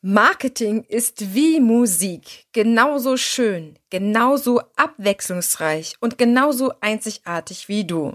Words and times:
Marketing 0.00 0.84
ist 0.84 1.34
wie 1.34 1.58
Musik, 1.58 2.46
genauso 2.52 3.16
schön, 3.16 3.76
genauso 3.90 4.60
abwechslungsreich 4.76 5.96
und 5.98 6.18
genauso 6.18 6.72
einzigartig 6.80 7.68
wie 7.68 7.84
du. 7.84 8.14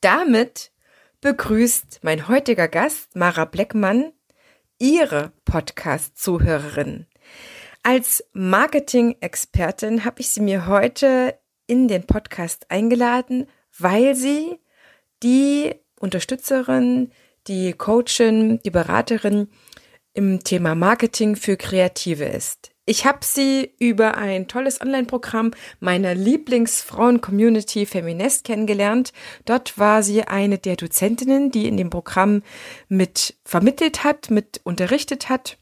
Damit 0.00 0.70
begrüßt 1.20 1.98
mein 2.02 2.28
heutiger 2.28 2.68
Gast, 2.68 3.16
Mara 3.16 3.44
Bleckmann, 3.44 4.12
ihre 4.78 5.32
Podcast-Zuhörerin. 5.44 7.06
Als 7.82 8.22
Marketing-Expertin 8.32 10.04
habe 10.04 10.20
ich 10.20 10.30
sie 10.30 10.42
mir 10.42 10.68
heute 10.68 11.40
in 11.66 11.88
den 11.88 12.06
Podcast 12.06 12.70
eingeladen, 12.70 13.48
weil 13.76 14.14
sie 14.14 14.60
die 15.24 15.74
Unterstützerin, 15.98 17.10
die 17.48 17.72
Coachin, 17.72 18.60
die 18.62 18.70
Beraterin 18.70 19.48
im 20.18 20.42
Thema 20.42 20.74
Marketing 20.74 21.36
für 21.36 21.56
Kreative 21.56 22.24
ist. 22.24 22.72
Ich 22.86 23.06
habe 23.06 23.20
sie 23.22 23.72
über 23.78 24.16
ein 24.16 24.48
tolles 24.48 24.80
Online-Programm 24.80 25.52
meiner 25.78 26.12
Lieblingsfrauen-Community 26.16 27.86
Feminist 27.86 28.42
kennengelernt. 28.42 29.12
Dort 29.44 29.78
war 29.78 30.02
sie 30.02 30.24
eine 30.24 30.58
der 30.58 30.74
Dozentinnen, 30.74 31.52
die 31.52 31.68
in 31.68 31.76
dem 31.76 31.88
Programm 31.88 32.42
mit 32.88 33.36
vermittelt 33.44 34.02
hat, 34.02 34.28
mit 34.28 34.60
unterrichtet 34.64 35.28
hat. 35.28 35.56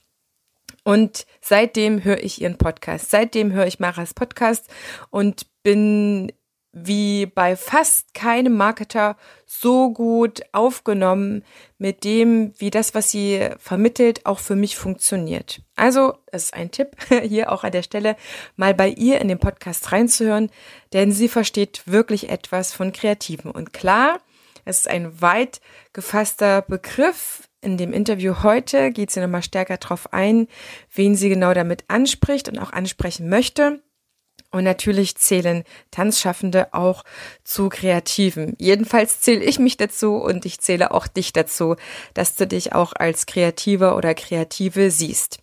Und 0.84 1.26
seitdem 1.42 2.02
höre 2.02 2.24
ich 2.24 2.40
ihren 2.40 2.56
Podcast. 2.56 3.10
Seitdem 3.10 3.52
höre 3.52 3.66
ich 3.66 3.78
Maras 3.78 4.14
Podcast 4.14 4.70
und 5.10 5.48
bin 5.64 6.32
wie 6.78 7.24
bei 7.24 7.56
fast 7.56 8.12
keinem 8.12 8.54
Marketer 8.54 9.16
so 9.46 9.90
gut 9.90 10.42
aufgenommen 10.52 11.42
mit 11.78 12.04
dem, 12.04 12.52
wie 12.58 12.68
das, 12.68 12.94
was 12.94 13.10
sie 13.10 13.48
vermittelt, 13.58 14.26
auch 14.26 14.40
für 14.40 14.56
mich 14.56 14.76
funktioniert. 14.76 15.62
Also, 15.74 16.18
das 16.30 16.44
ist 16.44 16.54
ein 16.54 16.70
Tipp 16.70 16.94
hier 17.22 17.50
auch 17.50 17.64
an 17.64 17.72
der 17.72 17.82
Stelle, 17.82 18.14
mal 18.56 18.74
bei 18.74 18.90
ihr 18.90 19.22
in 19.22 19.28
den 19.28 19.38
Podcast 19.38 19.90
reinzuhören, 19.90 20.50
denn 20.92 21.12
sie 21.12 21.28
versteht 21.28 21.80
wirklich 21.86 22.28
etwas 22.28 22.74
von 22.74 22.92
Kreativen. 22.92 23.50
Und 23.50 23.72
klar, 23.72 24.20
es 24.66 24.80
ist 24.80 24.88
ein 24.88 25.22
weit 25.22 25.62
gefasster 25.94 26.60
Begriff. 26.60 27.48
In 27.62 27.78
dem 27.78 27.94
Interview 27.94 28.42
heute 28.42 28.90
geht 28.90 29.10
sie 29.10 29.20
nochmal 29.20 29.42
stärker 29.42 29.78
darauf 29.78 30.12
ein, 30.12 30.46
wen 30.94 31.14
sie 31.14 31.30
genau 31.30 31.54
damit 31.54 31.84
anspricht 31.88 32.50
und 32.50 32.58
auch 32.58 32.72
ansprechen 32.74 33.30
möchte. 33.30 33.80
Und 34.56 34.64
natürlich 34.64 35.16
zählen 35.16 35.64
Tanzschaffende 35.90 36.72
auch 36.72 37.04
zu 37.44 37.68
Kreativen. 37.68 38.54
Jedenfalls 38.58 39.20
zähle 39.20 39.44
ich 39.44 39.58
mich 39.58 39.76
dazu 39.76 40.16
und 40.16 40.46
ich 40.46 40.60
zähle 40.60 40.92
auch 40.92 41.06
dich 41.06 41.32
dazu, 41.32 41.76
dass 42.14 42.34
du 42.34 42.46
dich 42.46 42.72
auch 42.72 42.94
als 42.94 43.26
Kreativer 43.26 43.96
oder 43.96 44.14
Kreative 44.14 44.90
siehst. 44.90 45.38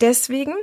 Deswegen 0.00 0.54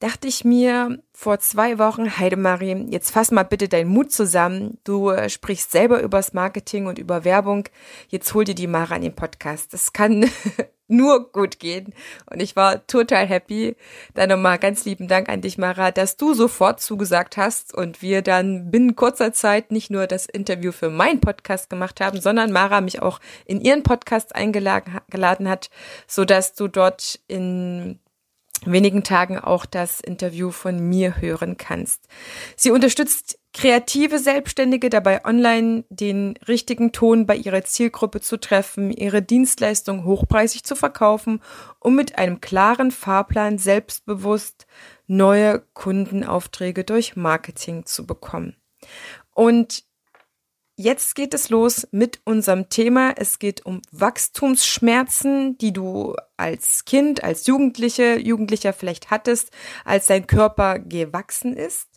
dachte 0.00 0.26
ich 0.26 0.44
mir 0.44 0.98
vor 1.12 1.38
zwei 1.38 1.78
Wochen, 1.78 2.18
Heidemarie, 2.18 2.86
jetzt 2.90 3.12
fass 3.12 3.30
mal 3.30 3.44
bitte 3.44 3.68
deinen 3.68 3.90
Mut 3.90 4.10
zusammen. 4.10 4.78
Du 4.82 5.10
äh, 5.10 5.28
sprichst 5.28 5.70
selber 5.70 6.02
übers 6.02 6.32
Marketing 6.32 6.86
und 6.86 6.98
über 6.98 7.24
Werbung. 7.24 7.68
Jetzt 8.08 8.34
hol 8.34 8.44
dir 8.44 8.54
die 8.54 8.66
Mara 8.66 8.96
an 8.96 9.02
den 9.02 9.14
Podcast. 9.14 9.72
Das 9.72 9.92
kann 9.92 10.28
nur 10.90 11.30
gut 11.32 11.58
gehen. 11.58 11.94
Und 12.30 12.40
ich 12.40 12.56
war 12.56 12.86
total 12.86 13.26
happy. 13.26 13.76
Dann 14.14 14.28
nochmal 14.28 14.58
ganz 14.58 14.84
lieben 14.84 15.08
Dank 15.08 15.28
an 15.28 15.40
dich, 15.40 15.58
Mara, 15.58 15.90
dass 15.90 16.16
du 16.16 16.34
sofort 16.34 16.80
zugesagt 16.80 17.36
hast 17.36 17.74
und 17.74 18.02
wir 18.02 18.22
dann 18.22 18.70
binnen 18.70 18.96
kurzer 18.96 19.32
Zeit 19.32 19.70
nicht 19.70 19.90
nur 19.90 20.06
das 20.06 20.26
Interview 20.26 20.72
für 20.72 20.90
meinen 20.90 21.20
Podcast 21.20 21.70
gemacht 21.70 22.00
haben, 22.00 22.20
sondern 22.20 22.52
Mara 22.52 22.80
mich 22.80 23.02
auch 23.02 23.20
in 23.46 23.60
ihren 23.60 23.82
Podcast 23.82 24.34
eingeladen 24.34 25.48
hat, 25.48 25.70
so 26.06 26.24
dass 26.24 26.54
du 26.54 26.68
dort 26.68 27.20
in 27.28 27.98
wenigen 28.64 29.02
Tagen 29.02 29.38
auch 29.38 29.66
das 29.66 30.00
Interview 30.00 30.50
von 30.50 30.78
mir 30.80 31.20
hören 31.20 31.56
kannst. 31.56 32.06
Sie 32.56 32.70
unterstützt 32.70 33.38
kreative 33.52 34.18
Selbstständige 34.18 34.90
dabei 34.90 35.24
online 35.24 35.84
den 35.88 36.36
richtigen 36.46 36.92
Ton 36.92 37.26
bei 37.26 37.36
ihrer 37.36 37.64
Zielgruppe 37.64 38.20
zu 38.20 38.38
treffen, 38.38 38.90
ihre 38.90 39.22
Dienstleistung 39.22 40.04
hochpreisig 40.04 40.64
zu 40.64 40.76
verkaufen, 40.76 41.42
um 41.80 41.96
mit 41.96 42.16
einem 42.18 42.40
klaren 42.40 42.90
Fahrplan 42.90 43.58
selbstbewusst 43.58 44.66
neue 45.06 45.62
Kundenaufträge 45.74 46.84
durch 46.84 47.16
Marketing 47.16 47.86
zu 47.86 48.06
bekommen. 48.06 48.56
Und 49.34 49.84
Jetzt 50.82 51.14
geht 51.14 51.34
es 51.34 51.50
los 51.50 51.86
mit 51.90 52.22
unserem 52.24 52.70
Thema. 52.70 53.12
Es 53.14 53.38
geht 53.38 53.66
um 53.66 53.82
Wachstumsschmerzen, 53.92 55.58
die 55.58 55.74
du 55.74 56.16
als 56.38 56.86
Kind, 56.86 57.22
als 57.22 57.46
Jugendliche, 57.46 58.18
Jugendlicher 58.18 58.72
vielleicht 58.72 59.10
hattest, 59.10 59.50
als 59.84 60.06
dein 60.06 60.26
Körper 60.26 60.78
gewachsen 60.78 61.54
ist. 61.54 61.90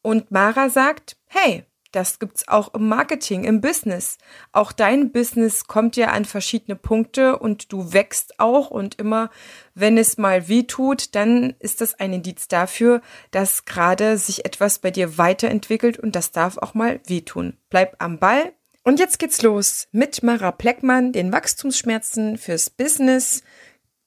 Und 0.00 0.30
Mara 0.30 0.68
sagt, 0.68 1.16
hey, 1.26 1.64
das 1.92 2.18
gibt's 2.18 2.46
auch 2.48 2.74
im 2.74 2.88
Marketing, 2.88 3.44
im 3.44 3.60
Business. 3.60 4.18
Auch 4.52 4.72
dein 4.72 5.12
Business 5.12 5.66
kommt 5.66 5.96
ja 5.96 6.08
an 6.08 6.24
verschiedene 6.24 6.76
Punkte 6.76 7.38
und 7.38 7.72
du 7.72 7.92
wächst 7.92 8.38
auch 8.38 8.70
und 8.70 8.98
immer, 8.98 9.30
wenn 9.74 9.98
es 9.98 10.18
mal 10.18 10.48
weh 10.48 10.64
tut, 10.64 11.14
dann 11.14 11.54
ist 11.58 11.80
das 11.80 11.94
ein 11.94 12.12
Indiz 12.12 12.48
dafür, 12.48 13.00
dass 13.30 13.64
gerade 13.64 14.18
sich 14.18 14.44
etwas 14.44 14.78
bei 14.78 14.90
dir 14.90 15.18
weiterentwickelt 15.18 15.98
und 15.98 16.14
das 16.14 16.30
darf 16.30 16.58
auch 16.58 16.74
mal 16.74 17.00
wehtun. 17.06 17.56
Bleib 17.70 17.96
am 17.98 18.18
Ball. 18.18 18.52
Und 18.82 18.98
jetzt 18.98 19.18
geht's 19.18 19.42
los 19.42 19.88
mit 19.92 20.22
Mara 20.22 20.52
Pleckmann, 20.52 21.12
den 21.12 21.32
Wachstumsschmerzen 21.32 22.38
fürs 22.38 22.70
Business, 22.70 23.42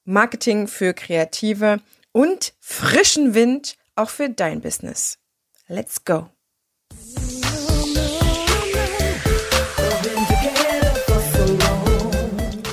Marketing 0.04 0.66
für 0.66 0.94
Kreative 0.94 1.80
und 2.12 2.54
frischen 2.60 3.34
Wind 3.34 3.76
auch 3.94 4.10
für 4.10 4.28
dein 4.28 4.60
Business. 4.60 5.18
Let's 5.68 6.04
go. 6.04 6.28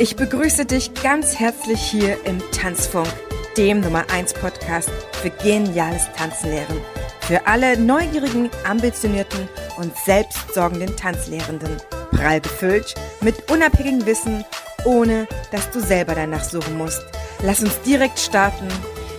Ich 0.01 0.15
begrüße 0.15 0.65
dich 0.65 0.95
ganz 0.95 1.39
herzlich 1.39 1.79
hier 1.79 2.25
im 2.25 2.41
Tanzfunk, 2.51 3.07
dem 3.55 3.81
Nummer 3.81 4.03
1 4.11 4.33
Podcast 4.33 4.89
für 5.21 5.29
geniales 5.29 6.11
Tanzenlehren. 6.17 6.81
Für 7.19 7.45
alle 7.45 7.77
neugierigen, 7.77 8.49
ambitionierten 8.67 9.47
und 9.77 9.95
selbstsorgenden 9.95 10.97
Tanzlehrenden. 10.97 11.77
Prall 12.09 12.41
gefüllt 12.41 12.95
mit 13.21 13.51
unabhängigem 13.51 14.03
Wissen, 14.07 14.43
ohne 14.85 15.27
dass 15.51 15.69
du 15.69 15.79
selber 15.79 16.15
danach 16.15 16.45
suchen 16.45 16.79
musst. 16.79 17.03
Lass 17.43 17.61
uns 17.61 17.79
direkt 17.81 18.17
starten. 18.17 18.67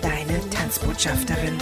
Deine 0.02 0.40
Tanzbotschafterin. 0.50 1.58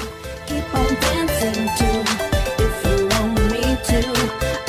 Keep 0.47 0.65
on 0.73 0.97
dancing 0.99 1.67
to, 1.77 2.63
if 2.63 2.85
you 2.87 3.07
want 3.11 3.39
me 3.51 3.77
to. 3.87 4.60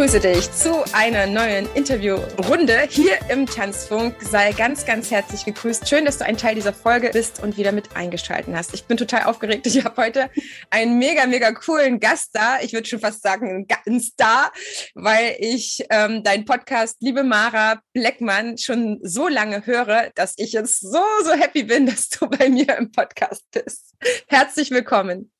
Begrüße 0.00 0.20
dich 0.20 0.50
zu 0.50 0.82
einer 0.94 1.26
neuen 1.26 1.68
Interviewrunde 1.74 2.86
hier 2.88 3.18
im 3.28 3.44
Tanzfunk. 3.44 4.14
Sei 4.22 4.52
ganz, 4.52 4.86
ganz 4.86 5.10
herzlich 5.10 5.44
gegrüßt. 5.44 5.86
Schön, 5.86 6.06
dass 6.06 6.16
du 6.16 6.24
ein 6.24 6.38
Teil 6.38 6.54
dieser 6.54 6.72
Folge 6.72 7.10
bist 7.12 7.42
und 7.42 7.58
wieder 7.58 7.70
mit 7.70 7.94
eingeschalten 7.94 8.56
hast. 8.56 8.72
Ich 8.72 8.84
bin 8.84 8.96
total 8.96 9.24
aufgeregt. 9.24 9.66
Ich 9.66 9.84
habe 9.84 10.02
heute 10.02 10.30
einen 10.70 10.98
mega, 10.98 11.26
mega 11.26 11.52
coolen 11.52 12.00
Gast 12.00 12.30
da. 12.32 12.60
Ich 12.62 12.72
würde 12.72 12.88
schon 12.88 13.00
fast 13.00 13.20
sagen, 13.20 13.66
einen 13.84 14.00
Star, 14.00 14.50
weil 14.94 15.36
ich 15.38 15.84
ähm, 15.90 16.24
deinen 16.24 16.46
Podcast, 16.46 16.96
liebe 17.00 17.22
Mara 17.22 17.82
Bleckmann, 17.92 18.56
schon 18.56 19.00
so 19.02 19.28
lange 19.28 19.66
höre, 19.66 20.12
dass 20.14 20.32
ich 20.38 20.52
jetzt 20.52 20.80
so, 20.80 21.02
so 21.24 21.32
happy 21.32 21.64
bin, 21.64 21.84
dass 21.90 22.08
du 22.08 22.26
bei 22.26 22.48
mir 22.48 22.74
im 22.78 22.90
Podcast 22.90 23.44
bist. 23.50 23.94
Herzlich 24.28 24.70
willkommen. 24.70 25.30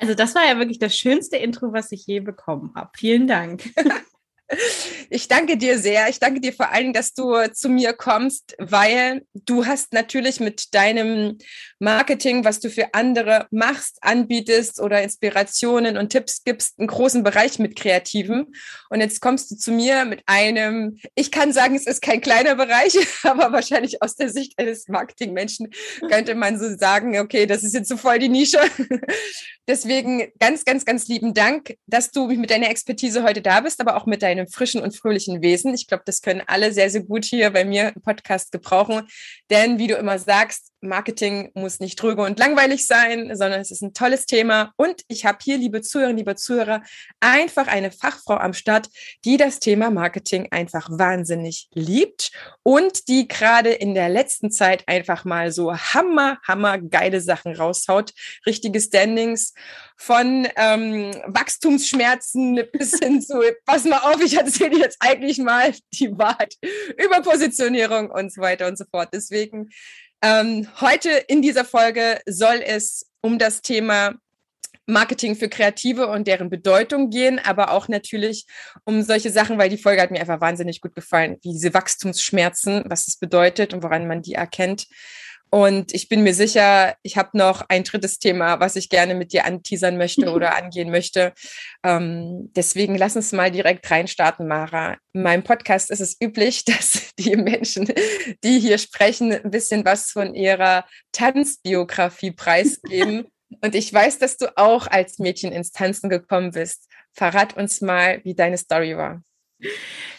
Also 0.00 0.14
das 0.14 0.34
war 0.34 0.46
ja 0.46 0.58
wirklich 0.58 0.78
das 0.78 0.96
schönste 0.96 1.36
Intro, 1.36 1.72
was 1.72 1.92
ich 1.92 2.06
je 2.06 2.20
bekommen 2.20 2.72
habe. 2.74 2.90
Vielen 2.96 3.26
Dank. 3.26 3.64
Ich 5.12 5.26
danke 5.26 5.56
dir 5.56 5.76
sehr. 5.76 6.08
Ich 6.08 6.20
danke 6.20 6.40
dir 6.40 6.52
vor 6.52 6.70
allem, 6.70 6.92
dass 6.92 7.14
du 7.14 7.34
zu 7.52 7.68
mir 7.68 7.94
kommst, 7.94 8.54
weil 8.58 9.26
du 9.34 9.66
hast 9.66 9.92
natürlich 9.92 10.38
mit 10.38 10.72
deinem 10.72 11.38
Marketing, 11.80 12.44
was 12.44 12.60
du 12.60 12.70
für 12.70 12.94
andere 12.94 13.48
machst, 13.50 13.98
anbietest 14.02 14.80
oder 14.80 15.02
Inspirationen 15.02 15.96
und 15.96 16.10
Tipps 16.10 16.44
gibst, 16.44 16.78
einen 16.78 16.86
großen 16.86 17.24
Bereich 17.24 17.58
mit 17.58 17.74
Kreativen. 17.74 18.54
Und 18.88 19.00
jetzt 19.00 19.20
kommst 19.20 19.50
du 19.50 19.56
zu 19.56 19.72
mir 19.72 20.04
mit 20.04 20.22
einem, 20.26 20.96
ich 21.16 21.32
kann 21.32 21.52
sagen, 21.52 21.74
es 21.74 21.88
ist 21.88 22.02
kein 22.02 22.20
kleiner 22.20 22.54
Bereich, 22.54 22.96
aber 23.24 23.50
wahrscheinlich 23.50 24.02
aus 24.02 24.14
der 24.14 24.28
Sicht 24.28 24.56
eines 24.60 24.86
Marketingmenschen 24.86 25.70
könnte 26.08 26.36
man 26.36 26.56
so 26.56 26.76
sagen, 26.76 27.18
okay, 27.18 27.46
das 27.46 27.64
ist 27.64 27.74
jetzt 27.74 27.88
so 27.88 27.96
voll 27.96 28.20
die 28.20 28.28
Nische. 28.28 28.60
Deswegen 29.66 30.30
ganz, 30.38 30.64
ganz, 30.64 30.84
ganz 30.84 31.08
lieben 31.08 31.34
Dank, 31.34 31.74
dass 31.86 32.12
du 32.12 32.28
mit 32.28 32.50
deiner 32.50 32.70
Expertise 32.70 33.24
heute 33.24 33.42
da 33.42 33.60
bist, 33.60 33.80
aber 33.80 33.96
auch 33.96 34.06
mit 34.06 34.22
deinem 34.22 34.46
frischen 34.46 34.80
und 34.80 34.99
fröhlichen 35.00 35.42
Wesen. 35.42 35.74
Ich 35.74 35.86
glaube, 35.86 36.02
das 36.06 36.22
können 36.22 36.42
alle 36.46 36.72
sehr, 36.72 36.90
sehr 36.90 37.02
gut 37.02 37.24
hier 37.24 37.50
bei 37.50 37.64
mir 37.64 37.92
im 37.94 38.02
Podcast 38.02 38.52
gebrauchen. 38.52 39.08
Denn 39.50 39.78
wie 39.78 39.86
du 39.86 39.94
immer 39.94 40.18
sagst, 40.18 40.70
Marketing 40.82 41.50
muss 41.54 41.80
nicht 41.80 41.98
tröge 41.98 42.22
und 42.22 42.38
langweilig 42.38 42.86
sein, 42.86 43.36
sondern 43.36 43.60
es 43.60 43.70
ist 43.70 43.82
ein 43.82 43.92
tolles 43.92 44.24
Thema. 44.24 44.72
Und 44.76 45.02
ich 45.08 45.26
habe 45.26 45.38
hier, 45.42 45.58
liebe 45.58 45.82
Zuhörerinnen, 45.82 46.18
liebe 46.18 46.36
Zuhörer, 46.36 46.82
einfach 47.20 47.66
eine 47.66 47.90
Fachfrau 47.90 48.36
am 48.36 48.54
Start, 48.54 48.88
die 49.24 49.36
das 49.36 49.60
Thema 49.60 49.90
Marketing 49.90 50.48
einfach 50.50 50.88
wahnsinnig 50.90 51.68
liebt 51.72 52.32
und 52.62 53.08
die 53.08 53.28
gerade 53.28 53.70
in 53.70 53.94
der 53.94 54.08
letzten 54.08 54.50
Zeit 54.50 54.84
einfach 54.86 55.24
mal 55.24 55.52
so 55.52 55.76
hammer, 55.76 56.38
hammer 56.46 56.78
geile 56.78 57.20
Sachen 57.20 57.54
raushaut. 57.54 58.12
Richtige 58.46 58.80
Standings 58.80 59.52
von 60.00 60.48
ähm, 60.56 61.10
Wachstumsschmerzen 61.26 62.58
bis 62.72 62.98
hin 62.98 63.20
zu, 63.20 63.42
pass 63.66 63.84
mal 63.84 63.98
auf, 63.98 64.22
ich 64.24 64.34
erzähle 64.34 64.78
jetzt 64.78 64.96
eigentlich 65.00 65.36
mal 65.36 65.74
die 65.92 66.16
Wahrheit 66.16 66.56
über 66.96 67.20
Positionierung 67.20 68.10
und 68.10 68.32
so 68.32 68.40
weiter 68.40 68.66
und 68.66 68.78
so 68.78 68.86
fort. 68.90 69.10
Deswegen 69.12 69.68
ähm, 70.22 70.66
heute 70.80 71.10
in 71.10 71.42
dieser 71.42 71.66
Folge 71.66 72.18
soll 72.24 72.62
es 72.64 73.10
um 73.20 73.38
das 73.38 73.60
Thema 73.60 74.14
Marketing 74.86 75.36
für 75.36 75.50
Kreative 75.50 76.06
und 76.06 76.26
deren 76.26 76.48
Bedeutung 76.48 77.10
gehen, 77.10 77.38
aber 77.38 77.70
auch 77.70 77.86
natürlich 77.86 78.46
um 78.84 79.02
solche 79.02 79.30
Sachen, 79.30 79.58
weil 79.58 79.68
die 79.68 79.76
Folge 79.76 80.00
hat 80.00 80.10
mir 80.10 80.20
einfach 80.20 80.40
wahnsinnig 80.40 80.80
gut 80.80 80.94
gefallen, 80.94 81.36
wie 81.42 81.52
diese 81.52 81.74
Wachstumsschmerzen, 81.74 82.84
was 82.86 83.06
es 83.06 83.18
bedeutet 83.18 83.74
und 83.74 83.82
woran 83.82 84.08
man 84.08 84.22
die 84.22 84.32
erkennt. 84.32 84.86
Und 85.50 85.92
ich 85.92 86.08
bin 86.08 86.22
mir 86.22 86.32
sicher, 86.32 86.94
ich 87.02 87.16
habe 87.16 87.36
noch 87.36 87.64
ein 87.68 87.82
drittes 87.82 88.20
Thema, 88.20 88.60
was 88.60 88.76
ich 88.76 88.88
gerne 88.88 89.16
mit 89.16 89.32
dir 89.32 89.44
anteasern 89.44 89.96
möchte 89.96 90.30
oder 90.32 90.56
angehen 90.56 90.90
möchte. 90.90 91.32
Ähm, 91.84 92.50
deswegen 92.54 92.96
lass 92.96 93.16
uns 93.16 93.32
mal 93.32 93.50
direkt 93.50 93.90
reinstarten, 93.90 94.46
Mara. 94.46 94.96
In 95.12 95.22
meinem 95.22 95.42
Podcast 95.42 95.90
ist 95.90 96.00
es 96.00 96.16
üblich, 96.22 96.64
dass 96.66 97.10
die 97.18 97.36
Menschen, 97.36 97.92
die 98.44 98.60
hier 98.60 98.78
sprechen, 98.78 99.32
ein 99.32 99.50
bisschen 99.50 99.84
was 99.84 100.10
von 100.10 100.34
ihrer 100.34 100.84
Tanzbiografie 101.12 102.30
preisgeben. 102.30 103.26
Und 103.62 103.74
ich 103.74 103.92
weiß, 103.92 104.18
dass 104.18 104.36
du 104.36 104.56
auch 104.56 104.86
als 104.86 105.18
Mädchen 105.18 105.50
ins 105.50 105.72
Tanzen 105.72 106.08
gekommen 106.08 106.52
bist. 106.52 106.86
Verrat 107.12 107.56
uns 107.56 107.80
mal, 107.80 108.20
wie 108.22 108.34
deine 108.34 108.56
Story 108.56 108.96
war. 108.96 109.24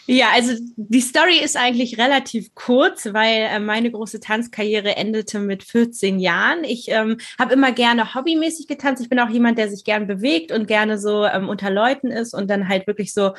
Ja, 0.06 0.30
also 0.34 0.54
die 0.76 1.00
Story 1.00 1.38
ist 1.38 1.56
eigentlich 1.56 1.96
relativ 1.96 2.52
kurz, 2.56 3.06
weil 3.12 3.42
äh, 3.42 3.60
meine 3.60 3.88
große 3.88 4.18
Tanzkarriere 4.18 4.96
endete 4.96 5.38
mit 5.38 5.62
14 5.62 6.18
Jahren. 6.18 6.64
Ich 6.64 6.88
ähm, 6.88 7.18
habe 7.38 7.54
immer 7.54 7.70
gerne 7.70 8.12
hobbymäßig 8.12 8.66
getanzt. 8.66 9.00
Ich 9.00 9.08
bin 9.08 9.20
auch 9.20 9.28
jemand, 9.28 9.58
der 9.58 9.70
sich 9.70 9.84
gern 9.84 10.08
bewegt 10.08 10.50
und 10.50 10.66
gerne 10.66 10.98
so 10.98 11.24
ähm, 11.24 11.48
unter 11.48 11.70
Leuten 11.70 12.08
ist 12.08 12.34
und 12.34 12.50
dann 12.50 12.68
halt 12.68 12.88
wirklich 12.88 13.14
so 13.14 13.32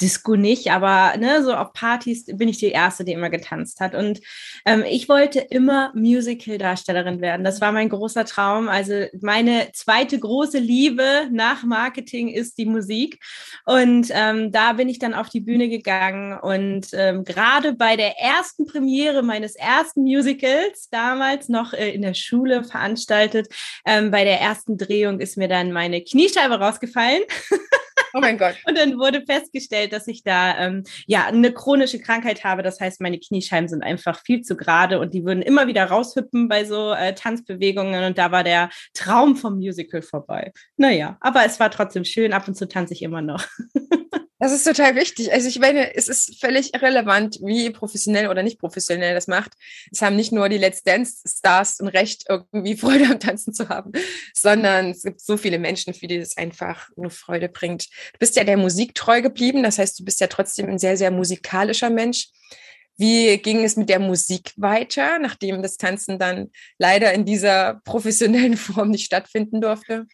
Disco 0.00 0.34
nicht, 0.34 0.70
aber 0.70 1.16
ne, 1.18 1.42
so 1.42 1.54
auf 1.54 1.72
Partys 1.72 2.24
bin 2.26 2.48
ich 2.48 2.58
die 2.58 2.70
erste, 2.70 3.04
die 3.04 3.12
immer 3.12 3.30
getanzt 3.30 3.80
hat. 3.80 3.94
Und 3.94 4.20
ähm, 4.64 4.84
ich 4.88 5.08
wollte 5.08 5.38
immer 5.38 5.92
Musical-Darstellerin 5.94 7.20
werden. 7.20 7.44
Das 7.44 7.60
war 7.60 7.70
mein 7.70 7.88
großer 7.88 8.24
Traum. 8.24 8.68
Also 8.68 9.06
meine 9.20 9.68
zweite 9.72 10.18
große 10.18 10.58
Liebe 10.58 11.28
nach 11.30 11.62
Marketing 11.62 12.28
ist 12.28 12.58
die 12.58 12.66
Musik. 12.66 13.20
Und 13.64 14.08
ähm, 14.12 14.50
da 14.50 14.72
bin 14.72 14.88
ich 14.88 14.98
dann 14.98 15.14
auf 15.14 15.28
die 15.28 15.40
Bühne 15.40 15.68
gegangen 15.68 16.07
gegangen 16.08 16.38
und 16.38 16.88
ähm, 16.92 17.24
gerade 17.24 17.74
bei 17.74 17.96
der 17.96 18.18
ersten 18.18 18.66
Premiere 18.66 19.22
meines 19.22 19.54
ersten 19.56 20.02
Musicals, 20.02 20.88
damals 20.90 21.48
noch 21.48 21.72
äh, 21.72 21.90
in 21.90 22.02
der 22.02 22.14
Schule 22.14 22.64
veranstaltet, 22.64 23.48
ähm, 23.84 24.10
bei 24.10 24.24
der 24.24 24.40
ersten 24.40 24.76
Drehung 24.76 25.20
ist 25.20 25.36
mir 25.36 25.48
dann 25.48 25.72
meine 25.72 26.02
Kniescheibe 26.02 26.58
rausgefallen. 26.58 27.22
Oh 28.14 28.20
mein 28.20 28.38
Gott. 28.38 28.54
Und 28.66 28.78
dann 28.78 28.98
wurde 28.98 29.22
festgestellt, 29.26 29.92
dass 29.92 30.08
ich 30.08 30.22
da 30.22 30.58
ähm, 30.58 30.84
ja 31.06 31.26
eine 31.26 31.52
chronische 31.52 32.00
Krankheit 32.00 32.42
habe. 32.42 32.62
Das 32.62 32.80
heißt, 32.80 33.02
meine 33.02 33.18
Kniescheiben 33.18 33.68
sind 33.68 33.82
einfach 33.82 34.22
viel 34.24 34.40
zu 34.40 34.56
gerade 34.56 34.98
und 34.98 35.12
die 35.12 35.26
würden 35.26 35.42
immer 35.42 35.66
wieder 35.66 35.84
raushüppen 35.84 36.48
bei 36.48 36.64
so 36.64 36.92
äh, 36.92 37.14
Tanzbewegungen. 37.14 38.04
Und 38.04 38.16
da 38.16 38.32
war 38.32 38.44
der 38.44 38.70
Traum 38.94 39.36
vom 39.36 39.56
Musical 39.56 40.00
vorbei. 40.00 40.52
Naja, 40.78 41.18
aber 41.20 41.44
es 41.44 41.60
war 41.60 41.70
trotzdem 41.70 42.04
schön. 42.04 42.32
Ab 42.32 42.48
und 42.48 42.54
zu 42.54 42.66
tanze 42.66 42.94
ich 42.94 43.02
immer 43.02 43.20
noch. 43.20 43.44
Das 44.40 44.52
ist 44.52 44.64
total 44.64 44.94
wichtig. 44.94 45.32
Also 45.32 45.48
ich 45.48 45.58
meine, 45.58 45.96
es 45.96 46.06
ist 46.06 46.40
völlig 46.40 46.72
irrelevant, 46.72 47.40
wie 47.42 47.70
professionell 47.70 48.28
oder 48.28 48.44
nicht 48.44 48.60
professionell 48.60 49.12
das 49.12 49.26
macht. 49.26 49.54
Es 49.90 50.00
haben 50.00 50.14
nicht 50.14 50.30
nur 50.30 50.48
die 50.48 50.58
Let's 50.58 50.84
Dance 50.84 51.22
Stars 51.26 51.80
ein 51.80 51.88
Recht, 51.88 52.24
irgendwie 52.28 52.76
Freude 52.78 53.06
am 53.06 53.18
Tanzen 53.18 53.52
zu 53.52 53.68
haben, 53.68 53.90
sondern 54.32 54.90
es 54.90 55.02
gibt 55.02 55.20
so 55.20 55.36
viele 55.36 55.58
Menschen, 55.58 55.92
für 55.92 56.06
die 56.06 56.20
das 56.20 56.36
einfach 56.36 56.88
nur 56.96 57.10
Freude 57.10 57.48
bringt. 57.48 57.86
Du 58.12 58.18
bist 58.20 58.36
ja 58.36 58.44
der 58.44 58.56
Musik 58.56 58.94
treu 58.94 59.22
geblieben. 59.22 59.64
Das 59.64 59.78
heißt, 59.78 59.98
du 59.98 60.04
bist 60.04 60.20
ja 60.20 60.28
trotzdem 60.28 60.68
ein 60.68 60.78
sehr, 60.78 60.96
sehr 60.96 61.10
musikalischer 61.10 61.90
Mensch. 61.90 62.28
Wie 62.96 63.38
ging 63.38 63.64
es 63.64 63.76
mit 63.76 63.88
der 63.88 64.00
Musik 64.00 64.52
weiter, 64.56 65.18
nachdem 65.20 65.62
das 65.62 65.76
Tanzen 65.76 66.18
dann 66.18 66.50
leider 66.78 67.12
in 67.12 67.24
dieser 67.24 67.80
professionellen 67.84 68.56
Form 68.56 68.90
nicht 68.90 69.06
stattfinden 69.06 69.60
durfte? 69.60 70.06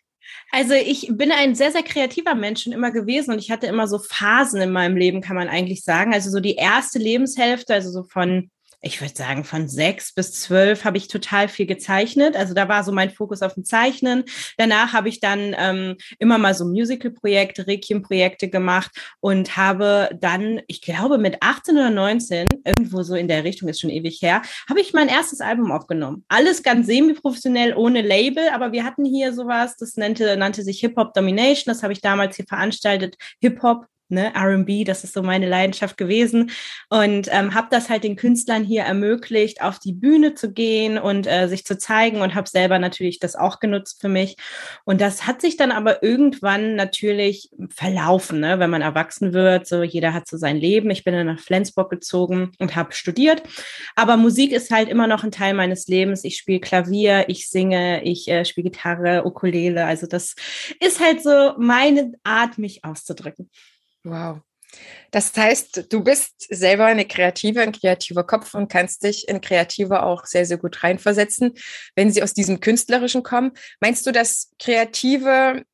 Also 0.50 0.74
ich 0.74 1.08
bin 1.10 1.32
ein 1.32 1.54
sehr, 1.54 1.72
sehr 1.72 1.82
kreativer 1.82 2.34
Mensch 2.34 2.62
schon 2.62 2.72
immer 2.72 2.90
gewesen 2.90 3.32
und 3.32 3.38
ich 3.38 3.50
hatte 3.50 3.66
immer 3.66 3.88
so 3.88 3.98
Phasen 3.98 4.60
in 4.60 4.70
meinem 4.70 4.96
Leben, 4.96 5.20
kann 5.20 5.36
man 5.36 5.48
eigentlich 5.48 5.84
sagen. 5.84 6.14
Also 6.14 6.30
so 6.30 6.40
die 6.40 6.54
erste 6.54 6.98
Lebenshälfte, 6.98 7.74
also 7.74 7.90
so 7.90 8.04
von 8.04 8.50
ich 8.84 9.00
würde 9.00 9.14
sagen, 9.14 9.44
von 9.44 9.68
sechs 9.68 10.12
bis 10.12 10.32
zwölf 10.32 10.84
habe 10.84 10.98
ich 10.98 11.08
total 11.08 11.48
viel 11.48 11.66
gezeichnet. 11.66 12.36
Also 12.36 12.54
da 12.54 12.68
war 12.68 12.84
so 12.84 12.92
mein 12.92 13.10
Fokus 13.10 13.42
auf 13.42 13.54
dem 13.54 13.64
Zeichnen. 13.64 14.24
Danach 14.58 14.92
habe 14.92 15.08
ich 15.08 15.20
dann 15.20 15.54
ähm, 15.58 15.96
immer 16.18 16.38
mal 16.38 16.54
so 16.54 16.66
Musical-Projekte, 16.66 17.66
Requiem-Projekte 17.66 18.48
gemacht 18.48 18.90
und 19.20 19.56
habe 19.56 20.10
dann, 20.20 20.60
ich 20.66 20.82
glaube, 20.82 21.18
mit 21.18 21.38
18 21.40 21.76
oder 21.76 21.90
19, 21.90 22.48
irgendwo 22.64 23.02
so 23.02 23.14
in 23.14 23.28
der 23.28 23.44
Richtung, 23.44 23.68
ist 23.68 23.80
schon 23.80 23.90
ewig 23.90 24.20
her, 24.20 24.42
habe 24.68 24.80
ich 24.80 24.92
mein 24.92 25.08
erstes 25.08 25.40
Album 25.40 25.72
aufgenommen. 25.72 26.24
Alles 26.28 26.62
ganz 26.62 26.86
semi-professionell, 26.86 27.74
ohne 27.74 28.02
Label, 28.02 28.48
aber 28.50 28.72
wir 28.72 28.84
hatten 28.84 29.04
hier 29.04 29.32
sowas, 29.32 29.76
das 29.76 29.96
nannte, 29.96 30.36
nannte 30.36 30.62
sich 30.62 30.80
Hip-Hop 30.80 31.14
Domination. 31.14 31.72
Das 31.72 31.82
habe 31.82 31.94
ich 31.94 32.02
damals 32.02 32.36
hier 32.36 32.46
veranstaltet. 32.46 33.16
Hip-Hop 33.40 33.86
ne, 34.14 34.32
RB, 34.36 34.84
das 34.84 35.04
ist 35.04 35.14
so 35.14 35.22
meine 35.22 35.48
Leidenschaft 35.48 35.96
gewesen. 35.96 36.50
Und 36.88 37.28
ähm, 37.30 37.54
habe 37.54 37.68
das 37.70 37.90
halt 37.90 38.04
den 38.04 38.16
Künstlern 38.16 38.64
hier 38.64 38.82
ermöglicht, 38.82 39.62
auf 39.62 39.78
die 39.78 39.92
Bühne 39.92 40.34
zu 40.34 40.52
gehen 40.52 40.98
und 40.98 41.26
äh, 41.26 41.48
sich 41.48 41.64
zu 41.64 41.76
zeigen 41.78 42.20
und 42.20 42.34
habe 42.34 42.48
selber 42.48 42.78
natürlich 42.78 43.18
das 43.18 43.36
auch 43.36 43.60
genutzt 43.60 44.00
für 44.00 44.08
mich. 44.08 44.36
Und 44.84 45.00
das 45.00 45.26
hat 45.26 45.40
sich 45.40 45.56
dann 45.56 45.72
aber 45.72 46.02
irgendwann 46.02 46.76
natürlich 46.76 47.50
verlaufen, 47.68 48.40
ne, 48.40 48.58
wenn 48.58 48.70
man 48.70 48.82
erwachsen 48.82 49.32
wird. 49.32 49.66
So 49.66 49.82
jeder 49.82 50.14
hat 50.14 50.28
so 50.28 50.36
sein 50.36 50.56
Leben. 50.56 50.90
Ich 50.90 51.04
bin 51.04 51.14
dann 51.14 51.26
nach 51.26 51.40
Flensburg 51.40 51.90
gezogen 51.90 52.52
und 52.58 52.76
habe 52.76 52.92
studiert. 52.92 53.42
Aber 53.96 54.16
Musik 54.16 54.52
ist 54.52 54.70
halt 54.70 54.88
immer 54.88 55.06
noch 55.06 55.24
ein 55.24 55.32
Teil 55.32 55.54
meines 55.54 55.86
Lebens. 55.88 56.24
Ich 56.24 56.36
spiele 56.36 56.60
Klavier, 56.60 57.24
ich 57.28 57.48
singe, 57.48 58.02
ich 58.04 58.28
äh, 58.28 58.44
spiele 58.44 58.70
Gitarre, 58.70 59.24
Ukulele. 59.24 59.84
Also 59.84 60.06
das 60.06 60.34
ist 60.80 61.00
halt 61.00 61.22
so 61.22 61.54
meine 61.58 62.12
Art, 62.22 62.58
mich 62.58 62.84
auszudrücken. 62.84 63.50
Wow. 64.04 64.40
Das 65.10 65.32
heißt, 65.36 65.92
du 65.92 66.02
bist 66.02 66.34
selber 66.48 66.86
eine 66.86 67.06
Kreative, 67.06 67.60
ein 67.60 67.72
kreativer 67.72 68.24
Kopf 68.24 68.54
und 68.54 68.68
kannst 68.68 69.04
dich 69.04 69.28
in 69.28 69.40
Kreative 69.40 70.02
auch 70.02 70.26
sehr, 70.26 70.46
sehr 70.46 70.58
gut 70.58 70.82
reinversetzen, 70.82 71.54
wenn 71.94 72.10
sie 72.10 72.22
aus 72.22 72.34
diesem 72.34 72.60
Künstlerischen 72.60 73.22
kommen. 73.22 73.52
Meinst 73.80 74.06
du, 74.06 74.12
dass 74.12 74.50
Kreative 74.58 75.64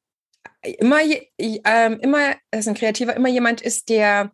immer, 0.62 1.00
äh, 1.02 1.93
immer, 2.00 2.37
dass 2.50 2.69
ein 2.69 2.75
Kreativer 2.75 3.16
immer 3.16 3.28
jemand 3.28 3.62
ist, 3.62 3.88
der 3.88 4.33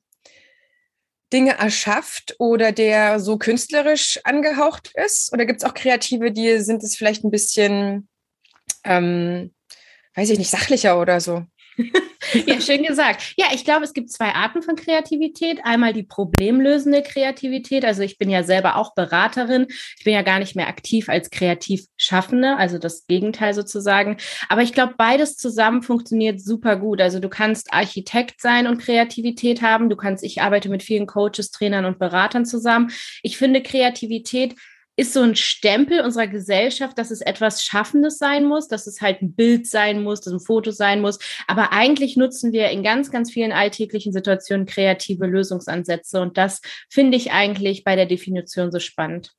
Dinge 1.33 1.59
erschafft 1.59 2.37
oder 2.39 2.73
der 2.73 3.19
so 3.21 3.37
künstlerisch 3.37 4.21
angehaucht 4.25 4.93
ist? 4.95 5.33
Oder 5.33 5.47
gibt 5.47 5.63
es 5.63 5.69
auch 5.69 5.75
Kreative, 5.75 6.33
die 6.33 6.59
sind 6.59 6.83
es 6.83 6.97
vielleicht 6.97 7.25
ein 7.25 7.31
bisschen, 7.31 8.09
ähm, 8.85 9.55
weiß 10.15 10.31
ich 10.31 10.39
nicht, 10.39 10.51
sachlicher 10.51 11.01
oder 11.01 11.21
so? 11.21 11.45
ja, 12.47 12.61
schön 12.61 12.83
gesagt. 12.83 13.35
Ja, 13.37 13.47
ich 13.53 13.65
glaube, 13.65 13.85
es 13.85 13.93
gibt 13.93 14.11
zwei 14.11 14.35
Arten 14.35 14.63
von 14.63 14.77
Kreativität. 14.77 15.61
Einmal 15.65 15.93
die 15.93 16.03
problemlösende 16.03 17.03
Kreativität. 17.03 17.85
Also 17.85 18.03
ich 18.03 18.19
bin 18.19 18.31
ja 18.31 18.43
selber 18.43 18.77
auch 18.77 18.95
Beraterin. 18.95 19.67
Ich 19.99 20.05
bin 20.05 20.15
ja 20.15 20.23
gar 20.23 20.39
nicht 20.39 20.57
mehr 20.57 20.69
aktiv 20.69 21.09
als 21.09 21.31
Kreativschaffende, 21.31 22.57
also 22.57 22.79
das 22.79 23.07
Gegenteil 23.07 23.55
sozusagen. 23.55 24.17
Aber 24.49 24.63
ich 24.63 24.73
glaube, 24.73 24.95
beides 24.97 25.37
zusammen 25.37 25.83
funktioniert 25.83 26.41
super 26.41 26.77
gut. 26.77 27.01
Also 27.01 27.21
du 27.21 27.29
kannst 27.29 27.73
Architekt 27.73 28.41
sein 28.41 28.67
und 28.67 28.79
Kreativität 28.79 29.63
haben. 29.63 29.91
Du 29.91 29.97
kannst, 29.97 30.25
ich 30.25 30.41
arbeite 30.41 30.69
mit 30.69 30.83
vielen 30.83 31.07
Coaches, 31.07 31.51
Trainern 31.51 31.85
und 31.85 31.99
Beratern 31.99 32.47
zusammen. 32.47 32.91
Ich 33.23 33.37
finde 33.37 33.63
Kreativität 33.63 34.55
ist 34.97 35.13
so 35.13 35.23
ein 35.23 35.37
Stempel 35.37 36.01
unserer 36.01 36.27
Gesellschaft, 36.27 36.99
dass 36.99 37.11
es 37.11 37.21
etwas 37.21 37.63
Schaffendes 37.63 38.19
sein 38.19 38.47
muss, 38.47 38.67
dass 38.67 38.87
es 38.87 39.01
halt 39.01 39.21
ein 39.23 39.35
Bild 39.35 39.67
sein 39.67 40.03
muss, 40.03 40.23
dass 40.23 40.33
ein 40.33 40.41
Foto 40.41 40.71
sein 40.71 41.03
muss. 41.03 41.19
Aber 41.47 41.73
eigentlich 41.73 42.17
nutzen 42.17 42.53
wir 42.53 42.71
in 42.71 42.83
ganz, 42.83 43.11
ganz 43.11 43.31
vielen 43.31 43.53
alltäglichen 43.53 44.13
Situationen 44.13 44.67
kreative 44.67 45.27
Lösungsansätze. 45.27 46.21
Und 46.21 46.39
das 46.39 46.63
finde 46.89 47.17
ich 47.17 47.31
eigentlich 47.33 47.85
bei 47.85 47.95
der 47.95 48.07
Definition 48.07 48.73
so 48.73 48.81
spannend. 48.81 49.33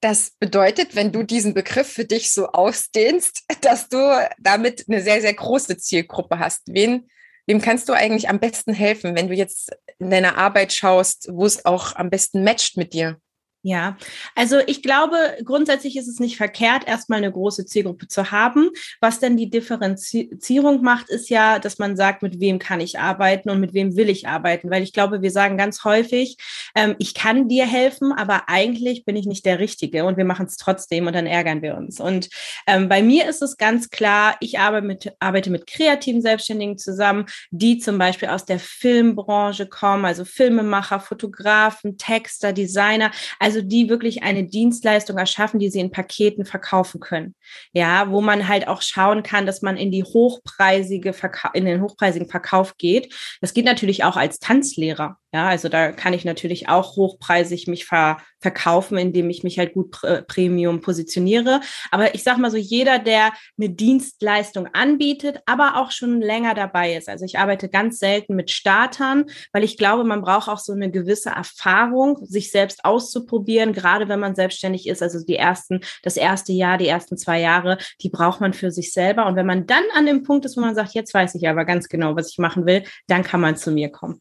Das 0.00 0.32
bedeutet, 0.38 0.96
wenn 0.96 1.12
du 1.12 1.22
diesen 1.22 1.54
Begriff 1.54 1.86
für 1.86 2.04
dich 2.04 2.32
so 2.32 2.48
ausdehnst, 2.48 3.44
dass 3.62 3.88
du 3.88 3.96
damit 4.38 4.84
eine 4.88 5.00
sehr, 5.00 5.20
sehr 5.20 5.32
große 5.32 5.78
Zielgruppe 5.78 6.38
hast. 6.38 6.62
Wen 6.66 7.08
Wem 7.46 7.60
kannst 7.60 7.88
du 7.88 7.92
eigentlich 7.92 8.28
am 8.28 8.40
besten 8.40 8.72
helfen, 8.72 9.14
wenn 9.14 9.28
du 9.28 9.34
jetzt 9.34 9.70
in 9.98 10.10
deiner 10.10 10.38
Arbeit 10.38 10.72
schaust, 10.72 11.28
wo 11.30 11.44
es 11.44 11.66
auch 11.66 11.94
am 11.94 12.08
besten 12.08 12.42
matcht 12.42 12.76
mit 12.76 12.94
dir? 12.94 13.20
Ja, 13.66 13.96
also 14.34 14.58
ich 14.66 14.82
glaube, 14.82 15.16
grundsätzlich 15.42 15.96
ist 15.96 16.06
es 16.06 16.20
nicht 16.20 16.36
verkehrt, 16.36 16.86
erstmal 16.86 17.16
eine 17.16 17.32
große 17.32 17.64
Zielgruppe 17.64 18.08
zu 18.08 18.30
haben. 18.30 18.68
Was 19.00 19.20
denn 19.20 19.38
die 19.38 19.48
Differenzierung 19.48 20.82
macht, 20.82 21.08
ist 21.08 21.30
ja, 21.30 21.58
dass 21.58 21.78
man 21.78 21.96
sagt, 21.96 22.22
mit 22.22 22.40
wem 22.40 22.58
kann 22.58 22.80
ich 22.80 22.98
arbeiten 22.98 23.48
und 23.48 23.60
mit 23.60 23.72
wem 23.72 23.96
will 23.96 24.10
ich 24.10 24.28
arbeiten. 24.28 24.68
Weil 24.70 24.82
ich 24.82 24.92
glaube, 24.92 25.22
wir 25.22 25.30
sagen 25.30 25.56
ganz 25.56 25.82
häufig, 25.82 26.36
ähm, 26.74 26.94
ich 26.98 27.14
kann 27.14 27.48
dir 27.48 27.64
helfen, 27.64 28.12
aber 28.12 28.50
eigentlich 28.50 29.06
bin 29.06 29.16
ich 29.16 29.24
nicht 29.24 29.46
der 29.46 29.58
Richtige 29.60 30.04
und 30.04 30.18
wir 30.18 30.26
machen 30.26 30.44
es 30.44 30.58
trotzdem 30.58 31.06
und 31.06 31.14
dann 31.14 31.26
ärgern 31.26 31.62
wir 31.62 31.74
uns. 31.74 32.00
Und 32.00 32.28
ähm, 32.66 32.90
bei 32.90 33.02
mir 33.02 33.26
ist 33.26 33.40
es 33.40 33.56
ganz 33.56 33.88
klar, 33.88 34.36
ich 34.40 34.58
arbeite 34.58 34.86
mit, 34.86 35.12
arbeite 35.20 35.48
mit 35.48 35.66
kreativen 35.66 36.20
Selbstständigen 36.20 36.76
zusammen, 36.76 37.24
die 37.50 37.78
zum 37.78 37.96
Beispiel 37.96 38.28
aus 38.28 38.44
der 38.44 38.58
Filmbranche 38.58 39.66
kommen, 39.66 40.04
also 40.04 40.26
Filmemacher, 40.26 41.00
Fotografen, 41.00 41.96
Texter, 41.96 42.52
Designer. 42.52 43.10
Also 43.38 43.53
also 43.54 43.66
die 43.66 43.88
wirklich 43.88 44.22
eine 44.22 44.44
Dienstleistung 44.44 45.16
erschaffen, 45.16 45.60
die 45.60 45.70
sie 45.70 45.78
in 45.78 45.90
Paketen 45.90 46.44
verkaufen 46.44 47.00
können. 47.00 47.34
Ja, 47.72 48.10
wo 48.10 48.20
man 48.20 48.48
halt 48.48 48.66
auch 48.66 48.82
schauen 48.82 49.22
kann, 49.22 49.46
dass 49.46 49.62
man 49.62 49.76
in 49.76 49.92
die 49.92 50.02
hochpreisige 50.02 51.12
Verka 51.12 51.50
in 51.54 51.64
den 51.64 51.80
hochpreisigen 51.80 52.28
Verkauf 52.28 52.76
geht. 52.76 53.14
Das 53.40 53.54
geht 53.54 53.64
natürlich 53.64 54.02
auch 54.04 54.16
als 54.16 54.38
Tanzlehrer. 54.40 55.18
Ja, 55.32 55.48
also 55.48 55.68
da 55.68 55.92
kann 55.92 56.14
ich 56.14 56.24
natürlich 56.24 56.68
auch 56.68 56.96
hochpreisig 56.96 57.66
mich 57.66 57.84
ver 57.84 58.18
verkaufen, 58.44 58.98
indem 58.98 59.30
ich 59.30 59.42
mich 59.42 59.58
halt 59.58 59.72
gut 59.72 59.90
pr 59.90 60.20
Premium 60.20 60.82
positioniere. 60.82 61.62
Aber 61.90 62.14
ich 62.14 62.22
sag 62.22 62.36
mal 62.36 62.50
so, 62.50 62.58
jeder, 62.58 62.98
der 62.98 63.32
eine 63.58 63.70
Dienstleistung 63.70 64.68
anbietet, 64.74 65.40
aber 65.46 65.76
auch 65.76 65.90
schon 65.90 66.20
länger 66.20 66.54
dabei 66.54 66.94
ist. 66.94 67.08
Also 67.08 67.24
ich 67.24 67.38
arbeite 67.38 67.70
ganz 67.70 67.98
selten 67.98 68.36
mit 68.36 68.50
Startern, 68.50 69.24
weil 69.54 69.64
ich 69.64 69.78
glaube, 69.78 70.04
man 70.04 70.20
braucht 70.20 70.50
auch 70.50 70.58
so 70.58 70.74
eine 70.74 70.90
gewisse 70.90 71.30
Erfahrung, 71.30 72.18
sich 72.26 72.50
selbst 72.50 72.84
auszuprobieren, 72.84 73.72
gerade 73.72 74.10
wenn 74.10 74.20
man 74.20 74.34
selbstständig 74.34 74.86
ist. 74.88 75.02
Also 75.02 75.24
die 75.24 75.36
ersten, 75.36 75.80
das 76.02 76.18
erste 76.18 76.52
Jahr, 76.52 76.76
die 76.76 76.88
ersten 76.88 77.16
zwei 77.16 77.40
Jahre, 77.40 77.78
die 78.02 78.10
braucht 78.10 78.42
man 78.42 78.52
für 78.52 78.70
sich 78.70 78.92
selber. 78.92 79.24
Und 79.24 79.36
wenn 79.36 79.46
man 79.46 79.66
dann 79.66 79.84
an 79.96 80.04
dem 80.04 80.22
Punkt 80.22 80.44
ist, 80.44 80.58
wo 80.58 80.60
man 80.60 80.74
sagt, 80.74 80.92
jetzt 80.92 81.14
weiß 81.14 81.34
ich 81.34 81.48
aber 81.48 81.64
ganz 81.64 81.88
genau, 81.88 82.14
was 82.14 82.30
ich 82.30 82.36
machen 82.36 82.66
will, 82.66 82.84
dann 83.06 83.22
kann 83.22 83.40
man 83.40 83.56
zu 83.56 83.70
mir 83.70 83.88
kommen. 83.88 84.20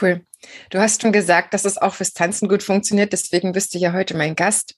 Cool. 0.00 0.24
Du 0.70 0.78
hast 0.78 1.02
schon 1.02 1.12
gesagt, 1.12 1.54
dass 1.54 1.64
es 1.64 1.78
auch 1.78 1.94
fürs 1.94 2.12
Tanzen 2.12 2.48
gut 2.48 2.62
funktioniert, 2.62 3.12
deswegen 3.12 3.52
bist 3.52 3.74
du 3.74 3.78
ja 3.78 3.92
heute 3.92 4.16
mein 4.16 4.36
Gast. 4.36 4.76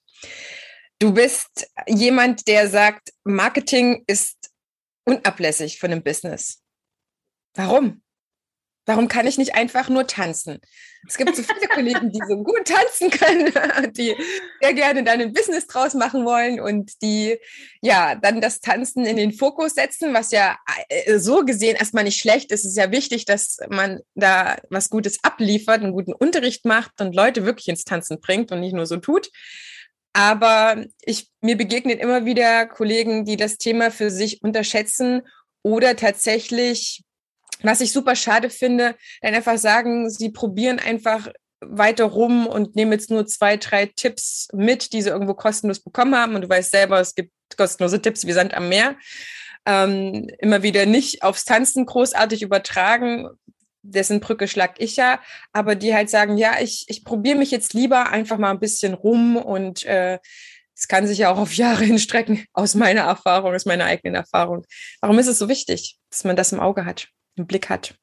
Du 0.99 1.13
bist 1.13 1.69
jemand, 1.87 2.47
der 2.47 2.69
sagt, 2.69 3.09
Marketing 3.23 4.03
ist 4.07 4.51
unablässig 5.05 5.79
von 5.79 5.91
einem 5.91 6.03
Business. 6.03 6.61
Warum? 7.55 8.01
Warum 8.85 9.07
kann 9.07 9.27
ich 9.27 9.37
nicht 9.37 9.55
einfach 9.55 9.89
nur 9.89 10.07
tanzen? 10.07 10.59
Es 11.07 11.17
gibt 11.17 11.35
so 11.35 11.41
viele 11.43 11.67
Kollegen, 11.67 12.11
die 12.11 12.21
so 12.27 12.37
gut 12.43 12.65
tanzen 12.65 13.09
können, 13.09 13.93
die 13.93 14.15
sehr 14.61 14.73
gerne 14.73 15.03
dann 15.03 15.21
ein 15.21 15.33
Business 15.33 15.67
draus 15.67 15.93
machen 15.93 16.25
wollen 16.25 16.59
und 16.59 17.01
die 17.01 17.37
ja 17.81 18.15
dann 18.15 18.41
das 18.41 18.59
Tanzen 18.59 19.05
in 19.05 19.17
den 19.17 19.33
Fokus 19.33 19.73
setzen, 19.73 20.13
was 20.13 20.31
ja 20.31 20.57
äh, 20.89 21.17
so 21.17 21.43
gesehen 21.43 21.75
erstmal 21.75 22.03
nicht 22.03 22.19
schlecht 22.19 22.51
ist. 22.51 22.65
Es 22.65 22.71
ist 22.71 22.77
ja 22.77 22.91
wichtig, 22.91 23.25
dass 23.25 23.57
man 23.69 24.01
da 24.15 24.57
was 24.69 24.89
Gutes 24.89 25.23
abliefert, 25.23 25.81
einen 25.81 25.93
guten 25.93 26.13
Unterricht 26.13 26.65
macht 26.65 27.01
und 27.01 27.15
Leute 27.15 27.45
wirklich 27.45 27.67
ins 27.67 27.83
Tanzen 27.83 28.19
bringt 28.19 28.51
und 28.51 28.59
nicht 28.59 28.73
nur 28.73 28.85
so 28.85 28.97
tut. 28.97 29.29
Aber 30.13 30.83
ich, 31.03 31.29
mir 31.39 31.57
begegnen 31.57 31.97
immer 31.97 32.25
wieder 32.25 32.65
Kollegen, 32.65 33.25
die 33.25 33.37
das 33.37 33.57
Thema 33.57 33.91
für 33.91 34.11
sich 34.11 34.43
unterschätzen 34.43 35.21
oder 35.63 35.95
tatsächlich 35.95 37.03
was 37.63 37.81
ich 37.81 37.91
super 37.91 38.15
schade 38.15 38.49
finde, 38.49 38.95
dann 39.21 39.35
einfach 39.35 39.57
sagen, 39.57 40.09
sie 40.09 40.29
probieren 40.29 40.79
einfach 40.79 41.29
weiter 41.61 42.05
rum 42.05 42.47
und 42.47 42.75
nehmen 42.75 42.91
jetzt 42.91 43.11
nur 43.11 43.25
zwei, 43.27 43.57
drei 43.57 43.85
Tipps 43.85 44.47
mit, 44.53 44.93
die 44.93 45.01
sie 45.01 45.09
irgendwo 45.09 45.33
kostenlos 45.33 45.79
bekommen 45.79 46.15
haben. 46.15 46.35
Und 46.35 46.41
du 46.41 46.49
weißt 46.49 46.71
selber, 46.71 46.99
es 46.99 47.15
gibt 47.15 47.31
kostenlose 47.55 48.01
Tipps 48.01 48.25
wie 48.25 48.31
Sand 48.31 48.53
am 48.53 48.69
Meer. 48.69 48.95
Ähm, 49.65 50.27
immer 50.39 50.63
wieder 50.63 50.87
nicht 50.87 51.21
aufs 51.21 51.45
Tanzen 51.45 51.85
großartig 51.85 52.41
übertragen, 52.41 53.29
dessen 53.83 54.19
Brücke 54.19 54.47
schlag 54.47 54.75
ich 54.79 54.95
ja, 54.95 55.19
aber 55.53 55.75
die 55.75 55.93
halt 55.93 56.09
sagen, 56.09 56.37
ja, 56.37 56.59
ich, 56.59 56.85
ich 56.87 57.03
probiere 57.03 57.37
mich 57.37 57.51
jetzt 57.51 57.73
lieber 57.73 58.09
einfach 58.09 58.37
mal 58.37 58.51
ein 58.51 58.59
bisschen 58.59 58.93
rum 58.93 59.37
und 59.37 59.83
äh, 59.85 60.19
es 60.75 60.87
kann 60.87 61.05
sich 61.05 61.19
ja 61.19 61.31
auch 61.31 61.37
auf 61.37 61.53
Jahre 61.53 61.83
hinstrecken, 61.85 62.45
aus 62.53 62.73
meiner 62.73 63.01
Erfahrung, 63.01 63.53
aus 63.53 63.65
meiner 63.65 63.85
eigenen 63.85 64.15
Erfahrung. 64.15 64.65
Warum 64.99 65.19
ist 65.19 65.27
es 65.27 65.37
so 65.37 65.47
wichtig, 65.47 65.97
dass 66.09 66.23
man 66.23 66.35
das 66.35 66.51
im 66.51 66.59
Auge 66.59 66.85
hat? 66.85 67.09
Im 67.35 67.47
Blick 67.47 67.69
hat? 67.69 67.95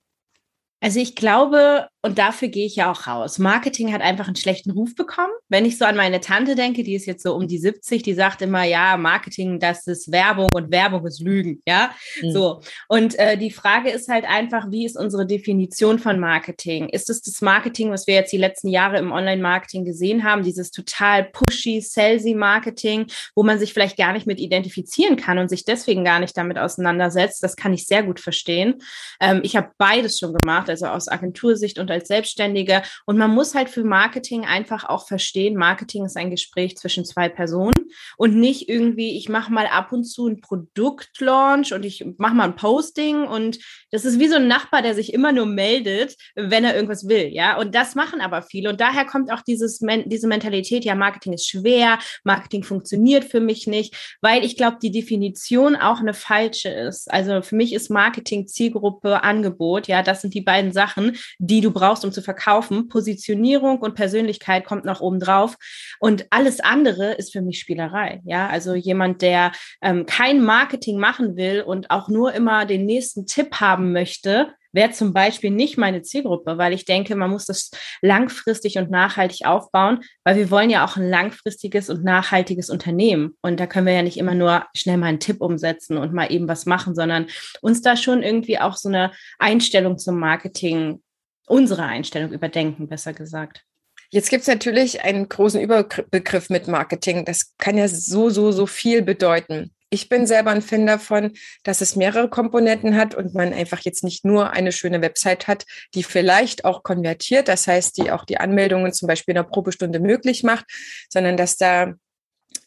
Also 0.81 1.01
ich 1.01 1.17
glaube, 1.17 1.89
und 2.01 2.19
dafür 2.19 2.47
gehe 2.47 2.65
ich 2.65 2.77
ja 2.77 2.93
auch 2.93 3.09
raus. 3.09 3.41
Marketing 3.41 3.93
hat 3.93 4.03
einfach 4.03 4.29
einen 4.29 4.37
schlechten 4.37 4.71
Ruf 4.71 4.95
bekommen. 4.95 5.33
Wenn 5.49 5.65
ich 5.65 5.79
so 5.79 5.85
an 5.85 5.97
meine 5.97 6.21
Tante 6.21 6.55
denke, 6.55 6.85
die 6.85 6.95
ist 6.95 7.07
jetzt 7.07 7.25
so 7.25 7.35
um 7.35 7.49
die 7.49 7.59
70, 7.59 8.05
die 8.05 8.15
sagt 8.15 8.41
immer, 8.41 8.63
ja, 8.63 8.97
Marketing, 8.97 9.59
das 9.59 9.85
ist 9.89 10.13
Werbung 10.13 10.49
und 10.53 10.71
Werbung 10.71 11.05
ist 11.07 11.21
Lügen, 11.21 11.61
ja. 11.67 11.91
Mhm. 12.23 12.31
So. 12.31 12.61
Und 12.87 13.19
äh, 13.19 13.37
die 13.37 13.51
Frage 13.51 13.91
ist 13.91 14.09
halt 14.09 14.27
einfach, 14.27 14.71
wie 14.71 14.87
ist 14.87 14.97
unsere 14.97 15.27
Definition 15.27 15.99
von 15.99 16.21
Marketing? 16.21 16.89
Ist 16.89 17.11
es 17.11 17.21
das 17.21 17.41
Marketing, 17.41 17.91
was 17.91 18.07
wir 18.07 18.15
jetzt 18.15 18.33
die 18.33 18.39
letzten 18.39 18.69
Jahre 18.69 18.99
im 18.99 19.11
Online-Marketing 19.11 19.85
gesehen 19.85 20.23
haben, 20.23 20.45
dieses 20.45 20.71
total 20.71 21.25
pushy, 21.25 21.81
salesy 21.81 22.35
Marketing, 22.35 23.07
wo 23.35 23.43
man 23.43 23.59
sich 23.59 23.73
vielleicht 23.73 23.97
gar 23.97 24.13
nicht 24.13 24.27
mit 24.27 24.39
identifizieren 24.39 25.17
kann 25.17 25.39
und 25.39 25.49
sich 25.49 25.65
deswegen 25.65 26.05
gar 26.05 26.21
nicht 26.21 26.37
damit 26.37 26.59
auseinandersetzt? 26.59 27.43
Das 27.43 27.57
kann 27.57 27.73
ich 27.73 27.87
sehr 27.87 28.05
gut 28.05 28.21
verstehen. 28.21 28.77
Ähm, 29.21 29.41
ich 29.43 29.57
habe 29.57 29.73
beides 29.79 30.21
schon 30.21 30.33
gemacht, 30.33 30.71
also 30.71 30.87
aus 30.87 31.09
Agentursicht 31.09 31.81
und 31.81 31.88
und 31.89 31.95
als 31.95 32.09
Selbstständige. 32.09 32.83
Und 33.07 33.19
man 33.19 33.31
muss 33.31 33.55
halt 33.55 33.69
für 33.69 33.85
Marketing 33.85 34.45
einfach 34.45 34.85
auch 34.85 35.07
verstehen, 35.07 35.57
Marketing 35.57 36.05
ist 36.05 36.17
ein 36.17 36.31
Gespräch 36.31 36.77
zwischen 36.77 37.05
zwei 37.05 37.29
Personen 37.29 37.91
und 38.17 38.37
nicht 38.37 38.69
irgendwie, 38.69 39.17
ich 39.17 39.29
mache 39.29 39.53
mal 39.53 39.67
ab 39.67 39.93
und 39.93 40.05
zu 40.05 40.27
ein 40.27 40.41
Produktlaunch 40.41 41.73
und 41.73 41.85
ich 41.85 42.05
mache 42.19 42.35
mal 42.35 42.45
ein 42.45 42.57
Posting 42.57 43.27
und 43.27 43.59
das 43.91 44.05
ist 44.05 44.19
wie 44.19 44.29
so 44.29 44.37
ein 44.37 44.49
Nachbar, 44.49 44.83
der 44.83 44.95
sich 44.95 45.13
immer 45.13 45.33
nur 45.33 45.47
meldet, 45.47 46.17
wenn 46.35 46.65
er 46.65 46.75
irgendwas 46.75 47.09
will, 47.09 47.29
ja. 47.29 47.59
Und 47.59 47.75
das 47.75 47.95
machen 47.95 48.21
aber 48.21 48.43
viele. 48.43 48.71
Und 48.71 48.81
daher 48.81 49.05
kommt 49.05 49.33
auch 49.33 49.43
dieses, 49.43 49.81
diese 50.07 50.29
Mentalität, 50.29 50.85
ja, 50.85 50.95
Marketing 50.95 51.33
ist 51.33 51.49
schwer, 51.49 51.99
Marketing 52.25 52.63
funktioniert 52.63 53.25
für 53.25 53.41
mich 53.41 53.67
nicht, 53.67 54.17
weil 54.21 54.45
ich 54.45 54.57
glaube, 54.57 54.79
die 54.83 54.91
Definition 54.91 55.77
auch 55.77 56.01
eine 56.01 56.15
falsche 56.15 56.69
ist. 56.69 57.11
Also 57.11 57.43
für 57.43 57.57
mich 57.57 57.73
ist 57.73 57.91
Marketing 57.91 58.47
Zielgruppe, 58.47 59.23
Angebot, 59.23 59.89
ja, 59.89 60.03
das 60.03 60.23
sind 60.23 60.35
die 60.35 60.41
beiden 60.41 60.73
Sachen, 60.73 61.17
die 61.39 61.61
du 61.61 61.71
brauchst, 61.79 62.05
um 62.05 62.13
zu 62.13 62.23
verkaufen. 62.23 62.89
Positionierung 62.89 63.79
und 63.79 63.95
Persönlichkeit 63.95 64.65
kommt 64.65 64.85
noch 64.85 65.01
oben 65.01 65.21
drauf. 65.21 65.57
Und 66.01 66.27
alles 66.31 66.61
andere 66.61 67.13
ist 67.13 67.33
für 67.33 67.43
mich 67.43 67.59
Spielerei. 67.59 68.21
Ja, 68.25 68.49
also 68.49 68.75
jemand, 68.75 69.23
der 69.23 69.53
ähm, 69.83 70.07
kein 70.07 70.43
Marketing 70.43 70.99
machen 70.99 71.37
will 71.37 71.63
und 71.63 71.91
auch 71.91 72.09
nur 72.09 72.33
immer 72.33 72.67
den 72.67 72.87
nächsten 72.87 73.27
Tipp 73.27 73.61
haben 73.61 73.93
möchte, 73.93 74.53
wäre 74.73 74.91
zum 74.91 75.13
Beispiel 75.13 75.51
nicht 75.51 75.79
meine 75.79 76.03
Zielgruppe, 76.03 76.59
weil 76.59 76.73
ich 76.73 76.85
denke, 76.85 77.17
man 77.17 77.31
muss 77.31 77.47
das 77.47 77.71
langfristig 78.03 78.79
und 78.79 78.91
nachhaltig 78.91 79.47
aufbauen, 79.47 80.01
weil 80.25 80.37
wir 80.37 80.51
wollen 80.51 80.71
ja 80.71 80.85
auch 80.85 80.97
ein 80.97 81.09
langfristiges 81.09 81.91
und 81.91 82.05
nachhaltiges 82.05 82.71
Unternehmen. 82.71 83.37
Und 83.41 83.61
da 83.61 83.67
können 83.67 83.87
wir 83.87 83.95
ja 83.95 84.03
nicht 84.03 84.19
immer 84.19 84.35
nur 84.35 84.67
schnell 84.77 84.97
mal 84.99 85.07
einen 85.07 85.21
Tipp 85.21 85.41
umsetzen 85.41 85.97
und 85.97 86.13
mal 86.13 86.31
eben 86.31 86.49
was 86.49 86.67
machen, 86.67 86.95
sondern 86.95 87.27
uns 87.61 87.83
da 87.83 87.97
schon 87.97 88.23
irgendwie 88.23 88.59
auch 88.59 88.77
so 88.77 88.89
eine 88.89 89.13
Einstellung 89.39 89.99
zum 89.99 90.19
Marketing 90.19 91.03
unsere 91.51 91.85
Einstellung 91.85 92.33
überdenken, 92.33 92.89
besser 92.89 93.13
gesagt. 93.13 93.65
Jetzt 94.11 94.31
gibt 94.31 94.43
es 94.43 94.49
natürlich 94.49 95.03
einen 95.03 95.29
großen 95.29 95.61
Überbegriff 95.61 96.49
mit 96.49 96.67
Marketing. 96.67 97.25
Das 97.25 97.55
kann 97.59 97.77
ja 97.77 97.89
so, 97.89 98.31
so, 98.31 98.53
so 98.53 98.67
viel 98.67 99.03
bedeuten. 99.03 99.73
Ich 99.91 100.09
bin 100.09 100.27
selber 100.27 100.51
ein 100.51 100.63
Fan 100.63 100.87
davon, 100.87 101.33
dass 101.63 101.81
es 101.81 101.97
mehrere 101.97 102.29
Komponenten 102.29 102.97
hat 102.97 103.15
und 103.15 103.35
man 103.35 103.53
einfach 103.55 103.81
jetzt 103.81 104.05
nicht 104.05 104.25
nur 104.25 104.51
eine 104.51 104.73
schöne 104.73 105.01
Website 105.01 105.47
hat, 105.47 105.65
die 105.95 106.03
vielleicht 106.03 106.65
auch 106.65 106.83
konvertiert, 106.83 107.49
das 107.49 107.67
heißt, 107.67 107.97
die 107.97 108.11
auch 108.11 108.25
die 108.25 108.39
Anmeldungen 108.39 108.93
zum 108.93 109.09
Beispiel 109.09 109.33
in 109.33 109.39
einer 109.39 109.49
Probestunde 109.49 109.99
möglich 109.99 110.43
macht, 110.43 110.67
sondern 111.11 111.39
dass 111.39 111.57
da 111.57 111.95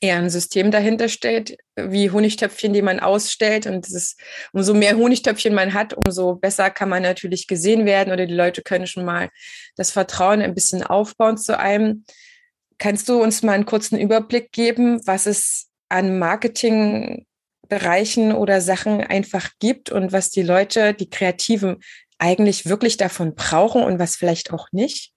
eher 0.02 0.18
ein 0.18 0.30
System 0.32 0.72
dahinter 0.72 1.08
steht, 1.08 1.58
wie 1.76 2.10
Honigtöpfchen, 2.10 2.74
die 2.74 2.82
man 2.82 3.00
ausstellt. 3.00 3.68
Und 3.68 3.88
ist, 3.88 4.20
umso 4.52 4.74
mehr 4.74 4.98
Honigtöpfchen 4.98 5.54
man 5.54 5.74
hat, 5.74 5.94
umso 5.94 6.36
besser 6.36 6.72
kann 6.72 6.90
man 6.90 7.04
natürlich 7.04 7.48
gesehen 7.48 7.86
werden 7.86 8.12
oder 8.12 8.26
die 8.26 8.34
Leute 8.34 8.64
können 8.64 8.88
schon 8.88 9.06
mal 9.06 9.30
das 9.76 9.92
Vertrauen 9.92 10.42
ein 10.42 10.56
bisschen 10.56 10.84
aufbauen 10.84 11.38
zu 11.38 11.58
einem. 11.58 12.04
Kannst 12.80 13.08
du 13.10 13.22
uns 13.22 13.44
mal 13.44 13.54
einen 13.54 13.66
kurzen 13.66 14.00
Überblick 14.00 14.52
geben, 14.52 15.00
was 15.06 15.28
es 15.28 15.68
an 15.88 16.18
Marketingbereichen 16.18 18.34
oder 18.34 18.60
Sachen 18.60 19.02
einfach 19.02 19.52
gibt 19.60 19.92
und 19.92 20.12
was 20.12 20.32
die 20.32 20.42
Leute, 20.42 20.96
die 20.96 21.12
Kreativen 21.12 21.78
eigentlich 22.18 22.66
wirklich 22.66 22.98
davon 22.98 23.36
brauchen 23.36 23.84
und 23.84 24.00
was 24.00 24.16
vielleicht 24.16 24.52
auch 24.52 24.68
nicht? 24.72 25.14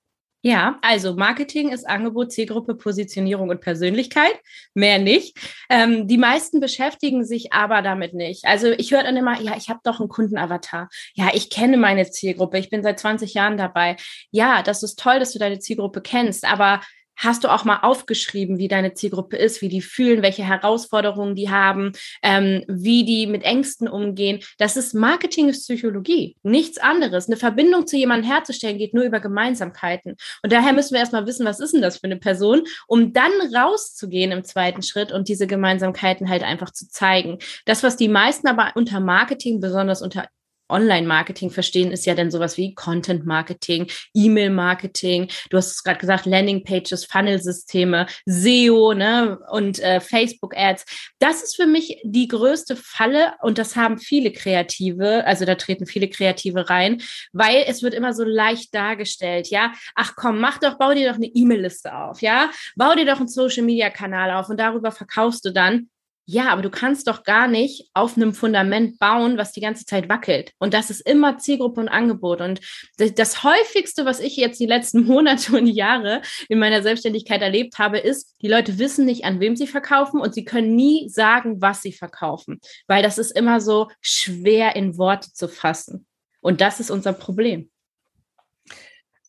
Ja, 0.47 0.79
also 0.83 1.15
Marketing 1.15 1.71
ist 1.71 1.89
Angebot, 1.89 2.31
Zielgruppe, 2.31 2.75
Positionierung 2.75 3.49
und 3.49 3.63
Persönlichkeit. 3.63 4.39
Mehr 4.75 4.99
nicht. 4.99 5.39
Ähm, 5.71 6.07
die 6.07 6.19
meisten 6.19 6.61
beschäftigen 6.61 7.25
sich 7.25 7.55
aber 7.55 7.81
damit 7.81 8.13
nicht. 8.13 8.45
Also 8.45 8.71
ich 8.73 8.93
höre 8.93 9.05
dann 9.05 9.17
immer, 9.17 9.41
ja, 9.41 9.57
ich 9.57 9.71
habe 9.71 9.81
doch 9.85 10.01
einen 10.01 10.11
Kundenavatar. 10.11 10.91
Ja, 11.15 11.31
ich 11.33 11.49
kenne 11.49 11.79
meine 11.79 12.11
Zielgruppe. 12.11 12.59
Ich 12.59 12.69
bin 12.69 12.83
seit 12.83 13.01
20 13.01 13.33
Jahren 13.33 13.57
dabei. 13.57 13.97
Ja, 14.33 14.63
das 14.63 14.83
ist 14.83 14.99
toll, 14.99 15.19
dass 15.19 15.33
du 15.33 15.39
deine 15.39 15.61
Zielgruppe 15.61 16.03
kennst, 16.03 16.45
aber 16.45 16.83
Hast 17.16 17.44
du 17.44 17.49
auch 17.49 17.64
mal 17.64 17.80
aufgeschrieben, 17.83 18.59
wie 18.59 18.68
deine 18.68 18.94
Zielgruppe 18.94 19.37
ist, 19.37 19.62
wie 19.62 19.68
die 19.68 19.80
fühlen, 19.80 20.23
welche 20.23 20.44
Herausforderungen 20.44 21.35
die 21.35 21.50
haben, 21.50 21.92
ähm, 22.23 22.64
wie 22.68 23.04
die 23.04 23.26
mit 23.26 23.42
Ängsten 23.42 23.88
umgehen? 23.88 24.40
Das 24.59 24.76
ist 24.76 24.94
Marketing 24.94 25.49
ist 25.49 25.64
Psychologie, 25.64 26.37
nichts 26.42 26.78
anderes. 26.78 27.28
Eine 27.28 27.37
Verbindung 27.37 27.87
zu 27.87 27.97
jemandem 27.97 28.30
herzustellen 28.30 28.78
geht 28.78 28.94
nur 28.94 29.04
über 29.04 29.21
Gemeinsamkeiten. 29.21 30.16
Und 30.42 30.52
daher 30.52 30.73
müssen 30.73 30.92
wir 30.94 31.00
erstmal 31.00 31.26
wissen, 31.26 31.47
was 31.47 31.61
ist 31.61 31.75
denn 31.75 31.83
das 31.83 31.99
für 31.99 32.04
eine 32.04 32.16
Person, 32.16 32.62
um 32.87 33.12
dann 33.12 33.33
rauszugehen 33.54 34.33
im 34.33 34.44
zweiten 34.44 34.83
Schritt 34.83 35.12
und 35.12 35.28
diese 35.28 35.47
Gemeinsamkeiten 35.47 36.28
halt 36.28 36.42
einfach 36.42 36.71
zu 36.71 36.88
zeigen. 36.88 37.38
Das, 37.64 37.83
was 37.83 37.97
die 37.97 38.09
meisten 38.09 38.49
aber 38.49 38.73
unter 38.75 39.00
Marketing, 39.00 39.61
besonders 39.61 40.02
unter 40.02 40.28
Online-Marketing 40.68 41.50
verstehen, 41.50 41.92
ist 41.92 42.06
ja 42.06 42.14
dann 42.14 42.30
sowas 42.30 42.56
wie 42.56 42.75
Content-Marketing, 42.75 43.90
E-Mail-Marketing. 44.14 45.28
Du 45.50 45.56
hast 45.56 45.73
es 45.73 45.83
gerade 45.83 45.99
gesagt, 45.99 46.26
Landing-Pages, 46.26 47.04
Funnel-Systeme, 47.04 48.06
SEO 48.26 48.94
ne, 48.94 49.38
und 49.50 49.78
äh, 49.80 50.00
Facebook-Ads. 50.00 50.85
Das 51.18 51.42
ist 51.42 51.56
für 51.56 51.66
mich 51.66 52.00
die 52.04 52.28
größte 52.28 52.76
Falle 52.76 53.35
und 53.42 53.59
das 53.59 53.76
haben 53.76 53.99
viele 53.99 54.33
Kreative, 54.33 55.25
also 55.26 55.44
da 55.44 55.54
treten 55.54 55.87
viele 55.87 56.09
Kreative 56.09 56.68
rein, 56.71 57.02
weil 57.33 57.64
es 57.66 57.83
wird 57.83 57.94
immer 57.94 58.12
so 58.12 58.25
leicht 58.25 58.75
dargestellt, 58.75 59.49
ja. 59.49 59.73
Ach 59.94 60.14
komm, 60.16 60.40
mach 60.40 60.59
doch, 60.59 60.78
bau 60.78 60.94
dir 60.94 61.09
doch 61.09 61.16
eine 61.16 61.26
E-Mail-Liste 61.26 61.94
auf, 61.94 62.23
ja. 62.23 62.50
Bau 62.76 62.94
dir 62.94 63.06
doch 63.06 63.18
einen 63.18 63.28
Social-Media-Kanal 63.28 64.30
auf 64.33 64.49
und 64.49 64.59
darüber 64.59 64.90
verkaufst 64.90 65.44
du 65.44 65.52
dann. 65.52 65.88
Ja, 66.26 66.49
aber 66.49 66.62
du 66.62 66.71
kannst 66.71 67.07
doch 67.07 67.23
gar 67.23 67.49
nicht 67.49 67.90
auf 67.93 68.16
einem 68.16 68.33
Fundament 68.33 68.99
bauen, 68.99 69.37
was 69.37 69.52
die 69.52 69.61
ganze 69.61 69.85
Zeit 69.85 70.09
wackelt. 70.09 70.52
Und 70.59 70.73
das 70.73 70.88
ist 70.88 71.07
immer 71.07 71.37
Zielgruppe 71.37 71.81
und 71.81 71.88
Angebot. 71.88 72.40
Und 72.40 72.61
das 72.97 73.45
häufigste, 73.45 74.07
was 74.07 74.21
ich 74.21 74.37
jetzt 74.37 74.59
die 74.59 74.66
letzten 74.66 75.04
Monate 75.07 75.54
und 75.54 75.66
Jahre 75.66 76.23
in 76.49 76.59
meiner 76.59 76.83
Selbstständigkeit 76.83 77.43
erlebt 77.43 77.78
habe, 77.78 77.99
ist, 77.99 78.37
die 78.40 78.49
Leute 78.49 78.78
wissen 78.78 79.04
nicht, 79.04 79.25
an 79.25 79.38
wem 79.40 79.54
sie 79.54 79.66
verkaufen 79.66 80.19
und 80.19 80.33
sie 80.33 80.45
können 80.45 80.75
nie 80.75 81.11
sagen, 81.11 81.61
was 81.61 81.83
sie 81.83 81.93
verkaufen, 81.93 82.61
weil 82.87 83.02
das 83.02 83.19
ist 83.19 83.37
immer 83.37 83.61
so 83.61 83.90
schwer 84.00 84.76
in 84.76 84.97
Worte 84.97 85.31
zu 85.33 85.47
fassen. 85.47 86.07
Und 86.40 86.62
das 86.62 86.81
ist 86.81 86.90
unser 86.90 87.12
Problem. 87.12 87.71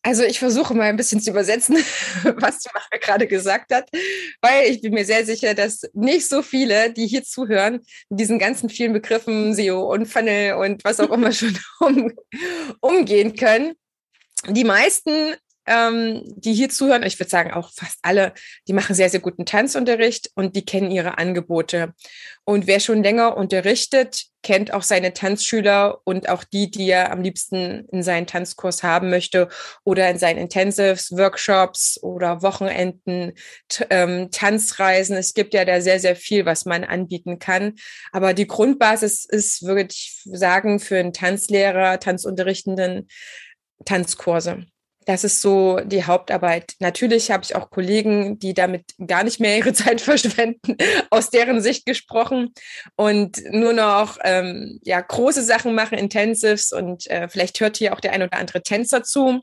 Also 0.06 0.22
ich 0.22 0.38
versuche 0.38 0.72
mal 0.72 0.84
ein 0.84 0.96
bisschen 0.96 1.20
zu 1.20 1.30
übersetzen, 1.30 1.74
was 2.36 2.60
die 2.60 2.68
Macher 2.72 2.98
gerade 3.00 3.26
gesagt 3.26 3.74
hat, 3.74 3.90
weil 4.40 4.70
ich 4.70 4.80
bin 4.80 4.94
mir 4.94 5.04
sehr 5.04 5.26
sicher, 5.26 5.52
dass 5.52 5.82
nicht 5.94 6.28
so 6.28 6.42
viele, 6.42 6.92
die 6.92 7.08
hier 7.08 7.24
zuhören, 7.24 7.80
mit 8.08 8.20
diesen 8.20 8.38
ganzen 8.38 8.68
vielen 8.68 8.92
Begriffen 8.92 9.52
SEO 9.52 9.92
und 9.92 10.06
Funnel 10.06 10.54
und 10.58 10.84
was 10.84 11.00
auch 11.00 11.10
immer 11.10 11.32
schon 11.32 11.58
um, 11.80 12.12
umgehen 12.80 13.34
können. 13.34 13.74
Die 14.48 14.62
meisten 14.62 15.34
ähm, 15.66 16.22
die 16.36 16.54
hier 16.54 16.68
zuhören, 16.68 17.02
ich 17.02 17.18
würde 17.18 17.30
sagen 17.30 17.52
auch 17.52 17.70
fast 17.72 17.98
alle, 18.02 18.32
die 18.68 18.72
machen 18.72 18.94
sehr, 18.94 19.10
sehr 19.10 19.20
guten 19.20 19.46
Tanzunterricht 19.46 20.30
und 20.34 20.56
die 20.56 20.64
kennen 20.64 20.90
ihre 20.90 21.18
Angebote. 21.18 21.94
Und 22.44 22.66
wer 22.66 22.78
schon 22.78 23.02
länger 23.02 23.36
unterrichtet, 23.36 24.26
kennt 24.42 24.72
auch 24.72 24.84
seine 24.84 25.12
Tanzschüler 25.12 25.98
und 26.04 26.28
auch 26.28 26.44
die, 26.44 26.70
die 26.70 26.88
er 26.88 27.10
am 27.10 27.20
liebsten 27.20 27.88
in 27.90 28.04
seinen 28.04 28.28
Tanzkurs 28.28 28.84
haben 28.84 29.10
möchte 29.10 29.48
oder 29.82 30.08
in 30.08 30.18
seinen 30.18 30.38
Intensives, 30.38 31.10
Workshops 31.10 32.00
oder 32.00 32.42
Wochenenden, 32.42 33.32
ähm, 33.90 34.30
Tanzreisen. 34.30 35.16
Es 35.16 35.34
gibt 35.34 35.52
ja 35.52 35.64
da 35.64 35.80
sehr, 35.80 35.98
sehr 35.98 36.14
viel, 36.14 36.46
was 36.46 36.64
man 36.64 36.84
anbieten 36.84 37.40
kann. 37.40 37.74
Aber 38.12 38.34
die 38.34 38.46
Grundbasis 38.46 39.24
ist, 39.24 39.64
würde 39.64 39.88
ich 39.90 40.22
sagen, 40.24 40.78
für 40.78 40.98
einen 40.98 41.12
Tanzlehrer, 41.12 41.98
Tanzunterrichtenden 41.98 43.08
Tanzkurse. 43.84 44.66
Das 45.06 45.22
ist 45.22 45.40
so 45.40 45.78
die 45.84 46.04
Hauptarbeit. 46.04 46.74
Natürlich 46.80 47.30
habe 47.30 47.44
ich 47.44 47.54
auch 47.54 47.70
Kollegen, 47.70 48.40
die 48.40 48.54
damit 48.54 48.92
gar 49.06 49.22
nicht 49.22 49.38
mehr 49.38 49.56
ihre 49.56 49.72
Zeit 49.72 50.00
verschwenden, 50.00 50.76
aus 51.10 51.30
deren 51.30 51.60
Sicht 51.60 51.86
gesprochen 51.86 52.52
und 52.96 53.40
nur 53.50 53.72
noch 53.72 54.18
ähm, 54.24 54.80
ja 54.82 55.00
große 55.00 55.44
Sachen 55.44 55.76
machen, 55.76 55.96
Intensives 55.96 56.72
und 56.72 57.06
äh, 57.08 57.28
vielleicht 57.28 57.60
hört 57.60 57.76
hier 57.76 57.94
auch 57.94 58.00
der 58.00 58.12
ein 58.12 58.22
oder 58.22 58.36
andere 58.36 58.62
Tänzer 58.62 59.04
zu. 59.04 59.42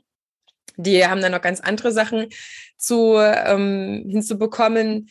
Die 0.76 1.06
haben 1.06 1.22
dann 1.22 1.32
noch 1.32 1.40
ganz 1.40 1.60
andere 1.60 1.92
Sachen 1.92 2.28
zu 2.76 3.16
ähm, 3.18 4.04
hinzubekommen. 4.06 5.08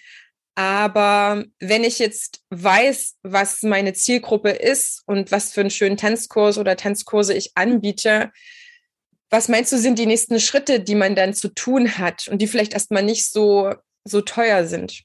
Aber 0.56 1.46
wenn 1.60 1.84
ich 1.84 1.98
jetzt 1.98 2.44
weiß, 2.52 3.16
was 3.24 3.64
meine 3.64 3.94
Zielgruppe 3.94 4.52
ist 4.52 5.02
und 5.08 5.32
was 5.32 5.52
für 5.52 5.62
einen 5.62 5.72
schönen 5.72 5.98
Tanzkurs 5.98 6.60
oder 6.60 6.76
Tanzkurse 6.76 7.34
ich 7.34 7.54
anbiete, 7.56 8.32
was 9.34 9.50
meinst 9.50 9.72
du, 9.72 9.78
sind 9.80 9.98
die 9.98 10.06
nächsten 10.06 10.40
Schritte, 10.40 10.80
die 10.80 10.94
man 10.94 11.16
dann 11.16 11.34
zu 11.34 11.48
tun 11.48 11.98
hat 11.98 12.28
und 12.28 12.40
die 12.40 12.46
vielleicht 12.46 12.74
erstmal 12.74 13.02
nicht 13.02 13.26
so, 13.32 13.74
so 14.06 14.22
teuer 14.22 14.68
sind? 14.68 15.02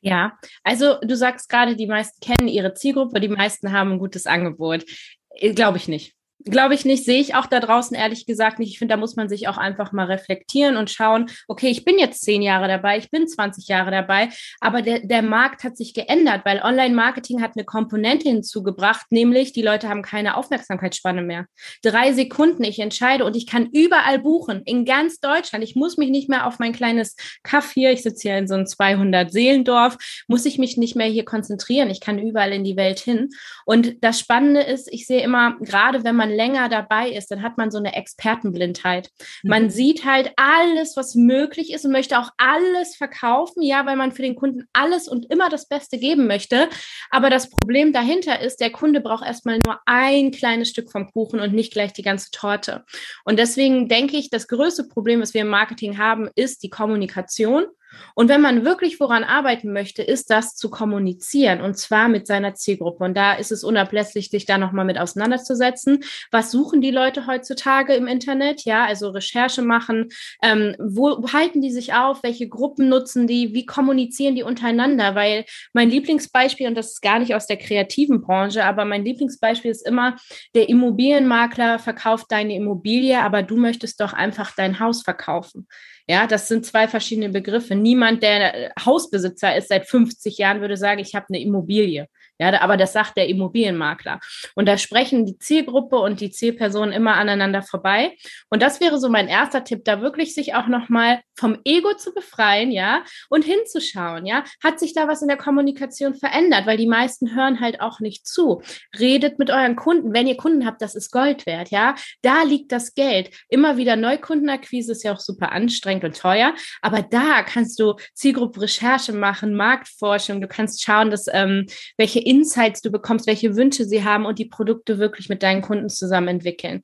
Ja, 0.00 0.36
also 0.64 0.98
du 1.00 1.16
sagst 1.16 1.48
gerade, 1.48 1.76
die 1.76 1.86
meisten 1.86 2.18
kennen 2.20 2.48
ihre 2.48 2.74
Zielgruppe, 2.74 3.20
die 3.20 3.28
meisten 3.28 3.70
haben 3.70 3.92
ein 3.92 3.98
gutes 4.00 4.26
Angebot. 4.26 4.84
Äh, 5.30 5.52
Glaube 5.52 5.78
ich 5.78 5.86
nicht. 5.86 6.14
Glaube 6.44 6.74
ich 6.74 6.84
nicht, 6.84 7.04
sehe 7.04 7.20
ich 7.20 7.34
auch 7.34 7.46
da 7.46 7.60
draußen 7.60 7.96
ehrlich 7.96 8.26
gesagt 8.26 8.58
nicht. 8.58 8.70
Ich 8.70 8.78
finde, 8.78 8.94
da 8.94 9.00
muss 9.00 9.16
man 9.16 9.28
sich 9.28 9.48
auch 9.48 9.56
einfach 9.56 9.92
mal 9.92 10.06
reflektieren 10.06 10.76
und 10.76 10.90
schauen, 10.90 11.26
okay, 11.48 11.68
ich 11.68 11.84
bin 11.84 11.98
jetzt 11.98 12.22
zehn 12.22 12.40
Jahre 12.40 12.68
dabei, 12.68 12.98
ich 12.98 13.10
bin 13.10 13.26
20 13.26 13.66
Jahre 13.66 13.90
dabei, 13.90 14.28
aber 14.60 14.82
der, 14.82 15.00
der 15.00 15.22
Markt 15.22 15.64
hat 15.64 15.76
sich 15.76 15.94
geändert, 15.94 16.42
weil 16.44 16.60
Online-Marketing 16.62 17.42
hat 17.42 17.52
eine 17.56 17.64
Komponente 17.64 18.28
hinzugebracht, 18.28 19.06
nämlich 19.10 19.54
die 19.54 19.62
Leute 19.62 19.88
haben 19.88 20.02
keine 20.02 20.36
Aufmerksamkeitsspanne 20.36 21.22
mehr. 21.22 21.46
Drei 21.82 22.12
Sekunden, 22.12 22.62
ich 22.64 22.78
entscheide 22.78 23.24
und 23.24 23.34
ich 23.34 23.46
kann 23.46 23.70
überall 23.72 24.20
buchen, 24.20 24.62
in 24.66 24.84
ganz 24.84 25.18
Deutschland. 25.18 25.64
Ich 25.64 25.74
muss 25.74 25.96
mich 25.96 26.10
nicht 26.10 26.28
mehr 26.28 26.46
auf 26.46 26.58
mein 26.58 26.72
kleines 26.72 27.16
Kaff 27.42 27.72
hier, 27.72 27.90
ich 27.90 28.02
sitze 28.02 28.28
hier 28.28 28.38
in 28.38 28.46
so 28.46 28.54
einem 28.54 28.66
200 28.66 29.32
Seelendorf, 29.32 29.96
muss 30.28 30.44
ich 30.44 30.58
mich 30.58 30.76
nicht 30.76 30.94
mehr 30.94 31.08
hier 31.08 31.24
konzentrieren. 31.24 31.90
Ich 31.90 32.00
kann 32.00 32.18
überall 32.18 32.52
in 32.52 32.62
die 32.62 32.76
Welt 32.76 33.00
hin. 33.00 33.30
Und 33.64 34.04
das 34.04 34.20
Spannende 34.20 34.60
ist, 34.60 34.92
ich 34.92 35.06
sehe 35.06 35.22
immer, 35.22 35.56
gerade 35.60 36.04
wenn 36.04 36.14
man 36.14 36.35
länger 36.36 36.68
dabei 36.68 37.10
ist, 37.10 37.30
dann 37.30 37.42
hat 37.42 37.58
man 37.58 37.70
so 37.70 37.78
eine 37.78 37.94
Expertenblindheit. 37.94 39.10
Man 39.42 39.64
mhm. 39.64 39.70
sieht 39.70 40.04
halt 40.04 40.32
alles, 40.36 40.96
was 40.96 41.14
möglich 41.14 41.72
ist 41.72 41.84
und 41.84 41.92
möchte 41.92 42.18
auch 42.18 42.30
alles 42.36 42.96
verkaufen, 42.96 43.62
ja, 43.62 43.86
weil 43.86 43.96
man 43.96 44.12
für 44.12 44.22
den 44.22 44.36
Kunden 44.36 44.64
alles 44.72 45.08
und 45.08 45.30
immer 45.30 45.48
das 45.48 45.66
Beste 45.68 45.98
geben 45.98 46.26
möchte. 46.26 46.68
Aber 47.10 47.30
das 47.30 47.50
Problem 47.50 47.92
dahinter 47.92 48.40
ist, 48.40 48.60
der 48.60 48.70
Kunde 48.70 49.00
braucht 49.00 49.24
erstmal 49.24 49.58
nur 49.64 49.80
ein 49.86 50.30
kleines 50.30 50.68
Stück 50.68 50.90
vom 50.92 51.10
Kuchen 51.10 51.40
und 51.40 51.54
nicht 51.54 51.72
gleich 51.72 51.92
die 51.92 52.02
ganze 52.02 52.30
Torte. 52.30 52.84
Und 53.24 53.38
deswegen 53.38 53.88
denke 53.88 54.16
ich, 54.16 54.30
das 54.30 54.48
größte 54.48 54.84
Problem, 54.84 55.20
was 55.20 55.34
wir 55.34 55.40
im 55.40 55.48
Marketing 55.48 55.98
haben, 55.98 56.28
ist 56.34 56.62
die 56.62 56.70
Kommunikation. 56.70 57.66
Und 58.14 58.28
wenn 58.28 58.40
man 58.40 58.64
wirklich 58.64 59.00
woran 59.00 59.24
arbeiten 59.24 59.72
möchte, 59.72 60.02
ist 60.02 60.30
das 60.30 60.54
zu 60.54 60.70
kommunizieren 60.70 61.60
und 61.60 61.76
zwar 61.76 62.08
mit 62.08 62.26
seiner 62.26 62.54
Zielgruppe. 62.54 63.04
Und 63.04 63.16
da 63.16 63.34
ist 63.34 63.52
es 63.52 63.64
unablässig, 63.64 64.30
sich 64.30 64.46
da 64.46 64.58
nochmal 64.58 64.84
mit 64.84 64.98
auseinanderzusetzen. 64.98 66.02
Was 66.30 66.50
suchen 66.50 66.80
die 66.80 66.90
Leute 66.90 67.26
heutzutage 67.26 67.94
im 67.94 68.06
Internet? 68.06 68.64
Ja, 68.64 68.84
also 68.84 69.10
Recherche 69.10 69.62
machen. 69.62 70.08
Ähm, 70.42 70.74
wo 70.78 71.28
halten 71.32 71.60
die 71.60 71.70
sich 71.70 71.94
auf? 71.94 72.22
Welche 72.22 72.48
Gruppen 72.48 72.88
nutzen 72.88 73.26
die? 73.26 73.54
Wie 73.54 73.66
kommunizieren 73.66 74.34
die 74.34 74.42
untereinander? 74.42 75.14
Weil 75.14 75.44
mein 75.72 75.90
Lieblingsbeispiel, 75.90 76.66
und 76.66 76.74
das 76.74 76.92
ist 76.92 77.02
gar 77.02 77.18
nicht 77.18 77.34
aus 77.34 77.46
der 77.46 77.56
kreativen 77.56 78.20
Branche, 78.22 78.64
aber 78.64 78.84
mein 78.84 79.04
Lieblingsbeispiel 79.04 79.70
ist 79.70 79.86
immer, 79.86 80.16
der 80.54 80.68
Immobilienmakler 80.68 81.78
verkauft 81.78 82.26
deine 82.30 82.54
Immobilie, 82.54 83.20
aber 83.20 83.42
du 83.42 83.56
möchtest 83.56 84.00
doch 84.00 84.12
einfach 84.12 84.54
dein 84.54 84.80
Haus 84.80 85.02
verkaufen. 85.02 85.66
Ja, 86.08 86.26
das 86.28 86.46
sind 86.46 86.64
zwei 86.64 86.86
verschiedene 86.86 87.30
Begriffe. 87.30 87.74
Niemand, 87.74 88.22
der 88.22 88.72
Hausbesitzer 88.84 89.56
ist 89.56 89.68
seit 89.68 89.86
50 89.88 90.38
Jahren, 90.38 90.60
würde 90.60 90.76
sagen, 90.76 91.00
ich 91.00 91.14
habe 91.16 91.26
eine 91.28 91.40
Immobilie. 91.40 92.08
Ja, 92.38 92.60
aber 92.60 92.76
das 92.76 92.92
sagt 92.92 93.16
der 93.16 93.28
Immobilienmakler. 93.28 94.20
Und 94.54 94.66
da 94.66 94.76
sprechen 94.78 95.24
die 95.24 95.38
Zielgruppe 95.38 95.96
und 95.96 96.20
die 96.20 96.30
Zielperson 96.30 96.92
immer 96.92 97.14
aneinander 97.14 97.62
vorbei. 97.62 98.16
Und 98.50 98.62
das 98.62 98.80
wäre 98.80 98.98
so 98.98 99.08
mein 99.08 99.28
erster 99.28 99.64
Tipp, 99.64 99.84
da 99.84 100.00
wirklich 100.00 100.34
sich 100.34 100.54
auch 100.54 100.66
nochmal 100.66 101.20
vom 101.38 101.58
Ego 101.64 101.94
zu 101.94 102.12
befreien, 102.12 102.70
ja, 102.70 103.04
und 103.28 103.44
hinzuschauen, 103.44 104.26
ja. 104.26 104.44
Hat 104.62 104.78
sich 104.78 104.94
da 104.94 105.08
was 105.08 105.22
in 105.22 105.28
der 105.28 105.36
Kommunikation 105.36 106.14
verändert? 106.14 106.66
Weil 106.66 106.76
die 106.76 106.86
meisten 106.86 107.34
hören 107.34 107.60
halt 107.60 107.80
auch 107.80 108.00
nicht 108.00 108.26
zu. 108.26 108.62
Redet 108.98 109.38
mit 109.38 109.50
euren 109.50 109.76
Kunden. 109.76 110.12
Wenn 110.12 110.26
ihr 110.26 110.36
Kunden 110.36 110.66
habt, 110.66 110.82
das 110.82 110.94
ist 110.94 111.10
Gold 111.10 111.46
wert, 111.46 111.70
ja. 111.70 111.94
Da 112.22 112.42
liegt 112.42 112.72
das 112.72 112.94
Geld. 112.94 113.30
Immer 113.48 113.76
wieder 113.76 113.96
Neukundenakquise 113.96 114.92
ist 114.92 115.04
ja 115.04 115.12
auch 115.12 115.20
super 115.20 115.52
anstrengend 115.52 116.04
und 116.04 116.18
teuer. 116.18 116.54
Aber 116.82 117.02
da 117.02 117.42
kannst 117.42 117.78
du 117.80 117.94
Zielgruppe-Recherche 118.14 119.12
machen, 119.12 119.54
Marktforschung. 119.54 120.40
Du 120.40 120.48
kannst 120.48 120.82
schauen, 120.82 121.10
dass, 121.10 121.26
ähm, 121.32 121.66
welche 121.96 122.25
Insights 122.26 122.82
du 122.82 122.90
bekommst, 122.90 123.26
welche 123.26 123.56
Wünsche 123.56 123.84
sie 123.84 124.04
haben 124.04 124.26
und 124.26 124.38
die 124.38 124.44
Produkte 124.44 124.98
wirklich 124.98 125.28
mit 125.28 125.42
deinen 125.42 125.62
Kunden 125.62 125.88
zusammen 125.88 126.28
entwickeln. 126.28 126.82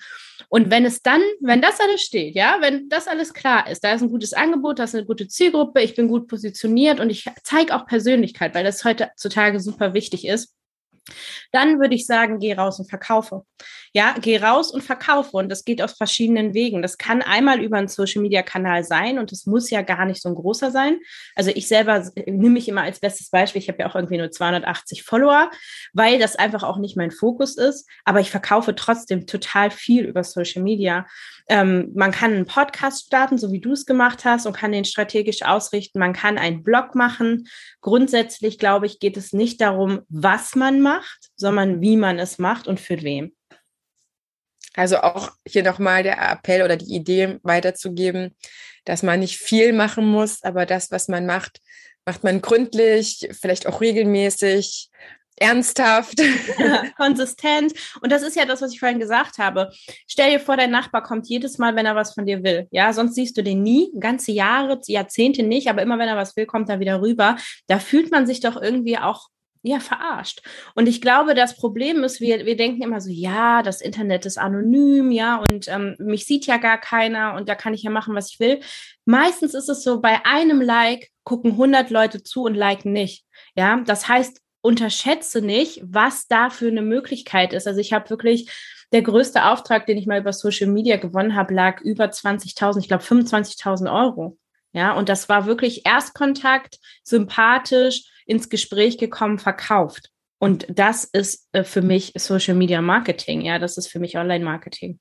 Und 0.49 0.71
wenn 0.71 0.85
es 0.85 1.03
dann, 1.03 1.23
wenn 1.41 1.63
das 1.63 1.81
alles 1.81 2.03
steht, 2.03 2.35
ja, 2.35 2.59
wenn 2.61 2.89
das 2.89 3.09
alles 3.09 3.33
klar 3.35 3.69
ist, 3.71 3.83
da 3.83 3.93
ist 3.93 4.03
ein 4.03 4.11
gutes 4.11 4.33
Angebot, 4.33 4.79
da 4.79 4.85
ist 4.85 4.95
eine 4.95 5.07
gute 5.07 5.29
Zielgruppe, 5.29 5.81
ich 5.81 5.95
bin 5.95 6.09
gut 6.09 6.29
positioniert 6.29 7.01
und 7.01 7.11
ich 7.11 7.27
zeige 7.43 7.75
auch 7.75 7.87
Persönlichkeit, 7.87 8.55
weil 8.55 8.65
das 8.65 8.85
heutzutage 8.85 9.61
super 9.61 9.95
wichtig 9.95 10.27
ist, 10.27 10.55
dann 11.51 11.81
würde 11.81 11.95
ich 11.95 12.07
sagen, 12.07 12.39
geh 12.39 12.55
raus 12.55 12.79
und 12.79 12.89
verkaufe. 12.89 13.43
Ja, 13.93 14.15
geh 14.21 14.39
raus 14.39 14.71
und 14.73 14.83
verkaufe. 14.83 15.37
Und 15.37 15.49
das 15.49 15.65
geht 15.65 15.83
auf 15.83 15.95
verschiedenen 15.97 16.55
Wegen. 16.55 16.81
Das 16.81 16.97
kann 16.97 17.23
einmal 17.23 17.61
über 17.61 17.77
einen 17.77 17.89
Social 17.89 18.23
Media 18.23 18.43
Kanal 18.43 18.85
sein 18.85 19.19
und 19.19 19.33
es 19.33 19.47
muss 19.47 19.69
ja 19.71 19.83
gar 19.83 20.07
nicht 20.07 20.23
so 20.23 20.29
ein 20.29 20.35
großer 20.35 20.71
sein. 20.71 20.99
Also 21.35 21.51
ich 21.55 21.69
selber 21.69 22.09
nehme 22.27 22.51
mich 22.51 22.69
immer 22.69 22.83
als 22.83 23.01
bestes 23.01 23.31
Beispiel. 23.31 23.61
Ich 23.61 23.69
habe 23.69 23.81
ja 23.81 23.91
auch 23.91 23.95
irgendwie 23.95 24.19
nur 24.19 24.31
280 24.31 25.03
Follower, 25.03 25.51
weil 25.93 26.19
das 26.19 26.37
einfach 26.37 26.63
auch 26.63 26.79
nicht 26.79 26.97
mein 26.97 27.11
Fokus 27.11 27.57
ist. 27.57 27.89
Aber 28.05 28.21
ich 28.21 28.31
verkaufe 28.31 28.75
trotzdem 28.75 29.27
total 29.27 29.71
viel 29.71 30.05
über 30.05 30.25
Social 30.25 30.63
Media. 30.63 31.07
Ähm, 31.49 31.91
man 31.95 32.13
kann 32.13 32.33
einen 32.33 32.47
Podcast 32.47 33.07
starten, 33.07 33.37
so 33.37 33.53
wie 33.53 33.61
du 33.61 33.73
es 33.73 33.85
gemacht 33.85 34.25
hast, 34.25 34.47
und 34.47 34.57
kann 34.57 34.73
den 34.73 34.85
strategisch 34.85 35.43
ausrichten. 35.43 35.99
Man 35.99 36.13
kann 36.13 36.39
einen 36.39 36.63
Blog 36.63 36.95
machen. 36.95 37.49
Grundsätzlich, 37.81 38.59
glaube 38.59 38.87
ich, 38.87 39.01
geht 39.01 39.17
es 39.17 39.33
nicht 39.33 39.61
darum, 39.61 40.01
was 40.09 40.55
man 40.55 40.81
macht, 40.81 40.92
sondern 41.37 41.81
wie 41.81 41.97
man 41.97 42.19
es 42.19 42.39
macht 42.39 42.67
und 42.67 42.81
für 42.81 43.03
wem. 43.03 43.35
Also 44.75 44.99
auch 44.99 45.33
hier 45.47 45.63
nochmal 45.63 46.03
der 46.03 46.19
Appell 46.31 46.63
oder 46.63 46.77
die 46.77 46.95
Idee 46.95 47.39
weiterzugeben, 47.43 48.35
dass 48.85 49.03
man 49.03 49.21
nicht 49.21 49.39
viel 49.39 49.73
machen 49.73 50.07
muss, 50.07 50.43
aber 50.43 50.67
das, 50.67 50.91
was 50.91 51.09
man 51.09 51.27
macht, 51.27 51.61
macht 52.05 52.25
man 52.25 52.41
gründlich, 52.41 53.29
vielleicht 53.33 53.67
auch 53.67 53.81
regelmäßig, 53.81 54.91
ernsthaft. 55.37 56.21
Ja, 56.59 56.85
konsistent. 56.97 57.73
Und 58.01 58.13
das 58.13 58.23
ist 58.23 58.37
ja 58.37 58.45
das, 58.45 58.63
was 58.63 58.73
ich 58.73 58.81
vorhin 58.81 59.01
gesagt 59.01 59.39
habe. 59.39 59.71
Stell 60.07 60.31
dir 60.31 60.41
vor, 60.41 60.57
dein 60.57 60.71
Nachbar 60.71 61.03
kommt 61.03 61.29
jedes 61.29 61.59
Mal, 61.59 61.75
wenn 61.75 61.87
er 61.87 61.97
was 61.97 62.15
von 62.15 62.27
dir 62.27 62.43
will. 62.45 62.69
Ja, 62.71 62.93
sonst 62.93 63.15
siehst 63.15 63.37
du 63.37 63.43
den 63.43 63.63
nie, 63.63 63.91
ganze 63.99 64.33
Jahre, 64.33 64.81
Jahrzehnte 64.87 65.43
nicht, 65.43 65.69
aber 65.69 65.83
immer 65.83 65.99
wenn 65.99 66.09
er 66.09 66.17
was 66.17 66.37
will, 66.37 66.47
kommt 66.47 66.69
er 66.69 66.81
wieder 66.81 67.01
rüber. 67.01 67.37
Da 67.67 67.79
fühlt 67.79 68.11
man 68.11 68.27
sich 68.27 68.41
doch 68.41 68.61
irgendwie 68.61 68.99
auch 68.99 69.29
ja, 69.63 69.79
verarscht. 69.79 70.43
Und 70.75 70.89
ich 70.89 71.01
glaube, 71.01 71.35
das 71.35 71.57
Problem 71.57 72.03
ist, 72.03 72.21
wir, 72.21 72.45
wir 72.45 72.57
denken 72.57 72.83
immer 72.83 73.01
so, 73.01 73.11
ja, 73.11 73.63
das 73.63 73.81
Internet 73.81 74.27
ist 74.27 74.37
anonym, 74.37 75.13
ja, 75.13 75.37
und 75.37 75.69
ähm, 75.69 75.95
mich 75.99 76.27
sieht 76.27 76.47
ja 76.47 76.57
gar 76.57 76.79
keiner 76.79 77.35
und 77.35 77.49
da 77.49 77.55
kann 77.55 77.73
ich 77.73 77.83
ja 77.85 77.91
machen, 77.91 78.15
was 78.15 78.31
ich 78.33 78.41
will. 78.41 78.61
Meistens 79.05 79.55
ist 79.55 79.69
es 79.69 79.85
so, 79.85 80.01
bei 80.01 80.25
einem 80.25 80.61
Like 80.61 81.11
gucken 81.23 81.53
100 81.53 81.91
Leute 81.91 82.23
zu 82.25 82.43
und 82.43 82.55
liken 82.55 82.93
nicht. 82.93 83.25
Ja, 83.57 83.81
das 83.87 84.09
heißt, 84.09 84.41
unterschätze 84.63 85.43
nicht, 85.43 85.81
was 85.85 86.27
da 86.27 86.51
für 86.51 86.69
eine 86.69 86.83
Möglichkeit 86.83 87.53
ist. 87.53 87.67
Also 87.67 87.81
ich 87.81 87.93
habe 87.93 88.11
wirklich 88.11 88.51
der 88.93 89.03
größte 89.03 89.45
Auftrag, 89.45 89.87
den 89.87 89.99
ich 89.99 90.07
mal 90.07 90.21
über 90.21 90.33
Social 90.33 90.69
Media 90.69 90.97
gewonnen 90.97 91.35
habe, 91.35 91.55
lag 91.55 91.81
über 91.81 92.05
20.000, 92.07 92.79
ich 92.79 92.89
glaube 92.89 93.05
25.000 93.05 93.93
Euro. 93.93 94.39
Ja, 94.73 94.95
und 94.95 95.09
das 95.09 95.29
war 95.29 95.47
wirklich 95.47 95.85
Erstkontakt, 95.87 96.79
sympathisch, 97.03 98.05
ins 98.27 98.49
Gespräch 98.49 98.99
gekommen, 98.99 99.39
verkauft. 99.39 100.11
Und 100.39 100.67
das 100.69 101.05
ist 101.05 101.49
äh, 101.53 101.63
für 101.63 101.83
mich 101.83 102.13
Social 102.17 102.55
Media 102.55 102.83
Marketing. 102.83 103.43
Ja, 103.43 103.59
das 103.59 103.77
ist 103.77 103.87
für 103.87 104.01
mich 104.01 104.17
Online 104.17 104.45
Marketing. 104.45 104.99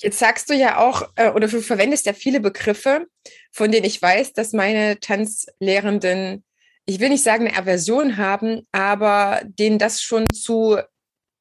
Jetzt 0.00 0.18
sagst 0.18 0.50
du 0.50 0.54
ja 0.54 0.78
auch, 0.78 1.08
äh, 1.16 1.30
oder 1.30 1.48
du 1.48 1.60
verwendest 1.60 2.06
ja 2.06 2.12
viele 2.12 2.40
Begriffe, 2.40 3.06
von 3.52 3.70
denen 3.70 3.86
ich 3.86 4.00
weiß, 4.00 4.32
dass 4.32 4.52
meine 4.52 5.00
Tanzlehrenden, 5.00 6.44
ich 6.86 7.00
will 7.00 7.08
nicht 7.08 7.22
sagen 7.22 7.48
eine 7.48 7.56
Aversion 7.56 8.16
haben, 8.16 8.66
aber 8.72 9.40
denen 9.44 9.78
das 9.78 10.02
schon 10.02 10.24
zu 10.32 10.78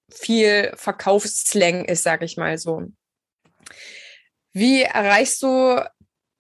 viel 0.10 0.72
Verkaufsslang 0.76 1.86
ist, 1.86 2.04
sage 2.04 2.26
ich 2.26 2.38
mal 2.38 2.58
so. 2.58 2.84
Wie 4.54 4.82
erreichst 4.82 5.44
du 5.44 5.82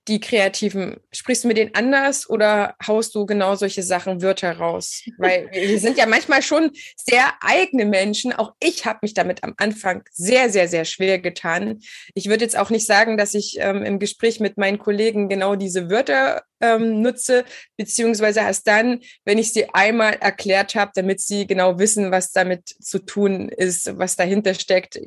die 0.08 0.20
Kreativen, 0.20 0.98
sprichst 1.12 1.44
du 1.44 1.48
mit 1.48 1.58
denen 1.58 1.76
anders 1.76 2.30
oder 2.30 2.76
haust 2.86 3.14
du 3.16 3.26
genau 3.26 3.56
solche 3.56 3.84
Sachen, 3.84 4.22
Wörter 4.22 4.58
raus? 4.58 5.04
Weil 5.18 5.50
wir 5.52 5.80
sind 5.80 5.98
ja 5.98 6.06
manchmal 6.06 6.42
schon 6.42 6.72
sehr 6.96 7.34
eigene 7.42 7.86
Menschen. 7.86 8.34
Auch 8.34 8.54
ich 8.60 8.86
habe 8.86 9.00
mich 9.02 9.14
damit 9.14 9.44
am 9.44 9.54
Anfang 9.58 10.04
sehr, 10.12 10.50
sehr, 10.50 10.68
sehr 10.68 10.86
schwer 10.86 11.20
getan. 11.20 11.80
Ich 12.14 12.28
würde 12.28 12.44
jetzt 12.44 12.58
auch 12.58 12.70
nicht 12.70 12.86
sagen, 12.86 13.18
dass 13.18 13.34
ich 13.34 13.58
ähm, 13.60 13.84
im 13.84 14.00
Gespräch 14.00 14.40
mit 14.40 14.58
meinen 14.58 14.80
Kollegen 14.80 15.30
genau 15.30 15.56
diese 15.56 15.90
Wörter 15.90 16.44
ähm, 16.60 17.02
nutze, 17.02 17.46
beziehungsweise 17.76 18.40
erst 18.40 18.68
dann, 18.68 19.02
wenn 19.26 19.38
ich 19.38 19.54
sie 19.54 19.70
einmal 19.74 20.14
erklärt 20.14 20.76
habe, 20.76 20.92
damit 20.96 21.22
sie 21.22 21.46
genau 21.46 21.78
wissen, 21.78 22.12
was 22.12 22.32
damit 22.32 22.68
zu 22.68 23.00
tun 23.00 23.50
ist, 23.50 23.98
was 23.98 24.16
dahinter 24.16 24.54
steckt 24.54 25.00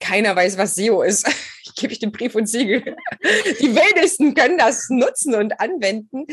keiner 0.00 0.36
weiß, 0.36 0.58
was 0.58 0.74
SEO 0.74 1.02
ist. 1.02 1.26
Ich 1.68 1.74
gebe 1.74 1.92
ich 1.92 1.98
den 1.98 2.12
Brief 2.12 2.36
und 2.36 2.46
Siegel. 2.46 2.96
Die 3.60 3.74
Wildesten 3.74 4.34
können 4.34 4.56
das 4.56 4.88
nutzen 4.88 5.34
und 5.34 5.60
anwenden. 5.60 6.24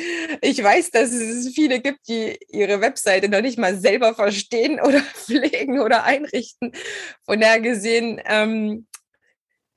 Ich 0.42 0.64
weiß, 0.64 0.92
dass 0.92 1.12
es 1.12 1.54
viele 1.54 1.82
gibt, 1.82 2.08
die 2.08 2.38
ihre 2.50 2.82
Webseite 2.82 3.28
noch 3.28 3.42
nicht 3.42 3.58
mal 3.58 3.76
selber 3.76 4.14
verstehen 4.14 4.80
oder 4.80 5.02
pflegen 5.14 5.82
oder 5.82 6.04
einrichten. 6.04 6.72
Von 7.26 7.42
daher 7.42 7.60
gesehen, 7.60 8.22
ähm, 8.26 8.86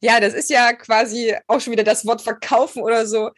ja, 0.01 0.21
das 0.21 0.35
ist 0.35 0.51
ja 0.51 0.75
quasi 0.75 1.35
auch 1.47 1.61
schon 1.61 1.73
wieder 1.73 1.85
das 1.85 2.07
Wort 2.07 2.21
verkaufen 2.21 2.83
oder 2.83 3.07
so. 3.07 3.31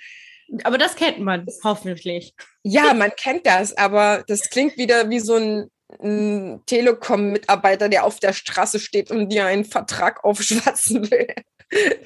Aber 0.64 0.76
das 0.76 0.96
kennt 0.96 1.20
man 1.20 1.46
hoffentlich. 1.62 2.34
Ja, 2.64 2.94
man 2.94 3.12
kennt 3.16 3.46
das, 3.46 3.76
aber 3.76 4.24
das 4.26 4.50
klingt 4.50 4.76
wieder 4.76 5.08
wie 5.08 5.20
so 5.20 5.36
ein 5.36 5.70
ein 6.02 6.62
Telekom-Mitarbeiter, 6.66 7.88
der 7.88 8.04
auf 8.04 8.20
der 8.20 8.32
Straße 8.32 8.78
steht 8.78 9.10
und 9.10 9.30
dir 9.30 9.46
einen 9.46 9.64
Vertrag 9.64 10.24
aufschwatzen 10.24 11.10
will. 11.10 11.34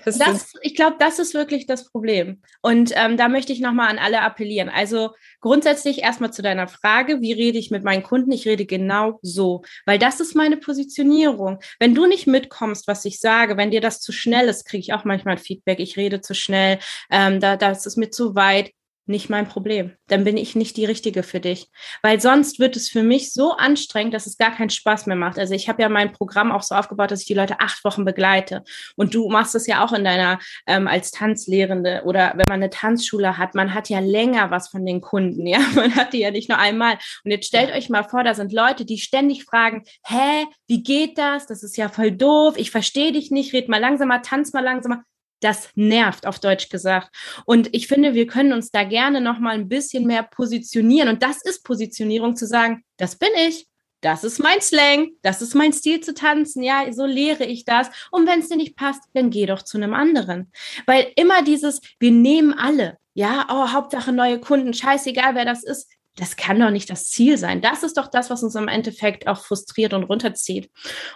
Das 0.04 0.18
das, 0.18 0.52
ich 0.62 0.74
glaube, 0.74 0.96
das 0.98 1.20
ist 1.20 1.34
wirklich 1.34 1.66
das 1.66 1.88
Problem. 1.88 2.42
Und 2.62 2.92
ähm, 2.96 3.16
da 3.16 3.28
möchte 3.28 3.52
ich 3.52 3.60
nochmal 3.60 3.90
an 3.90 3.98
alle 3.98 4.20
appellieren. 4.20 4.68
Also 4.68 5.10
grundsätzlich 5.40 6.02
erstmal 6.02 6.32
zu 6.32 6.42
deiner 6.42 6.66
Frage, 6.66 7.20
wie 7.20 7.32
rede 7.32 7.58
ich 7.58 7.70
mit 7.70 7.84
meinen 7.84 8.02
Kunden? 8.02 8.32
Ich 8.32 8.46
rede 8.46 8.66
genau 8.66 9.20
so, 9.22 9.62
weil 9.86 10.00
das 10.00 10.18
ist 10.18 10.34
meine 10.34 10.56
Positionierung. 10.56 11.60
Wenn 11.78 11.94
du 11.94 12.06
nicht 12.06 12.26
mitkommst, 12.26 12.88
was 12.88 13.04
ich 13.04 13.20
sage, 13.20 13.56
wenn 13.56 13.70
dir 13.70 13.80
das 13.80 14.00
zu 14.00 14.10
schnell 14.10 14.48
ist, 14.48 14.64
kriege 14.64 14.80
ich 14.80 14.92
auch 14.94 15.04
manchmal 15.04 15.38
Feedback, 15.38 15.78
ich 15.78 15.96
rede 15.96 16.20
zu 16.20 16.34
schnell, 16.34 16.80
ähm, 17.10 17.38
da, 17.38 17.56
das 17.56 17.86
ist 17.86 17.96
mir 17.96 18.10
zu 18.10 18.34
weit 18.34 18.72
nicht 19.12 19.30
mein 19.30 19.46
Problem. 19.46 19.92
Dann 20.08 20.24
bin 20.24 20.36
ich 20.36 20.56
nicht 20.56 20.76
die 20.76 20.84
Richtige 20.84 21.22
für 21.22 21.38
dich. 21.38 21.68
Weil 22.02 22.20
sonst 22.20 22.58
wird 22.58 22.74
es 22.74 22.88
für 22.88 23.04
mich 23.04 23.32
so 23.32 23.52
anstrengend, 23.52 24.14
dass 24.14 24.26
es 24.26 24.36
gar 24.36 24.50
keinen 24.50 24.70
Spaß 24.70 25.06
mehr 25.06 25.16
macht. 25.16 25.38
Also 25.38 25.54
ich 25.54 25.68
habe 25.68 25.80
ja 25.82 25.88
mein 25.88 26.12
Programm 26.12 26.50
auch 26.50 26.62
so 26.62 26.74
aufgebaut, 26.74 27.12
dass 27.12 27.20
ich 27.20 27.26
die 27.26 27.34
Leute 27.34 27.60
acht 27.60 27.84
Wochen 27.84 28.04
begleite. 28.04 28.64
Und 28.96 29.14
du 29.14 29.28
machst 29.28 29.54
es 29.54 29.68
ja 29.68 29.84
auch 29.84 29.92
in 29.92 30.02
deiner, 30.02 30.40
ähm, 30.66 30.88
als 30.88 31.12
Tanzlehrende 31.12 32.02
oder 32.04 32.32
wenn 32.34 32.46
man 32.48 32.60
eine 32.60 32.70
Tanzschule 32.70 33.38
hat, 33.38 33.54
man 33.54 33.72
hat 33.72 33.88
ja 33.88 34.00
länger 34.00 34.50
was 34.50 34.68
von 34.68 34.84
den 34.84 35.00
Kunden, 35.00 35.46
ja. 35.46 35.60
Man 35.74 35.94
hat 35.94 36.12
die 36.12 36.20
ja 36.20 36.30
nicht 36.30 36.48
nur 36.48 36.58
einmal. 36.58 36.98
Und 37.24 37.30
jetzt 37.30 37.46
stellt 37.46 37.72
euch 37.72 37.88
mal 37.88 38.04
vor, 38.04 38.24
da 38.24 38.34
sind 38.34 38.52
Leute, 38.52 38.84
die 38.84 38.98
ständig 38.98 39.44
fragen, 39.44 39.84
hä, 40.06 40.46
wie 40.66 40.82
geht 40.82 41.18
das? 41.18 41.46
Das 41.46 41.62
ist 41.62 41.76
ja 41.76 41.88
voll 41.88 42.12
doof. 42.12 42.54
Ich 42.56 42.70
verstehe 42.70 43.12
dich 43.12 43.30
nicht. 43.30 43.52
Red 43.52 43.68
mal 43.68 43.80
langsamer, 43.80 44.22
tanz 44.22 44.52
mal 44.52 44.62
langsamer 44.62 45.04
das 45.42 45.68
nervt, 45.74 46.26
auf 46.26 46.38
Deutsch 46.38 46.68
gesagt. 46.68 47.14
Und 47.44 47.68
ich 47.74 47.88
finde, 47.88 48.14
wir 48.14 48.26
können 48.26 48.52
uns 48.52 48.70
da 48.70 48.84
gerne 48.84 49.20
noch 49.20 49.38
mal 49.38 49.54
ein 49.54 49.68
bisschen 49.68 50.06
mehr 50.06 50.22
positionieren. 50.22 51.08
Und 51.08 51.22
das 51.22 51.42
ist 51.42 51.64
Positionierung, 51.64 52.36
zu 52.36 52.46
sagen, 52.46 52.84
das 52.96 53.16
bin 53.16 53.30
ich. 53.46 53.66
Das 54.00 54.24
ist 54.24 54.40
mein 54.40 54.60
Slang, 54.60 55.10
das 55.22 55.42
ist 55.42 55.54
mein 55.54 55.72
Stil 55.72 56.00
zu 56.00 56.12
tanzen, 56.12 56.64
ja, 56.64 56.92
so 56.92 57.06
lehre 57.06 57.44
ich 57.44 57.64
das. 57.64 57.88
Und 58.10 58.26
wenn 58.26 58.40
es 58.40 58.48
dir 58.48 58.56
nicht 58.56 58.76
passt, 58.76 59.02
dann 59.14 59.30
geh 59.30 59.46
doch 59.46 59.62
zu 59.62 59.76
einem 59.76 59.94
anderen. 59.94 60.50
Weil 60.86 61.12
immer 61.14 61.44
dieses, 61.44 61.80
wir 62.00 62.10
nehmen 62.10 62.52
alle, 62.52 62.98
ja, 63.14 63.46
oh, 63.48 63.72
Hauptsache 63.72 64.12
neue 64.12 64.40
Kunden, 64.40 64.74
scheißegal, 64.74 65.36
wer 65.36 65.44
das 65.44 65.62
ist 65.62 65.88
das 66.16 66.36
kann 66.36 66.60
doch 66.60 66.70
nicht 66.70 66.90
das 66.90 67.08
Ziel 67.08 67.38
sein. 67.38 67.62
Das 67.62 67.82
ist 67.82 67.96
doch 67.96 68.08
das, 68.08 68.28
was 68.28 68.42
uns 68.42 68.54
im 68.54 68.68
Endeffekt 68.68 69.26
auch 69.26 69.38
frustriert 69.38 69.94
und 69.94 70.04
runterzieht. 70.04 70.70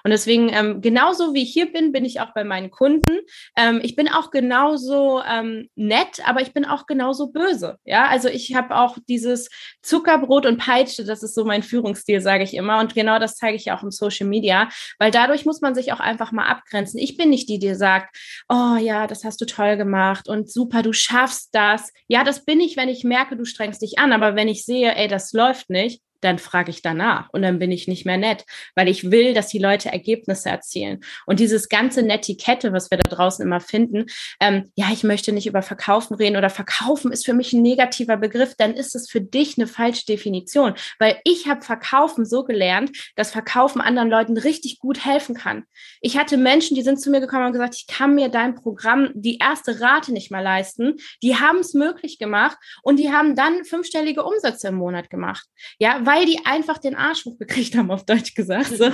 Und 0.04 0.10
deswegen, 0.10 0.48
ähm, 0.52 0.80
genauso 0.80 1.34
wie 1.34 1.42
ich 1.42 1.52
hier 1.52 1.70
bin, 1.70 1.92
bin 1.92 2.04
ich 2.04 2.20
auch 2.20 2.32
bei 2.32 2.44
meinen 2.44 2.70
Kunden. 2.70 3.18
Ähm, 3.56 3.80
ich 3.82 3.94
bin 3.94 4.08
auch 4.08 4.30
genauso 4.30 5.22
ähm, 5.22 5.68
nett, 5.74 6.26
aber 6.26 6.40
ich 6.40 6.52
bin 6.52 6.64
auch 6.64 6.86
genauso 6.86 7.28
böse. 7.28 7.76
Ja, 7.84 8.06
also 8.08 8.28
ich 8.28 8.54
habe 8.54 8.74
auch 8.74 8.96
dieses 9.06 9.50
Zuckerbrot 9.82 10.46
und 10.46 10.58
Peitsche, 10.58 11.04
das 11.04 11.22
ist 11.22 11.34
so 11.34 11.44
mein 11.44 11.62
Führungsstil, 11.62 12.22
sage 12.22 12.44
ich 12.44 12.54
immer. 12.54 12.80
Und 12.80 12.94
genau 12.94 13.18
das 13.18 13.36
zeige 13.36 13.56
ich 13.56 13.66
ja 13.66 13.76
auch 13.76 13.82
im 13.82 13.90
Social 13.90 14.26
Media, 14.26 14.70
weil 14.98 15.10
dadurch 15.10 15.44
muss 15.44 15.60
man 15.60 15.74
sich 15.74 15.92
auch 15.92 16.00
einfach 16.00 16.32
mal 16.32 16.46
abgrenzen. 16.46 16.98
Ich 16.98 17.18
bin 17.18 17.28
nicht 17.28 17.50
die, 17.50 17.58
die 17.58 17.74
sagt, 17.74 18.16
oh 18.48 18.76
ja, 18.76 19.06
das 19.06 19.24
hast 19.24 19.42
du 19.42 19.44
toll 19.44 19.76
gemacht 19.76 20.26
und 20.26 20.50
super, 20.50 20.82
du 20.82 20.94
schaffst 20.94 21.50
das. 21.52 21.92
Ja, 22.08 22.24
das 22.24 22.46
bin 22.46 22.60
ich, 22.60 22.78
wenn 22.78 22.88
ich 22.88 23.04
merke, 23.04 23.36
du 23.36 23.44
strengst 23.44 23.82
dich 23.82 23.98
an. 23.98 24.12
Aber 24.12 24.36
wenn 24.36 24.48
ich 24.48 24.64
sehe, 24.64 24.85
sehe, 24.86 24.96
ey, 24.96 25.08
das 25.08 25.32
läuft 25.32 25.70
nicht, 25.70 26.02
dann 26.26 26.38
frage 26.38 26.70
ich 26.70 26.82
danach 26.82 27.28
und 27.30 27.42
dann 27.42 27.58
bin 27.58 27.72
ich 27.72 27.88
nicht 27.88 28.04
mehr 28.04 28.18
nett, 28.18 28.44
weil 28.74 28.88
ich 28.88 29.10
will, 29.10 29.32
dass 29.32 29.48
die 29.48 29.58
Leute 29.58 29.90
Ergebnisse 29.90 30.50
erzielen. 30.50 31.00
Und 31.24 31.40
dieses 31.40 31.68
ganze 31.68 32.02
Netiquette, 32.02 32.72
was 32.72 32.90
wir 32.90 32.98
da 32.98 33.08
draußen 33.08 33.44
immer 33.44 33.60
finden, 33.60 34.06
ähm, 34.40 34.70
ja, 34.74 34.88
ich 34.92 35.04
möchte 35.04 35.32
nicht 35.32 35.46
über 35.46 35.62
Verkaufen 35.62 36.14
reden 36.14 36.36
oder 36.36 36.50
Verkaufen 36.50 37.12
ist 37.12 37.24
für 37.24 37.34
mich 37.34 37.52
ein 37.52 37.62
negativer 37.62 38.16
Begriff, 38.16 38.54
dann 38.56 38.74
ist 38.74 38.94
es 38.94 39.08
für 39.08 39.20
dich 39.20 39.56
eine 39.56 39.66
falsche 39.66 40.06
Definition, 40.06 40.74
weil 40.98 41.18
ich 41.24 41.46
habe 41.48 41.62
Verkaufen 41.62 42.26
so 42.26 42.44
gelernt, 42.44 42.90
dass 43.14 43.30
Verkaufen 43.30 43.80
anderen 43.80 44.10
Leuten 44.10 44.36
richtig 44.36 44.78
gut 44.78 45.04
helfen 45.04 45.34
kann. 45.34 45.64
Ich 46.00 46.18
hatte 46.18 46.36
Menschen, 46.36 46.74
die 46.74 46.82
sind 46.82 47.00
zu 47.00 47.10
mir 47.10 47.20
gekommen 47.20 47.46
und 47.46 47.52
gesagt, 47.52 47.76
ich 47.76 47.86
kann 47.86 48.14
mir 48.14 48.28
dein 48.28 48.54
Programm 48.54 49.10
die 49.14 49.38
erste 49.38 49.80
Rate 49.80 50.12
nicht 50.12 50.30
mal 50.30 50.42
leisten. 50.42 50.96
Die 51.22 51.36
haben 51.36 51.58
es 51.58 51.74
möglich 51.74 52.18
gemacht 52.18 52.58
und 52.82 52.98
die 52.98 53.12
haben 53.12 53.34
dann 53.36 53.64
fünfstellige 53.64 54.24
Umsätze 54.24 54.68
im 54.68 54.76
Monat 54.76 55.10
gemacht. 55.10 55.46
Ja, 55.78 56.00
weil 56.04 56.15
die 56.24 56.40
einfach 56.44 56.78
den 56.78 56.94
Arsch 56.94 57.24
hochgekriegt 57.24 57.76
haben, 57.76 57.90
auf 57.90 58.04
Deutsch 58.04 58.34
gesagt. 58.34 58.76
So. 58.76 58.86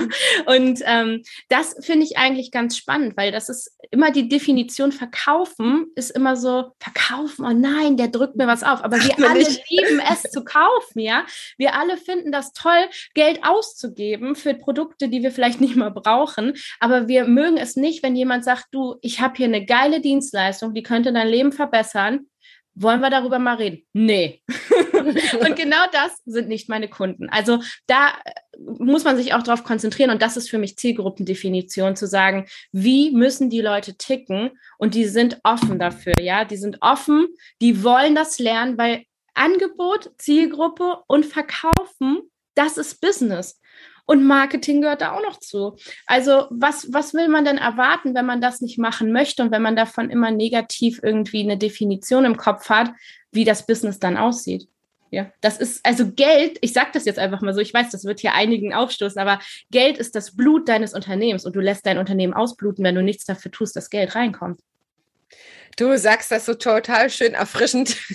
Und 0.47 0.81
ähm, 0.85 1.23
das 1.49 1.77
finde 1.81 2.05
ich 2.05 2.17
eigentlich 2.17 2.51
ganz 2.51 2.77
spannend, 2.77 3.17
weil 3.17 3.33
das 3.33 3.49
ist 3.49 3.77
immer 3.91 4.11
die 4.11 4.29
Definition 4.29 4.93
verkaufen, 4.93 5.87
ist 5.95 6.11
immer 6.11 6.37
so, 6.37 6.73
verkaufen, 6.81 7.45
oh 7.45 7.53
nein, 7.53 7.97
der 7.97 8.09
drückt 8.09 8.37
mir 8.37 8.47
was 8.47 8.63
auf. 8.63 8.83
Aber 8.83 8.97
wir 8.97 9.29
alle 9.29 9.39
nicht. 9.39 9.71
lieben 9.71 10.01
es 10.11 10.23
zu 10.31 10.45
kaufen, 10.45 10.99
ja. 10.99 11.25
Wir 11.59 11.75
alle 11.75 11.97
finden 11.97 12.33
das 12.33 12.53
toll, 12.53 12.89
Geld 13.15 13.41
auszugeben 13.45 14.35
für 14.35 14.55
Produkte, 14.55 15.09
die 15.09 15.23
wir 15.23 15.33
vielleicht 15.33 15.61
nicht 15.61 15.77
mal 15.77 15.91
brauchen. 15.91 16.55
Aber 16.81 17.09
wir 17.09 17.27
mögen 17.27 17.57
es 17.57 17.77
nicht, 17.77 18.03
wenn 18.03 18.17
jemand 18.17 18.45
sagt, 18.45 18.67
du, 18.73 18.97
ich 19.03 19.21
habe 19.21 19.35
hier 19.37 19.47
eine 19.47 19.65
geile 19.65 20.01
Dienstleistung, 20.01 20.75
die 20.75 20.83
könnte 20.83 21.13
dein 21.13 21.29
Leben 21.29 21.53
verbessern 21.53 22.27
wollen 22.75 23.01
wir 23.01 23.11
darüber 23.11 23.39
mal 23.39 23.57
reden? 23.57 23.83
Nee. 23.93 24.43
und 25.41 25.57
genau 25.57 25.85
das 25.93 26.13
sind 26.25 26.49
nicht 26.49 26.69
meine 26.69 26.89
Kunden. 26.89 27.29
Also 27.31 27.61
da 27.87 28.09
äh, 28.25 28.33
muss 28.79 29.05
man 29.05 29.17
sich 29.17 29.35
auch 29.35 29.43
darauf 29.43 29.65
konzentrieren 29.65 30.11
und 30.11 30.23
das 30.23 30.37
ist 30.37 30.51
für 30.51 30.59
mich 30.59 30.77
Zielgruppendefinition 30.77 31.97
zu 31.97 32.07
sagen, 32.07 32.47
wie 32.73 33.11
müssen 33.11 33.51
die 33.51 33.61
Leute 33.61 33.97
ticken 33.97 34.51
und 34.79 34.95
die 34.95 35.07
sind 35.07 35.41
offen 35.45 35.79
dafür, 35.79 36.15
ja, 36.21 36.45
die 36.45 36.57
sind 36.57 36.79
offen, 36.81 37.27
die 37.61 37.83
wollen 37.83 38.15
das 38.15 38.39
lernen, 38.39 38.79
weil 38.79 39.05
Angebot, 39.35 40.11
Zielgruppe 40.19 40.99
und 41.07 41.25
Verkaufen, 41.27 42.31
das 42.55 42.77
ist 42.77 43.01
Business. 43.01 43.59
Und 44.05 44.25
Marketing 44.25 44.83
gehört 44.83 45.01
da 45.01 45.13
auch 45.13 45.23
noch 45.23 45.39
zu. 45.39 45.77
Also 46.07 46.47
was, 46.51 46.93
was 46.93 47.15
will 47.15 47.29
man 47.29 47.45
denn 47.45 47.57
erwarten, 47.57 48.15
wenn 48.15 48.27
man 48.27 48.41
das 48.41 48.61
nicht 48.61 48.79
machen 48.79 49.13
möchte 49.13 49.43
und 49.43 49.53
wenn 49.53 49.63
man 49.63 49.77
davon 49.77 50.11
immer 50.11 50.31
negativ 50.31 51.01
irgendwie 51.03 51.41
eine 51.43 51.57
Definition 51.57 52.25
im 52.25 52.37
Kopf 52.37 52.69
hat, 52.69 52.93
wie 53.31 53.45
das 53.45 53.65
Business 53.65 54.01
dann 54.01 54.17
aussieht? 54.17 54.69
Ja, 55.13 55.31
das 55.43 55.59
ist 55.59 55.85
also 55.85 56.11
Geld, 56.11 56.57
ich 56.63 56.73
sage 56.73 56.89
das 56.95 57.05
jetzt 57.05 57.19
einfach 57.19 57.43
mal 57.43 57.53
so, 57.53 57.61
ich 57.61 57.75
weiß, 57.75 57.91
das 57.91 58.07
wird 58.07 58.21
hier 58.21 58.33
einigen 58.33 58.73
aufstoßen, 58.73 59.21
aber 59.21 59.41
Geld 59.71 59.99
ist 59.99 60.15
das 60.15 60.35
Blut 60.35 60.71
deines 60.71 60.95
Unternehmens 60.95 61.45
und 61.45 61.55
du 61.55 61.61
lässt 61.61 61.85
dein 61.85 61.99
Unternehmen 61.99 62.33
ausbluten, 62.33 62.83
wenn 62.83 62.95
du 62.95 63.03
nichts 63.03 63.27
dafür 63.27 63.51
tust, 63.51 63.77
dass 63.77 63.91
Geld 63.91 64.15
reinkommt. 64.15 64.61
Du 65.77 65.99
sagst 65.99 66.31
das 66.31 66.47
so 66.47 66.55
total 66.55 67.11
schön 67.11 67.35
erfrischend. 67.35 67.97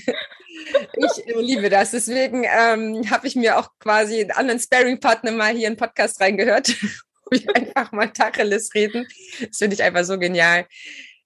Ich 0.98 1.36
liebe 1.36 1.70
das. 1.70 1.92
Deswegen 1.92 2.44
ähm, 2.44 3.10
habe 3.12 3.28
ich 3.28 3.36
mir 3.36 3.60
auch 3.60 3.70
quasi 3.80 4.20
einen 4.20 4.32
anderen 4.32 4.60
Sparing-Partner 4.60 5.32
mal 5.32 5.54
hier 5.54 5.68
in 5.68 5.74
den 5.74 5.80
Podcast 5.80 6.20
reingehört, 6.20 6.70
wo 7.26 7.30
wir 7.32 7.56
einfach 7.56 7.92
mal 7.92 8.08
Tacheles 8.08 8.74
reden. 8.74 9.08
Das 9.40 9.60
finde 9.60 9.76
ich 9.76 9.84
einfach 9.84 10.04
so 10.04 10.18
genial. 10.18 10.66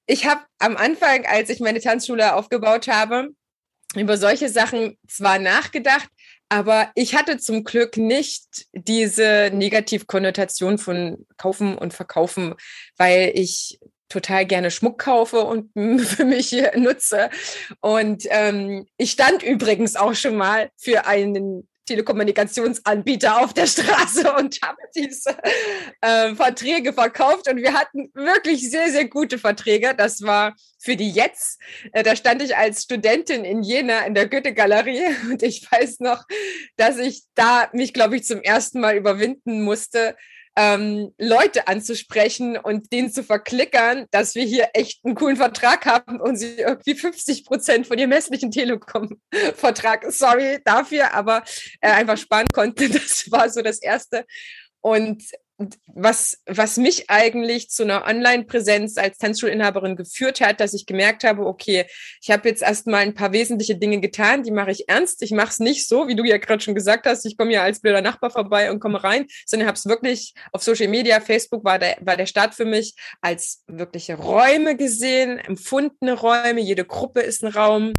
Ich 0.06 0.28
habe 0.28 0.42
am 0.60 0.76
Anfang, 0.76 1.26
als 1.26 1.50
ich 1.50 1.62
meine 1.62 1.80
Tanzschule 1.80 2.36
aufgebaut 2.36 2.90
habe, 2.90 3.30
über 3.96 4.18
solche 4.18 4.50
Sachen 4.50 4.98
zwar 5.08 5.40
nachgedacht, 5.40 6.10
aber 6.50 6.92
ich 6.96 7.16
hatte 7.16 7.38
zum 7.38 7.64
Glück 7.64 7.98
nicht 7.98 8.68
diese 8.74 9.52
Negativkonnotation 9.54 10.78
von 10.78 11.26
kaufen 11.38 11.78
und 11.78 11.94
verkaufen, 11.94 12.56
weil 12.98 13.32
ich 13.36 13.80
total 14.10 14.46
gerne 14.46 14.70
Schmuck 14.70 15.00
kaufe 15.00 15.42
und 15.46 15.72
für 16.02 16.26
mich 16.26 16.56
nutze. 16.76 17.30
Und 17.80 18.24
ähm, 18.30 18.86
ich 18.98 19.12
stand 19.12 19.44
übrigens 19.44 19.96
auch 19.96 20.14
schon 20.14 20.36
mal 20.36 20.70
für 20.78 21.06
einen 21.06 21.68
Telekommunikationsanbieter 21.86 23.42
auf 23.42 23.54
der 23.54 23.68
Straße 23.68 24.34
und 24.34 24.60
habe 24.62 24.78
diese 24.96 25.38
äh, 26.02 26.36
Verträge 26.36 26.94
verkauft 26.94 27.50
und 27.50 27.58
wir 27.58 27.74
hatten 27.74 28.12
wirklich 28.14 28.70
sehr, 28.70 28.92
sehr 28.92 29.08
gute 29.08 29.38
Verträge. 29.38 29.94
Das 29.96 30.22
war 30.22 30.56
für 30.80 30.96
die 30.96 31.12
Jetzt. 31.12 31.60
Äh, 31.94 32.04
da 32.04 32.16
stand 32.16 32.42
ich 32.42 32.56
als 32.56 32.84
Studentin 32.84 33.46
in 33.46 33.64
Jena 33.64 34.06
in 34.06 34.14
der 34.14 34.28
Goethe-Galerie 34.28 35.16
und 35.30 35.44
ich 35.44 35.70
weiß 35.72 36.00
noch, 36.00 36.26
dass 36.78 36.98
ich 36.98 37.24
da 37.36 37.70
mich, 37.74 37.94
glaube 37.94 38.18
ich, 38.18 38.26
zum 38.26 38.42
ersten 38.42 38.80
Mal 38.80 38.96
überwinden 38.96 39.64
musste, 39.64 40.16
ähm, 40.58 41.14
Leute 41.18 41.68
anzusprechen 41.68 42.58
und 42.58 42.92
denen 42.92 43.12
zu 43.12 43.24
verklickern, 43.24 44.06
dass 44.12 44.36
wir 44.36 44.44
hier 44.44 44.70
echt 44.74 45.06
einen 45.06 45.16
coolen 45.16 45.38
Vertrag 45.38 45.86
haben 45.86 46.20
und 46.20 46.38
sie 46.38 46.56
irgendwie 46.58 46.96
50 46.96 47.46
Prozent 47.46 47.88
von 47.88 47.98
ihrem 47.98 48.12
hässlichen 48.12 48.52
Telekom-Vertrag, 48.52 50.12
sorry 50.12 50.60
dafür, 50.66 51.14
aber 51.14 51.44
äh, 51.80 51.92
einfach 51.92 52.18
sparen 52.18 52.48
konnte. 52.54 52.90
Das 53.02 53.32
war 53.32 53.50
so 53.50 53.62
das 53.62 53.82
Erste. 53.82 54.26
Und 54.82 55.24
was, 55.88 56.42
was 56.46 56.78
mich 56.78 57.10
eigentlich 57.10 57.70
zu 57.70 57.84
einer 57.84 58.06
Online-Präsenz 58.06 58.98
als 58.98 59.18
Tanzschulinhaberin 59.18 59.96
geführt 59.96 60.42
hat, 60.42 60.60
dass 60.60 60.74
ich 60.74 60.86
gemerkt 60.86 61.24
habe, 61.24 61.46
okay, 61.46 61.86
ich 62.22 62.32
habe 62.32 62.48
jetzt 62.50 62.62
erstmal 62.62 63.02
ein 63.02 63.14
paar 63.14 63.32
wesentliche 63.34 63.76
Dinge 63.76 64.00
getan, 64.00 64.44
die 64.44 64.52
mache 64.52 64.72
ich 64.72 64.88
ernst. 64.90 65.22
Ich 65.22 65.32
mache 65.32 65.50
es 65.50 65.60
nicht 65.60 65.88
so, 65.88 66.08
wie 66.08 66.16
du 66.16 66.24
ja 66.24 66.38
gerade 66.38 66.62
schon 66.62 66.76
gesagt 66.76 67.06
hast, 67.06 67.26
ich 67.26 67.38
komme 67.38 67.54
ja 67.54 67.64
als 67.64 67.82
blöder 67.82 68.02
Nachbar 68.02 68.32
vorbei 68.32 68.72
und 68.72 68.80
komme 68.80 69.04
rein, 69.04 69.28
sondern 69.46 69.68
habe 69.68 69.78
es 69.78 69.86
wirklich 69.86 70.34
auf 70.52 70.64
Social 70.64 70.88
Media, 70.88 71.20
Facebook 71.20 71.64
war 71.64 71.80
der, 71.80 71.98
war 72.02 72.18
der 72.18 72.26
Start 72.26 72.56
für 72.56 72.66
mich 72.66 72.96
als 73.22 73.64
wirkliche 73.68 74.16
Räume 74.16 74.76
gesehen, 74.76 75.38
empfundene 75.40 76.14
Räume, 76.14 76.62
jede 76.62 76.86
Gruppe 76.86 77.22
ist 77.22 77.44
ein 77.44 77.52
Raum. 77.52 77.94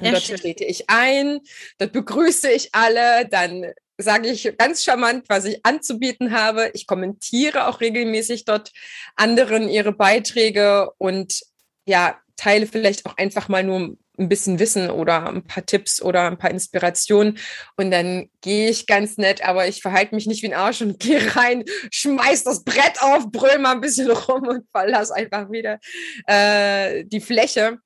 Und 0.00 0.12
dort 0.12 0.26
trete 0.26 0.64
ich 0.64 0.88
ein, 0.88 1.40
dort 1.78 1.92
begrüße 1.92 2.50
ich 2.50 2.68
alle, 2.72 3.26
dann 3.28 3.72
sage 3.98 4.28
ich 4.28 4.56
ganz 4.56 4.84
charmant, 4.84 5.28
was 5.28 5.44
ich 5.44 5.64
anzubieten 5.64 6.32
habe. 6.32 6.70
Ich 6.74 6.86
kommentiere 6.86 7.66
auch 7.66 7.80
regelmäßig 7.80 8.44
dort 8.44 8.72
anderen 9.16 9.68
ihre 9.68 9.92
Beiträge 9.92 10.90
und 10.98 11.42
ja, 11.84 12.18
teile 12.36 12.66
vielleicht 12.66 13.04
auch 13.06 13.16
einfach 13.16 13.48
mal 13.48 13.64
nur 13.64 13.96
ein 14.18 14.28
bisschen 14.28 14.58
Wissen 14.58 14.90
oder 14.90 15.28
ein 15.28 15.44
paar 15.44 15.64
Tipps 15.64 16.02
oder 16.02 16.26
ein 16.26 16.38
paar 16.38 16.50
Inspirationen. 16.50 17.38
Und 17.76 17.90
dann 17.90 18.30
gehe 18.40 18.70
ich 18.70 18.86
ganz 18.86 19.16
nett, 19.16 19.44
aber 19.44 19.68
ich 19.68 19.82
verhalte 19.82 20.14
mich 20.14 20.26
nicht 20.26 20.42
wie 20.42 20.48
ein 20.48 20.58
Arsch 20.58 20.80
und 20.80 20.98
gehe 21.00 21.36
rein, 21.36 21.64
schmeiß 21.90 22.44
das 22.44 22.64
Brett 22.64 23.00
auf, 23.00 23.30
brüll 23.30 23.58
mal 23.58 23.72
ein 23.72 23.80
bisschen 23.80 24.10
rum 24.10 24.46
und 24.46 24.66
verlasse 24.70 25.14
einfach 25.14 25.50
wieder 25.50 25.78
äh, 26.26 27.04
die 27.04 27.20
Fläche. 27.20 27.78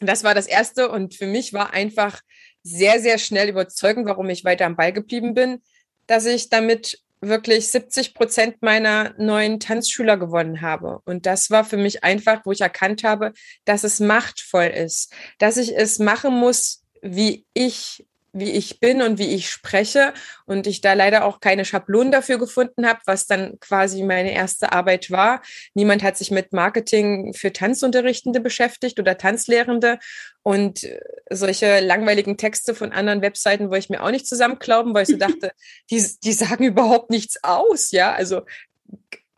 Das 0.00 0.24
war 0.24 0.34
das 0.34 0.46
Erste. 0.46 0.90
Und 0.90 1.14
für 1.14 1.26
mich 1.26 1.52
war 1.52 1.72
einfach 1.72 2.20
sehr, 2.68 3.00
sehr 3.00 3.18
schnell 3.18 3.48
überzeugend, 3.48 4.06
warum 4.06 4.28
ich 4.30 4.44
weiter 4.44 4.66
am 4.66 4.76
Ball 4.76 4.92
geblieben 4.92 5.34
bin, 5.34 5.62
dass 6.06 6.26
ich 6.26 6.48
damit 6.48 7.02
wirklich 7.20 7.68
70 7.68 8.14
Prozent 8.14 8.62
meiner 8.62 9.14
neuen 9.18 9.58
Tanzschüler 9.58 10.16
gewonnen 10.16 10.60
habe. 10.60 11.00
Und 11.04 11.26
das 11.26 11.50
war 11.50 11.64
für 11.64 11.76
mich 11.76 12.04
einfach, 12.04 12.44
wo 12.44 12.52
ich 12.52 12.60
erkannt 12.60 13.02
habe, 13.02 13.32
dass 13.64 13.84
es 13.84 14.00
machtvoll 14.00 14.66
ist, 14.66 15.12
dass 15.38 15.56
ich 15.56 15.76
es 15.76 15.98
machen 15.98 16.34
muss, 16.34 16.84
wie 17.02 17.46
ich 17.54 18.06
wie 18.38 18.50
ich 18.50 18.80
bin 18.80 19.02
und 19.02 19.18
wie 19.18 19.34
ich 19.34 19.50
spreche 19.50 20.12
und 20.46 20.66
ich 20.66 20.80
da 20.80 20.92
leider 20.92 21.24
auch 21.24 21.40
keine 21.40 21.64
Schablonen 21.64 22.12
dafür 22.12 22.38
gefunden 22.38 22.86
habe, 22.86 23.00
was 23.06 23.26
dann 23.26 23.58
quasi 23.60 24.02
meine 24.02 24.32
erste 24.32 24.72
Arbeit 24.72 25.10
war. 25.10 25.42
Niemand 25.74 26.02
hat 26.02 26.16
sich 26.16 26.30
mit 26.30 26.52
Marketing 26.52 27.34
für 27.34 27.52
Tanzunterrichtende 27.52 28.40
beschäftigt 28.40 28.98
oder 29.00 29.18
Tanzlehrende 29.18 29.98
und 30.42 30.84
äh, 30.84 31.00
solche 31.30 31.80
langweiligen 31.80 32.36
Texte 32.36 32.74
von 32.74 32.92
anderen 32.92 33.22
Webseiten, 33.22 33.70
wo 33.70 33.74
ich 33.74 33.90
mir 33.90 34.02
auch 34.02 34.10
nicht 34.10 34.26
zusammenklauben, 34.26 34.94
weil 34.94 35.02
ich 35.02 35.08
so 35.08 35.16
dachte, 35.18 35.52
die, 35.90 36.04
die 36.22 36.32
sagen 36.32 36.64
überhaupt 36.64 37.10
nichts 37.10 37.42
aus, 37.42 37.90
ja, 37.90 38.12
also 38.12 38.42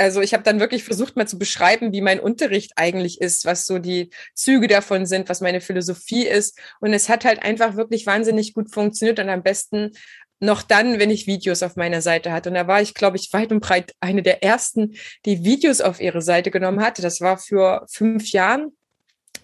also 0.00 0.22
ich 0.22 0.32
habe 0.32 0.42
dann 0.42 0.60
wirklich 0.60 0.82
versucht, 0.82 1.16
mal 1.16 1.28
zu 1.28 1.38
beschreiben, 1.38 1.92
wie 1.92 2.00
mein 2.00 2.20
Unterricht 2.20 2.72
eigentlich 2.76 3.20
ist, 3.20 3.44
was 3.44 3.66
so 3.66 3.78
die 3.78 4.10
Züge 4.34 4.66
davon 4.66 5.04
sind, 5.04 5.28
was 5.28 5.42
meine 5.42 5.60
Philosophie 5.60 6.26
ist. 6.26 6.58
Und 6.80 6.94
es 6.94 7.10
hat 7.10 7.26
halt 7.26 7.42
einfach 7.42 7.76
wirklich 7.76 8.06
wahnsinnig 8.06 8.54
gut 8.54 8.72
funktioniert 8.72 9.18
und 9.18 9.28
am 9.28 9.42
besten 9.42 9.92
noch 10.40 10.62
dann, 10.62 10.98
wenn 10.98 11.10
ich 11.10 11.26
Videos 11.26 11.62
auf 11.62 11.76
meiner 11.76 12.00
Seite 12.00 12.32
hatte. 12.32 12.48
Und 12.48 12.54
da 12.54 12.66
war 12.66 12.80
ich, 12.80 12.94
glaube 12.94 13.18
ich, 13.18 13.30
weit 13.32 13.52
und 13.52 13.60
breit 13.60 13.94
eine 14.00 14.22
der 14.22 14.42
ersten, 14.42 14.94
die 15.26 15.44
Videos 15.44 15.82
auf 15.82 16.00
ihre 16.00 16.22
Seite 16.22 16.50
genommen 16.50 16.80
hatte. 16.80 17.02
Das 17.02 17.20
war 17.20 17.36
für 17.36 17.86
fünf 17.90 18.32
Jahren 18.32 18.72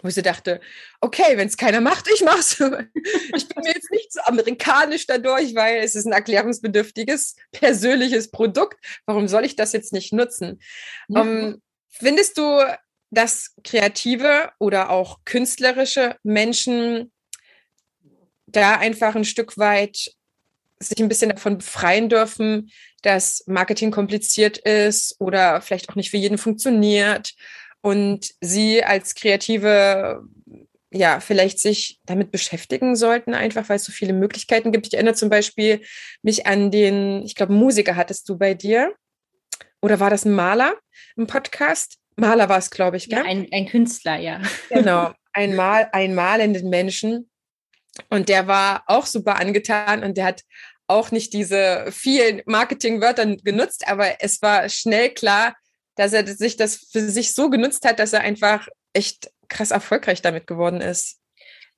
wo 0.01 0.07
ich 0.07 0.15
so 0.15 0.21
dachte, 0.21 0.61
okay, 1.01 1.37
wenn 1.37 1.47
es 1.47 1.57
keiner 1.57 1.81
macht, 1.81 2.07
ich 2.13 2.23
mach's. 2.23 2.59
Ich 3.35 3.47
bin 3.47 3.63
mir 3.63 3.73
jetzt 3.73 3.91
nicht 3.91 4.11
so 4.11 4.21
amerikanisch 4.21 5.07
dadurch, 5.07 5.55
weil 5.55 5.79
es 5.79 5.95
ist 5.95 6.05
ein 6.05 6.13
erklärungsbedürftiges, 6.13 7.35
persönliches 7.51 8.31
Produkt. 8.31 8.77
Warum 9.05 9.27
soll 9.27 9.45
ich 9.45 9.55
das 9.55 9.73
jetzt 9.73 9.93
nicht 9.93 10.13
nutzen? 10.13 10.61
Ja. 11.07 11.21
Um, 11.21 11.27
ähm, 11.27 11.61
findest 11.89 12.37
du, 12.37 12.61
dass 13.09 13.53
kreative 13.63 14.51
oder 14.59 14.89
auch 14.89 15.19
künstlerische 15.25 16.17
Menschen 16.23 17.11
da 18.45 18.75
einfach 18.77 19.15
ein 19.15 19.25
Stück 19.25 19.57
weit 19.57 20.11
sich 20.79 20.99
ein 20.99 21.09
bisschen 21.09 21.29
davon 21.29 21.57
befreien 21.57 22.09
dürfen, 22.09 22.71
dass 23.01 23.43
Marketing 23.47 23.91
kompliziert 23.91 24.57
ist 24.57 25.15
oder 25.19 25.61
vielleicht 25.61 25.89
auch 25.89 25.95
nicht 25.95 26.11
für 26.11 26.17
jeden 26.17 26.37
funktioniert 26.37 27.33
und 27.87 28.33
sie 28.41 28.83
als 28.83 29.15
Kreative 29.15 30.21
ja, 30.91 31.21
vielleicht 31.21 31.59
sich 31.59 32.01
damit 32.05 32.31
beschäftigen 32.31 32.97
sollten, 32.97 33.33
einfach 33.33 33.69
weil 33.69 33.77
es 33.77 33.85
so 33.85 33.93
viele 33.93 34.11
Möglichkeiten 34.11 34.73
gibt. 34.73 34.87
Ich 34.87 34.93
erinnere 34.93 35.15
zum 35.15 35.29
Beispiel 35.29 35.81
mich 36.21 36.45
an 36.47 36.69
den, 36.69 37.23
ich 37.23 37.35
glaube, 37.35 37.53
Musiker 37.53 37.95
hattest 37.95 38.27
du 38.27 38.37
bei 38.37 38.53
dir. 38.53 38.93
Oder 39.81 40.01
war 40.01 40.09
das 40.09 40.25
ein 40.25 40.33
Maler 40.33 40.75
im 41.15 41.27
Podcast? 41.27 41.97
Maler 42.17 42.49
war 42.49 42.57
es, 42.57 42.71
glaube 42.71 42.97
ich, 42.97 43.07
gell? 43.07 43.19
Ja, 43.19 43.25
ein, 43.25 43.47
ein 43.53 43.67
Künstler, 43.67 44.17
ja. 44.17 44.41
Genau, 44.69 45.13
ein, 45.33 45.55
Mal, 45.55 45.87
ein 45.93 46.13
malenden 46.13 46.69
Menschen. 46.69 47.29
Und 48.09 48.27
der 48.27 48.47
war 48.47 48.83
auch 48.87 49.05
super 49.05 49.39
angetan 49.39 50.03
und 50.03 50.17
der 50.17 50.25
hat 50.25 50.41
auch 50.87 51.11
nicht 51.11 51.31
diese 51.31 51.87
vielen 51.91 52.41
Marketingwörter 52.45 53.37
genutzt, 53.37 53.87
aber 53.87 54.21
es 54.21 54.41
war 54.41 54.67
schnell 54.67 55.09
klar, 55.09 55.55
dass 55.97 56.13
er 56.13 56.25
sich 56.25 56.55
das 56.55 56.87
für 56.91 57.01
sich 57.01 57.33
so 57.33 57.49
genutzt 57.49 57.85
hat, 57.85 57.99
dass 57.99 58.13
er 58.13 58.21
einfach 58.21 58.67
echt 58.93 59.29
krass 59.49 59.71
erfolgreich 59.71 60.21
damit 60.21 60.47
geworden 60.47 60.81
ist. 60.81 61.19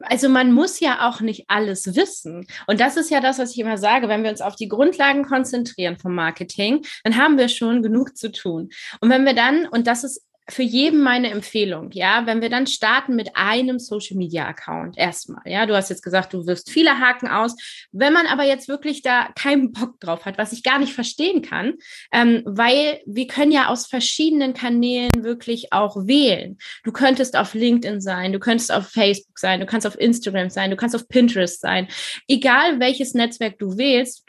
Also 0.02 0.30
man 0.30 0.54
muss 0.54 0.80
ja 0.80 1.10
auch 1.10 1.20
nicht 1.20 1.46
alles 1.50 1.96
wissen. 1.96 2.48
Und 2.68 2.80
das 2.80 2.96
ist 2.96 3.12
ja 3.12 3.20
das, 3.20 3.38
was 3.38 3.52
ich 3.52 3.60
immer 3.60 3.78
sage, 3.78 4.08
wenn 4.08 4.24
wir 4.24 4.30
uns 4.30 4.42
auf 4.42 4.56
die 4.56 4.70
Grundlagen 4.70 5.26
konzentrieren 5.26 5.98
vom 5.98 6.16
Marketing, 6.16 6.86
dann 7.04 7.18
haben 7.18 7.38
wir 7.38 7.50
schon 7.50 7.82
genug 7.82 8.16
zu 8.16 8.32
tun. 8.32 8.70
Und 9.02 9.10
wenn 9.10 9.26
wir 9.26 9.34
dann, 9.34 9.68
und 9.68 9.88
das 9.88 10.06
ist 10.06 10.24
für 10.50 10.64
jeden 10.64 11.02
meine 11.02 11.30
Empfehlung, 11.30 11.92
ja, 11.92 12.26
wenn 12.26 12.42
wir 12.42 12.50
dann 12.50 12.68
starten 12.68 13.16
mit 13.16 13.36
einem 13.36 13.80
Social 13.80 14.18
Media 14.18 14.48
Account 14.48 14.98
erstmal, 14.98 15.42
ja, 15.46 15.66
du 15.66 15.76
hast 15.76 15.90
jetzt 15.90 16.04
gesagt, 16.04 16.34
du 16.34 16.46
wirst 16.46 16.70
viele 16.70 17.00
Haken 17.00 17.28
aus. 17.28 17.56
Wenn 17.92 18.14
man 18.14 18.28
aber 18.28 18.44
jetzt 18.44 18.68
wirklich 18.68 19.02
da 19.02 19.30
keinen 19.36 19.72
Bock 19.72 20.00
drauf 20.00 20.26
hat, 20.26 20.38
was 20.38 20.52
ich 20.52 20.64
gar 20.64 20.80
nicht 20.80 20.94
verstehen 20.94 21.42
kann, 21.42 21.76
ähm, 22.12 22.44
weil 22.46 23.02
wir 23.06 23.28
können 23.28 23.52
ja 23.52 23.68
aus 23.68 23.88
verschiedenen 23.88 24.54
Kanälen 24.54 25.12
wirklich 25.24 25.72
auch 25.72 25.96
wählen. 26.08 26.58
Du 26.84 26.92
könntest 26.92 27.36
auf 27.36 27.54
LinkedIn 27.54 28.02
sein, 28.02 28.34
du 28.34 28.40
könntest 28.40 28.72
auf 28.72 28.90
Facebook 28.90 29.38
sein, 29.38 29.60
du 29.60 29.66
kannst 29.66 29.88
auf 29.88 30.00
Instagram 30.00 30.50
sein, 30.50 30.72
du 30.72 30.78
kannst 30.78 30.96
auf 30.96 31.08
Pinterest 31.08 31.62
sein. 31.62 31.88
Egal 32.28 32.80
welches 32.80 33.14
Netzwerk 33.14 33.58
du 33.60 33.78
wählst, 33.78 34.29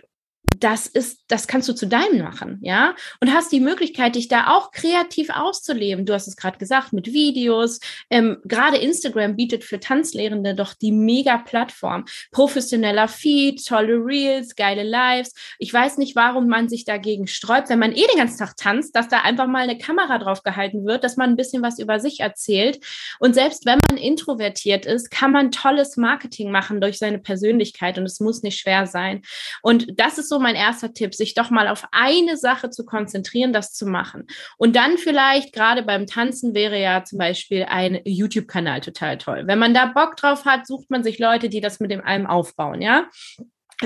das 0.59 0.87
ist, 0.87 1.25
das 1.29 1.47
kannst 1.47 1.69
du 1.69 1.75
zu 1.75 1.87
deinem 1.87 2.23
machen, 2.23 2.59
ja? 2.63 2.95
Und 3.21 3.33
hast 3.33 3.53
die 3.53 3.61
Möglichkeit, 3.61 4.15
dich 4.15 4.29
da 4.29 4.49
auch 4.49 4.73
kreativ 4.73 5.31
auszuleben. 5.31 6.05
Du 6.05 6.13
hast 6.13 6.27
es 6.27 6.37
gerade 6.37 6.59
gesagt, 6.59 6.93
mit 6.93 7.13
Videos. 7.13 7.81
Ähm, 8.11 8.39
gerade 8.45 8.77
Instagram 8.79 9.37
bietet 9.37 9.65
für 9.65 9.81
Tanzlehrende 9.81 10.55
doch 10.55 10.75
die 10.75 10.93
mega 10.93 11.39
Plattform. 11.39 12.05
Professioneller 12.33 13.09
Feed, 13.09 13.65
tolle 13.65 13.95
Reels, 13.95 14.57
geile 14.57 14.83
Lives. 14.83 15.33
Ich 15.59 15.73
weiß 15.73 15.99
nicht, 15.99 16.17
warum 16.17 16.49
man 16.49 16.69
sich 16.69 16.85
dagegen 16.85 17.27
sträubt, 17.27 17.69
wenn 17.69 17.79
man 17.79 17.93
eh 17.93 18.07
den 18.09 18.19
ganzen 18.19 18.39
Tag 18.39 18.57
tanzt, 18.57 18.97
dass 18.97 19.09
da 19.09 19.21
einfach 19.21 19.47
mal 19.47 19.63
eine 19.63 19.79
Kamera 19.79 20.19
drauf 20.19 20.43
gehalten 20.43 20.85
wird, 20.85 21.05
dass 21.05 21.17
man 21.17 21.31
ein 21.31 21.37
bisschen 21.37 21.63
was 21.63 21.79
über 21.79 22.01
sich 22.01 22.21
erzählt. 22.21 22.85
Und 23.21 23.35
selbst 23.35 23.67
wenn 23.67 23.79
man 23.89 23.99
introvertiert 23.99 24.85
ist, 24.85 25.11
kann 25.11 25.31
man 25.31 25.53
tolles 25.53 25.97
Marketing 25.97 26.51
machen 26.51 26.81
durch 26.81 26.99
seine 26.99 27.19
Persönlichkeit 27.19 27.99
und 27.99 28.05
es 28.05 28.21
muss 28.21 28.43
nicht 28.43 28.59
schwer 28.59 28.87
sein. 28.87 29.23
Und 29.63 29.87
das 29.97 30.19
ist 30.19 30.29
so 30.29 30.40
mein 30.41 30.57
erster 30.57 30.93
Tipp, 30.93 31.15
sich 31.15 31.35
doch 31.35 31.51
mal 31.51 31.69
auf 31.69 31.85
eine 31.93 32.37
Sache 32.37 32.71
zu 32.71 32.85
konzentrieren, 32.85 33.53
das 33.53 33.73
zu 33.73 33.87
machen. 33.87 34.27
Und 34.57 34.75
dann 34.77 34.99
vielleicht, 34.99 35.53
gerade 35.53 35.83
beim 35.83 36.07
Tanzen 36.07 36.55
wäre 36.55 36.81
ja 36.81 37.05
zum 37.05 37.19
Beispiel 37.19 37.65
ein 37.69 38.01
YouTube-Kanal 38.05 38.81
total 38.81 39.19
toll. 39.19 39.43
Wenn 39.47 39.59
man 39.59 39.75
da 39.75 39.87
Bock 39.87 40.17
drauf 40.17 40.45
hat, 40.45 40.67
sucht 40.67 40.91
man 40.91 41.05
sich 41.05 41.19
Leute, 41.19 41.49
die 41.49 41.61
das 41.61 41.81
mit 41.81 41.91
dem 41.91 42.05
allem 42.05 42.27
aufbauen, 42.27 42.83
ja. 42.83 43.07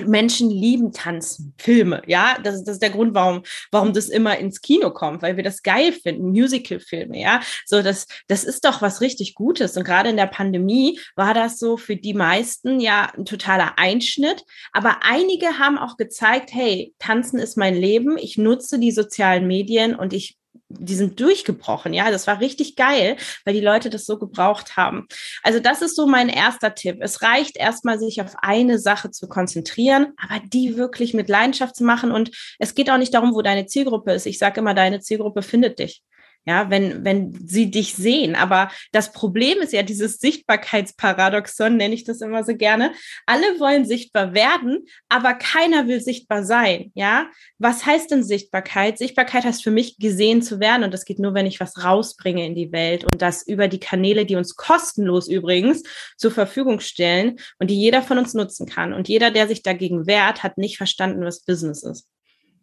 Menschen 0.06 0.50
lieben 0.50 0.92
Tanzen, 0.92 1.54
Filme, 1.58 2.02
ja, 2.06 2.38
das 2.42 2.56
ist, 2.56 2.64
das 2.64 2.76
ist 2.76 2.82
der 2.82 2.90
Grund, 2.90 3.14
warum, 3.14 3.42
warum 3.70 3.92
das 3.92 4.08
immer 4.08 4.38
ins 4.38 4.60
Kino 4.60 4.90
kommt, 4.90 5.22
weil 5.22 5.36
wir 5.36 5.44
das 5.44 5.62
geil 5.62 5.92
finden, 5.92 6.30
Musical-Filme, 6.30 7.20
ja, 7.20 7.40
so 7.66 7.82
das, 7.82 8.06
das 8.28 8.44
ist 8.44 8.64
doch 8.64 8.82
was 8.82 9.00
richtig 9.00 9.34
Gutes. 9.34 9.76
Und 9.76 9.84
gerade 9.84 10.10
in 10.10 10.16
der 10.16 10.26
Pandemie 10.26 10.98
war 11.16 11.34
das 11.34 11.58
so 11.58 11.76
für 11.76 11.96
die 11.96 12.14
meisten 12.14 12.80
ja 12.80 13.12
ein 13.16 13.24
totaler 13.24 13.78
Einschnitt, 13.78 14.44
aber 14.72 14.98
einige 15.02 15.58
haben 15.58 15.78
auch 15.78 15.96
gezeigt, 15.96 16.50
hey, 16.52 16.94
Tanzen 16.98 17.38
ist 17.38 17.56
mein 17.56 17.74
Leben, 17.74 18.16
ich 18.18 18.38
nutze 18.38 18.78
die 18.78 18.92
sozialen 18.92 19.46
Medien 19.46 19.94
und 19.94 20.12
ich 20.12 20.36
die 20.68 20.94
sind 20.94 21.20
durchgebrochen. 21.20 21.92
Ja, 21.92 22.10
das 22.10 22.26
war 22.26 22.40
richtig 22.40 22.76
geil, 22.76 23.16
weil 23.44 23.54
die 23.54 23.60
Leute 23.60 23.90
das 23.90 24.06
so 24.06 24.18
gebraucht 24.18 24.76
haben. 24.76 25.06
Also 25.42 25.60
das 25.60 25.82
ist 25.82 25.96
so 25.96 26.06
mein 26.06 26.28
erster 26.28 26.74
Tipp. 26.74 26.98
Es 27.00 27.22
reicht 27.22 27.56
erstmal, 27.56 27.98
sich 27.98 28.20
auf 28.20 28.34
eine 28.42 28.78
Sache 28.78 29.10
zu 29.10 29.28
konzentrieren, 29.28 30.12
aber 30.16 30.40
die 30.44 30.76
wirklich 30.76 31.14
mit 31.14 31.28
Leidenschaft 31.28 31.76
zu 31.76 31.84
machen. 31.84 32.10
Und 32.10 32.30
es 32.58 32.74
geht 32.74 32.90
auch 32.90 32.98
nicht 32.98 33.14
darum, 33.14 33.34
wo 33.34 33.42
deine 33.42 33.66
Zielgruppe 33.66 34.12
ist. 34.12 34.26
Ich 34.26 34.38
sage 34.38 34.60
immer, 34.60 34.74
deine 34.74 35.00
Zielgruppe 35.00 35.42
findet 35.42 35.78
dich 35.78 36.02
ja, 36.46 36.68
wenn, 36.70 37.04
wenn 37.04 37.32
sie 37.46 37.70
dich 37.70 37.94
sehen. 37.94 38.34
Aber 38.34 38.70
das 38.92 39.12
Problem 39.12 39.58
ist 39.58 39.72
ja 39.72 39.82
dieses 39.82 40.18
Sichtbarkeitsparadoxon, 40.18 41.76
nenne 41.76 41.94
ich 41.94 42.04
das 42.04 42.20
immer 42.20 42.44
so 42.44 42.54
gerne. 42.54 42.92
Alle 43.26 43.58
wollen 43.58 43.84
sichtbar 43.84 44.34
werden, 44.34 44.86
aber 45.08 45.34
keiner 45.34 45.88
will 45.88 46.00
sichtbar 46.00 46.44
sein, 46.44 46.92
ja. 46.94 47.30
Was 47.58 47.86
heißt 47.86 48.10
denn 48.10 48.24
Sichtbarkeit? 48.24 48.98
Sichtbarkeit 48.98 49.44
heißt 49.44 49.62
für 49.62 49.70
mich, 49.70 49.98
gesehen 49.98 50.42
zu 50.42 50.60
werden 50.60 50.84
und 50.84 50.92
das 50.92 51.04
geht 51.04 51.18
nur, 51.18 51.34
wenn 51.34 51.46
ich 51.46 51.60
was 51.60 51.82
rausbringe 51.82 52.44
in 52.46 52.54
die 52.54 52.72
Welt 52.72 53.04
und 53.04 53.22
das 53.22 53.46
über 53.46 53.68
die 53.68 53.80
Kanäle, 53.80 54.26
die 54.26 54.36
uns 54.36 54.56
kostenlos 54.56 55.28
übrigens 55.28 55.82
zur 56.16 56.30
Verfügung 56.30 56.80
stellen 56.80 57.38
und 57.58 57.70
die 57.70 57.80
jeder 57.80 58.02
von 58.02 58.18
uns 58.18 58.34
nutzen 58.34 58.66
kann. 58.66 58.92
Und 58.92 59.08
jeder, 59.08 59.30
der 59.30 59.48
sich 59.48 59.62
dagegen 59.62 60.06
wehrt, 60.06 60.42
hat 60.42 60.58
nicht 60.58 60.76
verstanden, 60.76 61.24
was 61.24 61.44
Business 61.44 61.82
ist. 61.82 62.06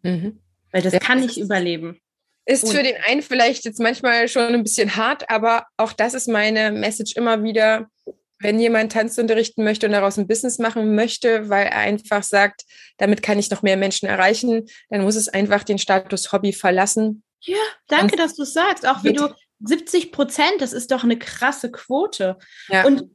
Mhm. 0.02 0.40
Weil 0.70 0.82
das 0.82 0.94
ja, 0.94 0.98
kann 0.98 1.20
nicht 1.20 1.36
überleben. 1.36 2.00
Ist 2.44 2.70
für 2.70 2.82
den 2.82 2.96
einen 3.06 3.22
vielleicht 3.22 3.64
jetzt 3.64 3.78
manchmal 3.78 4.26
schon 4.28 4.54
ein 4.54 4.64
bisschen 4.64 4.96
hart, 4.96 5.30
aber 5.30 5.66
auch 5.76 5.92
das 5.92 6.14
ist 6.14 6.28
meine 6.28 6.72
Message 6.72 7.14
immer 7.16 7.44
wieder, 7.44 7.88
wenn 8.40 8.58
jemand 8.58 8.92
Tanz 8.92 9.16
unterrichten 9.18 9.62
möchte 9.62 9.86
und 9.86 9.92
daraus 9.92 10.18
ein 10.18 10.26
Business 10.26 10.58
machen 10.58 10.94
möchte, 10.96 11.48
weil 11.48 11.66
er 11.66 11.78
einfach 11.78 12.24
sagt, 12.24 12.62
damit 12.98 13.22
kann 13.22 13.38
ich 13.38 13.50
noch 13.50 13.62
mehr 13.62 13.76
Menschen 13.76 14.08
erreichen, 14.08 14.66
dann 14.90 15.02
muss 15.02 15.14
es 15.14 15.28
einfach 15.28 15.62
den 15.62 15.78
Status 15.78 16.32
Hobby 16.32 16.52
verlassen. 16.52 17.22
Ja, 17.40 17.58
danke, 17.86 18.16
dass 18.16 18.34
du 18.34 18.44
sagst. 18.44 18.86
Auch 18.86 19.04
wie 19.04 19.12
du 19.12 19.28
70 19.64 20.12
Prozent, 20.12 20.54
das 20.58 20.72
ist 20.72 20.90
doch 20.90 21.04
eine 21.04 21.18
krasse 21.18 21.70
Quote. 21.70 22.38
Ja. 22.68 22.84
Und 22.84 23.08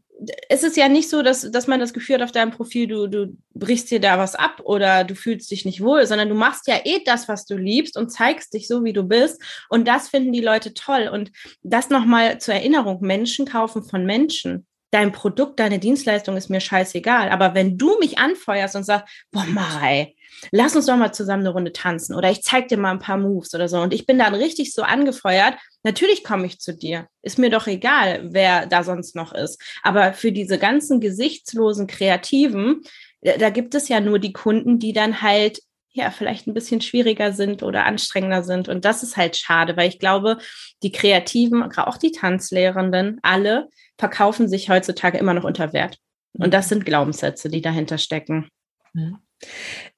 es 0.49 0.63
ist 0.63 0.77
ja 0.77 0.89
nicht 0.89 1.10
so, 1.10 1.21
dass, 1.21 1.49
dass 1.51 1.67
man 1.67 1.80
das 1.80 1.93
Gefühl 1.93 2.15
hat 2.15 2.23
auf 2.23 2.32
deinem 2.32 2.51
Profil, 2.51 2.88
du, 2.88 3.08
du 3.08 3.38
brichst 3.53 3.91
dir 3.91 3.99
da 3.99 4.17
was 4.17 4.36
ab 4.36 4.62
oder 4.63 5.03
du 5.03 5.15
fühlst 5.15 5.51
dich 5.51 5.65
nicht 5.65 5.82
wohl, 5.82 6.06
sondern 6.06 6.30
du 6.30 6.36
machst 6.36 6.67
ja 6.67 6.80
eh 6.84 7.03
das, 7.06 7.27
was 7.27 7.45
du 7.45 7.56
liebst 7.56 7.97
und 7.97 8.10
zeigst 8.10 8.53
dich 8.53 8.67
so, 8.67 8.84
wie 8.84 8.93
du 8.93 9.03
bist. 9.03 9.41
Und 9.69 9.88
das 9.88 10.10
finden 10.10 10.34
die 10.34 10.41
Leute 10.41 10.73
toll. 10.73 11.10
Und 11.12 11.32
das 11.63 11.89
nochmal 11.89 12.39
zur 12.39 12.56
Erinnerung, 12.56 12.99
Menschen 13.01 13.45
kaufen 13.45 13.84
von 13.84 14.06
Menschen. 14.06 14.65
Dein 14.91 15.12
Produkt, 15.12 15.60
deine 15.60 15.80
Dienstleistung 15.80 16.38
ist 16.38 16.49
mir 16.49 16.62
scheißegal. 16.62 17.30
Aber 17.30 17.53
wenn 17.53 17.77
du 17.77 17.97
mich 17.99 18.17
anfeuerst 18.17 18.75
und 18.75 18.86
sagst, 18.86 19.08
boah, 19.32 19.45
Mai, 19.45 20.15
lass 20.52 20.76
uns 20.76 20.86
doch 20.86 20.97
mal 20.97 21.12
zusammen 21.12 21.43
eine 21.43 21.50
Runde 21.50 21.73
tanzen 21.73 22.15
oder 22.15 22.32
ich 22.32 22.41
zeig 22.41 22.67
dir 22.67 22.78
mal 22.78 22.91
ein 22.91 23.00
paar 23.00 23.17
Moves 23.17 23.54
oder 23.54 23.67
so 23.67 23.80
und 23.80 23.93
ich 23.93 24.06
bin 24.06 24.19
dann 24.19 24.36
richtig 24.36 24.73
so 24.73 24.84
angefeuert, 24.84 25.56
natürlich 25.84 26.23
komme 26.23 26.45
ich 26.45 26.60
zu 26.60 26.76
dir. 26.76 27.08
Ist 27.21 27.39
mir 27.39 27.50
doch 27.50 27.67
egal, 27.67 28.30
wer 28.32 28.65
da 28.65 28.84
sonst 28.84 29.15
noch 29.15 29.34
ist. 29.34 29.62
Aber 29.84 30.13
für 30.13 30.32
diese 30.32 30.58
ganzen 30.58 31.00
gesichtslosen 31.00 31.88
Kreativen, 31.88 32.82
da 33.21 33.50
gibt 33.50 33.76
es 33.76 33.88
ja 33.88 34.00
nur 34.00 34.19
die 34.19 34.34
Kunden, 34.34 34.80
die 34.80 34.93
dann 34.93 35.21
halt 35.21 35.60
ja, 35.97 36.12
vielleicht 36.12 36.45
ein 36.45 36.54
bisschen 36.54 36.80
schwieriger 36.80 37.34
sind 37.34 37.63
oder 37.63 37.86
anstrengender 37.86 38.43
sind. 38.43 38.69
Und 38.69 38.86
das 38.86 39.02
ist 39.02 39.17
halt 39.17 39.36
schade, 39.36 39.76
weil 39.76 39.89
ich 39.89 39.97
glaube, 39.97 40.38
die 40.84 40.91
Kreativen, 40.91 41.63
auch 41.63 41.97
die 41.97 42.12
Tanzlehrenden, 42.12 43.17
alle 43.23 43.67
verkaufen 43.97 44.47
sich 44.47 44.69
heutzutage 44.69 45.17
immer 45.17 45.34
noch 45.34 45.43
unter 45.43 45.73
Wert. 45.73 45.97
Und 46.34 46.54
das 46.54 46.69
sind 46.69 46.86
Glaubenssätze, 46.86 47.50
die 47.50 47.62
dahinter 47.62 47.97
stecken. 47.97 48.47
Mhm. 48.93 49.17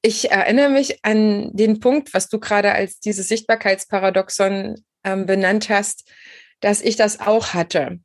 Ich 0.02 0.32
erinnere 0.32 0.70
mich 0.70 1.04
an 1.04 1.52
den 1.54 1.80
Punkt, 1.80 2.14
was 2.14 2.28
du 2.28 2.40
gerade 2.40 2.72
als 2.72 3.00
dieses 3.00 3.28
Sichtbarkeitsparadoxon 3.28 4.84
ähm, 5.04 5.26
benannt 5.26 5.70
hast, 5.70 6.10
dass 6.60 6.82
ich 6.82 6.96
das 6.96 7.20
auch 7.20 7.54
hatte. 7.54 8.00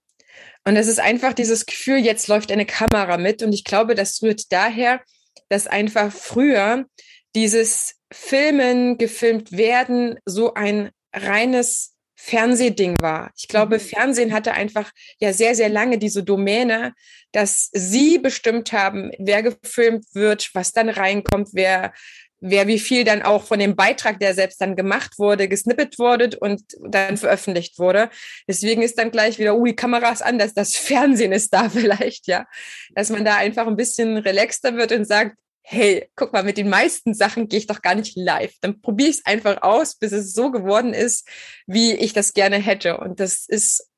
Und 0.64 0.76
es 0.76 0.86
ist 0.86 1.00
einfach 1.00 1.34
dieses 1.34 1.66
Gefühl, 1.66 1.98
jetzt 1.98 2.28
läuft 2.28 2.50
eine 2.50 2.66
Kamera 2.66 3.18
mit. 3.18 3.42
Und 3.42 3.52
ich 3.52 3.64
glaube, 3.64 3.94
das 3.94 4.22
rührt 4.22 4.50
daher, 4.50 5.02
dass 5.48 5.66
einfach 5.66 6.12
früher 6.12 6.86
dieses 7.34 7.96
Filmen, 8.12 8.96
gefilmt 8.96 9.52
werden, 9.52 10.18
so 10.24 10.54
ein 10.54 10.90
reines 11.12 11.93
Fernsehding 12.16 12.96
war. 13.00 13.30
Ich 13.36 13.48
glaube, 13.48 13.76
mhm. 13.76 13.80
Fernsehen 13.80 14.32
hatte 14.32 14.52
einfach 14.52 14.90
ja 15.18 15.32
sehr, 15.32 15.54
sehr 15.54 15.68
lange 15.68 15.98
diese 15.98 16.22
Domäne, 16.22 16.94
dass 17.32 17.70
sie 17.72 18.18
bestimmt 18.18 18.72
haben, 18.72 19.10
wer 19.18 19.42
gefilmt 19.42 20.06
wird, 20.14 20.50
was 20.54 20.72
dann 20.72 20.88
reinkommt, 20.88 21.48
wer, 21.52 21.92
wer 22.40 22.66
wie 22.66 22.78
viel 22.78 23.04
dann 23.04 23.22
auch 23.22 23.44
von 23.44 23.58
dem 23.58 23.74
Beitrag, 23.74 24.20
der 24.20 24.34
selbst 24.34 24.60
dann 24.60 24.76
gemacht 24.76 25.18
wurde, 25.18 25.48
gesnippet 25.48 25.98
wurde 25.98 26.38
und 26.38 26.62
dann 26.88 27.16
veröffentlicht 27.16 27.78
wurde. 27.78 28.10
Deswegen 28.46 28.82
ist 28.82 28.98
dann 28.98 29.10
gleich 29.10 29.38
wieder, 29.38 29.56
ui, 29.56 29.74
Kameras 29.74 30.22
an, 30.22 30.38
dass 30.38 30.54
das 30.54 30.76
Fernsehen 30.76 31.32
ist 31.32 31.52
da 31.52 31.68
vielleicht, 31.68 32.28
ja. 32.28 32.46
Dass 32.94 33.10
man 33.10 33.24
da 33.24 33.36
einfach 33.36 33.66
ein 33.66 33.76
bisschen 33.76 34.18
relaxter 34.18 34.76
wird 34.76 34.92
und 34.92 35.06
sagt, 35.06 35.36
hey, 35.66 36.10
guck 36.14 36.32
mal, 36.32 36.44
mit 36.44 36.58
den 36.58 36.68
meisten 36.68 37.14
Sachen 37.14 37.48
gehe 37.48 37.58
ich 37.58 37.66
doch 37.66 37.80
gar 37.80 37.94
nicht 37.94 38.16
live. 38.16 38.52
Dann 38.60 38.82
probiere 38.82 39.08
ich 39.08 39.16
es 39.16 39.26
einfach 39.26 39.62
aus, 39.62 39.96
bis 39.96 40.12
es 40.12 40.34
so 40.34 40.50
geworden 40.50 40.92
ist, 40.92 41.26
wie 41.66 41.94
ich 41.94 42.12
das 42.12 42.34
gerne 42.34 42.56
hätte. 42.56 42.98
Und 42.98 43.18
das 43.18 43.46
ist 43.48 43.88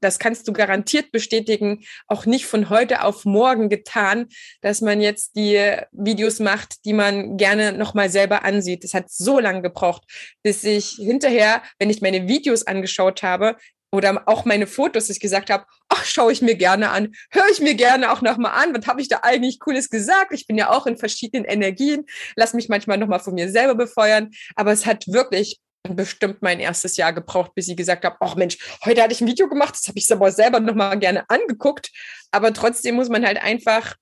das 0.00 0.18
kannst 0.18 0.46
du 0.46 0.52
garantiert 0.52 1.10
bestätigen, 1.10 1.84
auch 2.06 2.24
nicht 2.24 2.46
von 2.46 2.70
heute 2.70 3.02
auf 3.02 3.24
morgen 3.24 3.68
getan, 3.68 4.26
dass 4.60 4.80
man 4.80 5.00
jetzt 5.00 5.34
die 5.36 5.76
Videos 5.90 6.38
macht, 6.38 6.84
die 6.84 6.92
man 6.92 7.36
gerne 7.36 7.72
nochmal 7.72 8.08
selber 8.08 8.44
ansieht. 8.44 8.84
Es 8.84 8.94
hat 8.94 9.10
so 9.10 9.40
lange 9.40 9.62
gebraucht, 9.62 10.04
bis 10.44 10.62
ich 10.62 10.90
hinterher, 10.90 11.62
wenn 11.78 11.90
ich 11.90 12.00
meine 12.00 12.28
Videos 12.28 12.64
angeschaut 12.64 13.24
habe, 13.24 13.56
oder 13.96 14.22
auch 14.26 14.44
meine 14.44 14.66
Fotos, 14.66 15.08
ich 15.08 15.20
gesagt 15.20 15.50
habe, 15.50 15.64
ach, 15.88 16.04
schaue 16.04 16.32
ich 16.32 16.42
mir 16.42 16.54
gerne 16.54 16.90
an, 16.90 17.14
höre 17.30 17.48
ich 17.50 17.60
mir 17.60 17.74
gerne 17.74 18.12
auch 18.12 18.20
nochmal 18.20 18.52
an, 18.62 18.74
was 18.74 18.86
habe 18.86 19.00
ich 19.00 19.08
da 19.08 19.20
eigentlich 19.22 19.58
Cooles 19.58 19.88
gesagt? 19.88 20.32
Ich 20.32 20.46
bin 20.46 20.58
ja 20.58 20.70
auch 20.70 20.86
in 20.86 20.98
verschiedenen 20.98 21.44
Energien, 21.44 22.04
lass 22.36 22.52
mich 22.52 22.68
manchmal 22.68 22.98
nochmal 22.98 23.20
von 23.20 23.34
mir 23.34 23.50
selber 23.50 23.74
befeuern, 23.74 24.30
aber 24.54 24.72
es 24.72 24.86
hat 24.86 25.06
wirklich 25.08 25.60
bestimmt 25.88 26.42
mein 26.42 26.60
erstes 26.60 26.96
Jahr 26.96 27.12
gebraucht, 27.12 27.52
bis 27.54 27.68
ich 27.68 27.76
gesagt 27.76 28.04
habe, 28.04 28.16
ach 28.20 28.34
Mensch, 28.34 28.58
heute 28.84 29.02
hatte 29.02 29.12
ich 29.12 29.20
ein 29.20 29.28
Video 29.28 29.48
gemacht, 29.48 29.74
das 29.74 29.88
habe 29.88 29.98
ich 29.98 30.12
aber 30.12 30.30
selber 30.32 30.60
nochmal 30.60 30.98
gerne 30.98 31.24
angeguckt, 31.30 31.90
aber 32.32 32.52
trotzdem 32.52 32.96
muss 32.96 33.08
man 33.08 33.24
halt 33.24 33.42
einfach 33.42 33.94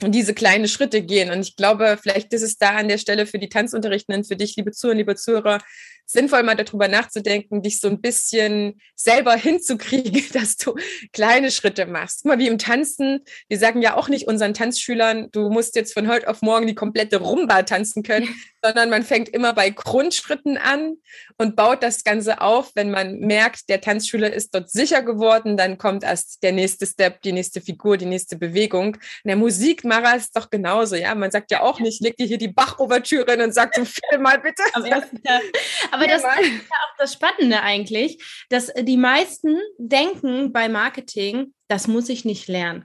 diese 0.00 0.34
kleinen 0.34 0.68
Schritte 0.68 1.02
gehen. 1.02 1.30
Und 1.30 1.40
ich 1.40 1.56
glaube, 1.56 1.98
vielleicht 2.00 2.32
ist 2.34 2.42
es 2.42 2.58
da 2.58 2.70
an 2.70 2.88
der 2.88 2.98
Stelle 2.98 3.26
für 3.26 3.38
die 3.38 3.48
Tanzunterrichtenden, 3.48 4.24
für 4.24 4.36
dich, 4.36 4.54
liebe 4.56 4.72
Zuhörer, 4.72 4.96
liebe 4.96 5.16
Zuhörer, 5.16 5.58
sinnvoll, 6.06 6.44
mal 6.44 6.54
darüber 6.54 6.88
nachzudenken, 6.88 7.62
dich 7.62 7.80
so 7.80 7.88
ein 7.88 8.00
bisschen 8.00 8.80
selber 8.94 9.34
hinzukriegen, 9.34 10.24
dass 10.32 10.56
du 10.56 10.74
kleine 11.12 11.50
Schritte 11.50 11.86
machst. 11.86 12.24
Mal, 12.24 12.38
wie 12.38 12.46
im 12.46 12.58
Tanzen. 12.58 13.24
Wir 13.48 13.58
sagen 13.58 13.82
ja 13.82 13.96
auch 13.96 14.08
nicht 14.08 14.28
unseren 14.28 14.54
Tanzschülern, 14.54 15.30
du 15.32 15.50
musst 15.50 15.74
jetzt 15.76 15.92
von 15.92 16.08
heute 16.08 16.28
auf 16.28 16.42
morgen 16.42 16.66
die 16.66 16.74
komplette 16.74 17.18
Rumba 17.18 17.62
tanzen 17.62 18.02
können, 18.02 18.28
sondern 18.62 18.88
man 18.88 19.02
fängt 19.02 19.28
immer 19.28 19.52
bei 19.52 19.70
Grundschritten 19.70 20.56
an 20.56 20.96
und 21.38 21.56
baut 21.56 21.82
das 21.82 22.04
Ganze 22.04 22.40
auf. 22.40 22.70
Wenn 22.74 22.90
man 22.90 23.18
merkt, 23.18 23.68
der 23.68 23.80
Tanzschüler 23.80 24.32
ist 24.32 24.54
dort 24.54 24.70
sicher 24.70 25.02
geworden, 25.02 25.56
dann 25.56 25.78
kommt 25.78 26.04
erst 26.04 26.42
der 26.42 26.52
nächste 26.52 26.86
Step, 26.86 27.22
die 27.22 27.32
nächste 27.32 27.60
Figur, 27.60 27.96
die 27.96 28.06
nächste 28.06 28.36
Bewegung. 28.36 28.96
In 29.24 29.28
der 29.28 29.36
Musik, 29.36 29.84
Mara, 29.84 30.14
ist 30.14 30.36
doch 30.36 30.50
genauso, 30.50 30.96
ja. 30.96 31.14
Man 31.14 31.30
sagt 31.30 31.50
ja 31.50 31.62
auch 31.62 31.80
nicht, 31.80 32.00
leg 32.00 32.16
dir 32.16 32.26
hier 32.26 32.38
die 32.38 32.48
Bach-Ouvertüre 32.48 33.42
und 33.42 33.52
sagt 33.52 33.74
so, 33.74 33.84
film 34.10 34.22
mal 34.22 34.38
bitte. 34.38 34.62
Am 34.72 34.84
ersten 34.84 35.22
Tag. 35.22 35.42
Aber 35.96 36.06
das 36.06 36.22
ist 36.22 36.24
ja 36.24 36.76
auch 36.84 36.96
das 36.98 37.12
Spannende 37.12 37.62
eigentlich, 37.62 38.22
dass 38.48 38.72
die 38.72 38.96
meisten 38.96 39.58
denken 39.78 40.52
bei 40.52 40.68
Marketing, 40.68 41.54
das 41.68 41.88
muss 41.88 42.08
ich 42.08 42.24
nicht 42.24 42.48
lernen. 42.48 42.84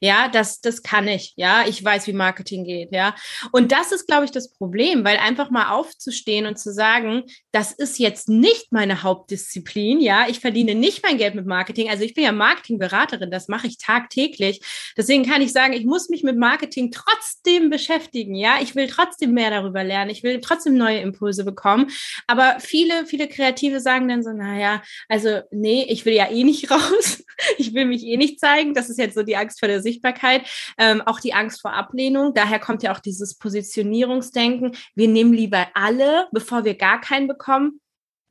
Ja, 0.00 0.28
das, 0.28 0.60
das 0.62 0.82
kann 0.82 1.06
ich. 1.08 1.34
Ja, 1.36 1.64
ich 1.66 1.84
weiß, 1.84 2.06
wie 2.06 2.14
Marketing 2.14 2.64
geht. 2.64 2.90
Ja, 2.92 3.14
und 3.52 3.70
das 3.70 3.92
ist, 3.92 4.06
glaube 4.06 4.24
ich, 4.24 4.30
das 4.30 4.50
Problem, 4.50 5.04
weil 5.04 5.18
einfach 5.18 5.50
mal 5.50 5.70
aufzustehen 5.70 6.46
und 6.46 6.58
zu 6.58 6.72
sagen, 6.72 7.24
das 7.52 7.72
ist 7.72 7.98
jetzt 7.98 8.28
nicht 8.28 8.72
meine 8.72 9.02
Hauptdisziplin. 9.02 10.00
Ja, 10.00 10.26
ich 10.28 10.40
verdiene 10.40 10.74
nicht 10.74 11.02
mein 11.02 11.18
Geld 11.18 11.34
mit 11.34 11.46
Marketing. 11.46 11.90
Also 11.90 12.04
ich 12.04 12.14
bin 12.14 12.24
ja 12.24 12.32
Marketingberaterin, 12.32 13.30
das 13.30 13.48
mache 13.48 13.66
ich 13.66 13.76
tagtäglich. 13.76 14.60
Deswegen 14.96 15.26
kann 15.26 15.42
ich 15.42 15.52
sagen, 15.52 15.74
ich 15.74 15.84
muss 15.84 16.08
mich 16.08 16.22
mit 16.22 16.38
Marketing 16.38 16.90
trotzdem 16.90 17.68
beschäftigen. 17.68 18.34
Ja, 18.34 18.56
ich 18.62 18.74
will 18.74 18.86
trotzdem 18.86 19.34
mehr 19.34 19.50
darüber 19.50 19.84
lernen. 19.84 20.10
Ich 20.10 20.22
will 20.22 20.40
trotzdem 20.40 20.78
neue 20.78 21.00
Impulse 21.00 21.44
bekommen. 21.44 21.90
Aber 22.26 22.56
viele, 22.60 23.04
viele 23.04 23.28
Kreative 23.28 23.80
sagen 23.80 24.08
dann 24.08 24.22
so, 24.22 24.32
naja, 24.32 24.82
also 25.08 25.40
nee, 25.50 25.84
ich 25.88 26.06
will 26.06 26.14
ja 26.14 26.30
eh 26.30 26.44
nicht 26.44 26.70
raus. 26.70 27.22
Ich 27.58 27.74
will 27.74 27.84
mich 27.84 28.04
eh 28.04 28.16
nicht 28.16 28.40
zeigen. 28.40 28.72
Das 28.72 28.88
ist 28.88 28.98
jetzt 28.98 29.14
so 29.14 29.22
die 29.22 29.36
Angst 29.36 29.58
vor 29.58 29.68
der 29.68 29.82
Sichtbarkeit, 29.90 30.42
ähm, 30.78 31.02
auch 31.02 31.20
die 31.20 31.34
Angst 31.34 31.60
vor 31.60 31.72
Ablehnung. 31.72 32.32
Daher 32.34 32.58
kommt 32.58 32.82
ja 32.82 32.92
auch 32.92 33.00
dieses 33.00 33.36
Positionierungsdenken. 33.36 34.76
Wir 34.94 35.08
nehmen 35.08 35.32
lieber 35.32 35.66
alle, 35.74 36.28
bevor 36.32 36.64
wir 36.64 36.74
gar 36.74 37.00
keinen 37.00 37.28
bekommen. 37.28 37.80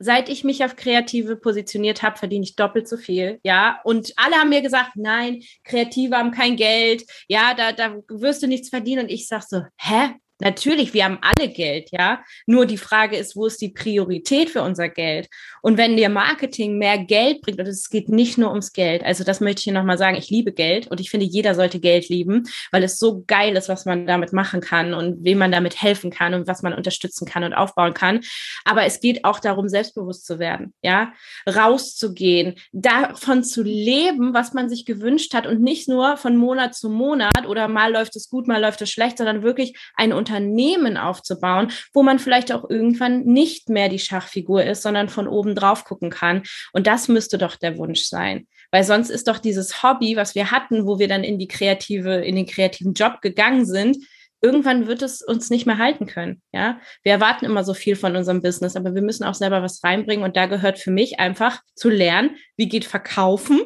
Seit 0.01 0.29
ich 0.29 0.45
mich 0.45 0.63
auf 0.63 0.77
Kreative 0.77 1.35
positioniert 1.35 2.03
habe, 2.03 2.17
verdiene 2.17 2.45
ich 2.45 2.55
doppelt 2.55 2.87
so 2.87 2.95
viel, 2.95 3.39
ja. 3.43 3.81
Und 3.83 4.13
alle 4.15 4.37
haben 4.37 4.47
mir 4.47 4.61
gesagt, 4.61 4.91
nein, 4.95 5.41
Kreative 5.65 6.15
haben 6.15 6.31
kein 6.31 6.55
Geld, 6.55 7.03
ja, 7.27 7.53
da, 7.53 7.73
da 7.73 7.97
wirst 8.07 8.41
du 8.41 8.47
nichts 8.47 8.69
verdienen. 8.69 9.03
Und 9.03 9.11
ich 9.11 9.27
sag 9.27 9.43
so, 9.43 9.63
hä? 9.77 10.15
Natürlich, 10.41 10.93
wir 10.93 11.03
haben 11.03 11.19
alle 11.21 11.49
Geld, 11.49 11.89
ja. 11.91 12.23
Nur 12.45 12.65
die 12.65 12.77
Frage 12.77 13.17
ist, 13.17 13.35
wo 13.35 13.45
ist 13.45 13.61
die 13.61 13.69
Priorität 13.69 14.49
für 14.49 14.61
unser 14.61 14.87
Geld? 14.87 15.27
Und 15.61 15.77
wenn 15.77 15.97
dir 15.97 16.07
Marketing 16.07 16.77
mehr 16.77 16.97
Geld 16.97 17.41
bringt, 17.41 17.59
und 17.59 17.67
es 17.67 17.89
geht 17.89 18.07
nicht 18.07 18.37
nur 18.37 18.49
ums 18.49 18.71
Geld, 18.71 19.03
also 19.03 19.25
das 19.25 19.41
möchte 19.41 19.59
ich 19.59 19.63
hier 19.65 19.73
nochmal 19.73 19.97
sagen, 19.97 20.15
ich 20.15 20.29
liebe 20.29 20.53
Geld 20.53 20.87
und 20.87 21.01
ich 21.01 21.09
finde, 21.09 21.25
jeder 21.25 21.55
sollte 21.55 21.81
Geld 21.81 22.07
lieben, 22.07 22.43
weil 22.71 22.83
es 22.83 22.97
so 22.97 23.23
geil 23.27 23.55
ist, 23.57 23.67
was 23.67 23.85
man 23.85 24.05
damit 24.05 24.31
machen 24.31 24.61
kann 24.61 24.93
und 24.93 25.25
wem 25.25 25.39
man 25.39 25.51
damit 25.51 25.81
helfen 25.81 26.09
kann 26.09 26.33
und 26.33 26.47
was 26.47 26.61
man 26.61 26.73
unterstützen 26.73 27.27
kann 27.27 27.43
und 27.43 27.53
aufbauen 27.53 27.93
kann. 27.93 28.21
Aber 28.63 28.85
es 28.85 29.01
geht 29.01 29.25
auch 29.25 29.39
darum, 29.39 29.67
selbstbewusst 29.67 30.25
zu 30.25 30.39
werden, 30.39 30.73
ja, 30.81 31.13
rauszugehen, 31.47 32.55
davon 32.71 33.43
zu 33.43 33.61
leben, 33.61 34.33
was 34.33 34.53
man 34.53 34.69
sich 34.69 34.85
gewünscht 34.85 35.33
hat 35.33 35.47
und 35.47 35.61
nicht 35.61 35.89
nur 35.89 36.15
von 36.15 36.37
Monat 36.37 36.75
zu 36.75 36.89
Monat 36.89 37.45
oder 37.45 37.67
mal 37.67 37.91
läuft 37.91 38.15
es 38.15 38.29
gut, 38.29 38.47
mal 38.47 38.61
läuft 38.61 38.81
es 38.81 38.89
schlecht, 38.89 39.17
sondern 39.17 39.43
wirklich 39.43 39.77
ein 39.95 40.13
Unternehmen 40.29 40.97
aufzubauen, 40.97 41.71
wo 41.93 42.03
man 42.03 42.19
vielleicht 42.19 42.51
auch 42.51 42.69
irgendwann 42.69 43.23
nicht 43.23 43.69
mehr 43.69 43.89
die 43.89 43.99
Schachfigur 43.99 44.63
ist, 44.63 44.83
sondern 44.83 45.09
von 45.09 45.27
oben 45.27 45.55
drauf 45.55 45.85
gucken 45.85 46.09
kann. 46.09 46.43
Und 46.71 46.87
das 46.87 47.07
müsste 47.07 47.37
doch 47.37 47.55
der 47.55 47.77
Wunsch 47.77 48.01
sein. 48.01 48.47
Weil 48.71 48.83
sonst 48.83 49.09
ist 49.09 49.27
doch 49.27 49.39
dieses 49.39 49.81
Hobby, 49.81 50.15
was 50.15 50.35
wir 50.35 50.51
hatten, 50.51 50.85
wo 50.85 50.99
wir 50.99 51.07
dann 51.07 51.23
in 51.23 51.39
die 51.39 51.47
kreative, 51.47 52.15
in 52.17 52.35
den 52.35 52.45
kreativen 52.45 52.93
Job 52.93 53.21
gegangen 53.21 53.65
sind, 53.65 53.97
irgendwann 54.41 54.87
wird 54.87 55.01
es 55.01 55.21
uns 55.21 55.49
nicht 55.49 55.65
mehr 55.65 55.79
halten 55.79 56.05
können. 56.05 56.41
Ja, 56.53 56.79
wir 57.03 57.11
erwarten 57.11 57.45
immer 57.45 57.63
so 57.63 57.73
viel 57.73 57.95
von 57.95 58.15
unserem 58.15 58.41
Business, 58.41 58.75
aber 58.75 58.93
wir 58.93 59.01
müssen 59.01 59.23
auch 59.23 59.33
selber 59.33 59.63
was 59.63 59.83
reinbringen. 59.83 60.23
Und 60.23 60.37
da 60.37 60.45
gehört 60.45 60.77
für 60.79 60.91
mich 60.91 61.19
einfach 61.19 61.61
zu 61.75 61.89
lernen, 61.89 62.37
wie 62.55 62.69
geht 62.69 62.85
Verkaufen 62.85 63.59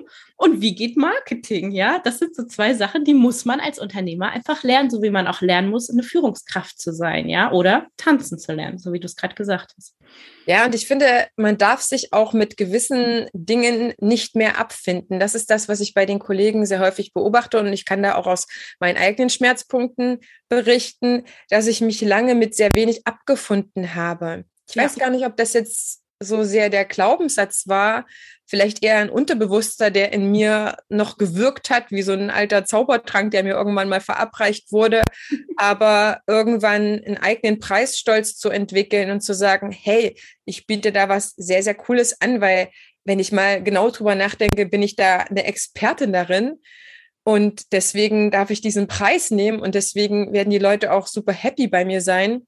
und 0.43 0.59
wie 0.59 0.75
geht 0.75 0.97
Marketing. 0.97 1.71
Ja, 1.71 1.99
das 1.99 2.19
sind 2.19 2.35
so 2.35 2.43
zwei 2.43 2.73
Sachen, 2.73 3.05
die 3.05 3.13
muss 3.13 3.45
man 3.45 3.61
als 3.61 3.79
Unternehmer 3.79 4.31
einfach 4.31 4.61
lernen, 4.63 4.89
so 4.89 5.01
wie 5.01 5.09
man 5.09 5.25
auch 5.25 5.39
lernen 5.39 5.69
muss, 5.69 5.89
eine 5.89 6.03
Führungskraft 6.03 6.81
zu 6.81 6.91
sein. 6.91 7.29
Ja, 7.29 7.53
oder 7.53 7.87
tanzen 7.95 8.37
zu 8.37 8.51
lernen, 8.51 8.77
so 8.77 8.91
wie 8.91 8.99
du 8.99 9.05
es 9.05 9.15
gerade 9.15 9.35
gesagt 9.35 9.73
hast. 9.77 9.95
Ja, 10.45 10.65
und 10.65 10.75
ich 10.75 10.85
finde, 10.85 11.27
man 11.37 11.57
darf 11.57 11.81
sich 11.81 12.11
auch 12.11 12.33
mit 12.33 12.57
gewissen 12.57 13.27
Dingen 13.31 13.93
nicht 13.99 14.35
mehr 14.35 14.59
abfinden. 14.59 15.17
Das 15.17 15.33
ist 15.33 15.49
das, 15.49 15.69
was 15.69 15.79
ich 15.79 15.93
bei 15.93 16.05
den 16.05 16.19
Kollegen 16.19 16.65
sehr 16.65 16.81
häufig 16.81 17.13
beobachte. 17.13 17.59
Und 17.59 17.71
ich 17.71 17.85
kann 17.85 18.03
da 18.03 18.15
auch 18.15 18.27
aus 18.27 18.45
meinen 18.81 18.97
eigenen 18.97 19.29
Schmerzpunkten 19.29 20.19
berichten, 20.49 21.23
dass 21.47 21.67
ich 21.67 21.79
mich 21.79 22.01
lange 22.01 22.35
mit 22.35 22.53
sehr 22.53 22.71
wenig 22.75 23.07
abgefunden 23.07 23.95
habe. 23.95 24.43
Ich 24.69 24.75
weiß 24.75 24.95
gar 24.95 25.09
nicht, 25.09 25.25
ob 25.25 25.37
das 25.37 25.53
jetzt 25.53 26.01
so 26.19 26.43
sehr 26.43 26.69
der 26.69 26.85
Glaubenssatz 26.85 27.67
war, 27.67 28.05
vielleicht 28.53 28.85
eher 28.85 28.99
ein 28.99 29.09
Unterbewusster, 29.09 29.89
der 29.89 30.13
in 30.13 30.29
mir 30.29 30.77
noch 30.87 31.17
gewirkt 31.17 31.71
hat, 31.71 31.89
wie 31.89 32.03
so 32.03 32.11
ein 32.11 32.29
alter 32.29 32.65
Zaubertrank, 32.65 33.31
der 33.31 33.41
mir 33.41 33.55
irgendwann 33.55 33.89
mal 33.89 33.99
verabreicht 33.99 34.71
wurde, 34.71 35.01
aber 35.57 36.21
irgendwann 36.27 37.01
einen 37.03 37.17
eigenen 37.17 37.57
Preisstolz 37.57 38.37
zu 38.37 38.51
entwickeln 38.51 39.09
und 39.09 39.21
zu 39.21 39.33
sagen, 39.33 39.71
hey, 39.71 40.15
ich 40.45 40.67
biete 40.67 40.91
da 40.91 41.09
was 41.09 41.31
sehr, 41.35 41.63
sehr 41.63 41.73
Cooles 41.73 42.21
an, 42.21 42.41
weil 42.41 42.69
wenn 43.05 43.17
ich 43.17 43.31
mal 43.31 43.63
genau 43.63 43.89
drüber 43.89 44.13
nachdenke, 44.13 44.67
bin 44.67 44.83
ich 44.83 44.95
da 44.95 45.21
eine 45.21 45.45
Expertin 45.45 46.13
darin. 46.13 46.59
Und 47.23 47.73
deswegen 47.73 48.29
darf 48.29 48.51
ich 48.51 48.61
diesen 48.61 48.85
Preis 48.85 49.31
nehmen 49.31 49.61
und 49.61 49.73
deswegen 49.73 50.31
werden 50.31 50.51
die 50.51 50.59
Leute 50.59 50.91
auch 50.91 51.07
super 51.07 51.33
happy 51.33 51.65
bei 51.65 51.85
mir 51.85 52.01
sein 52.01 52.45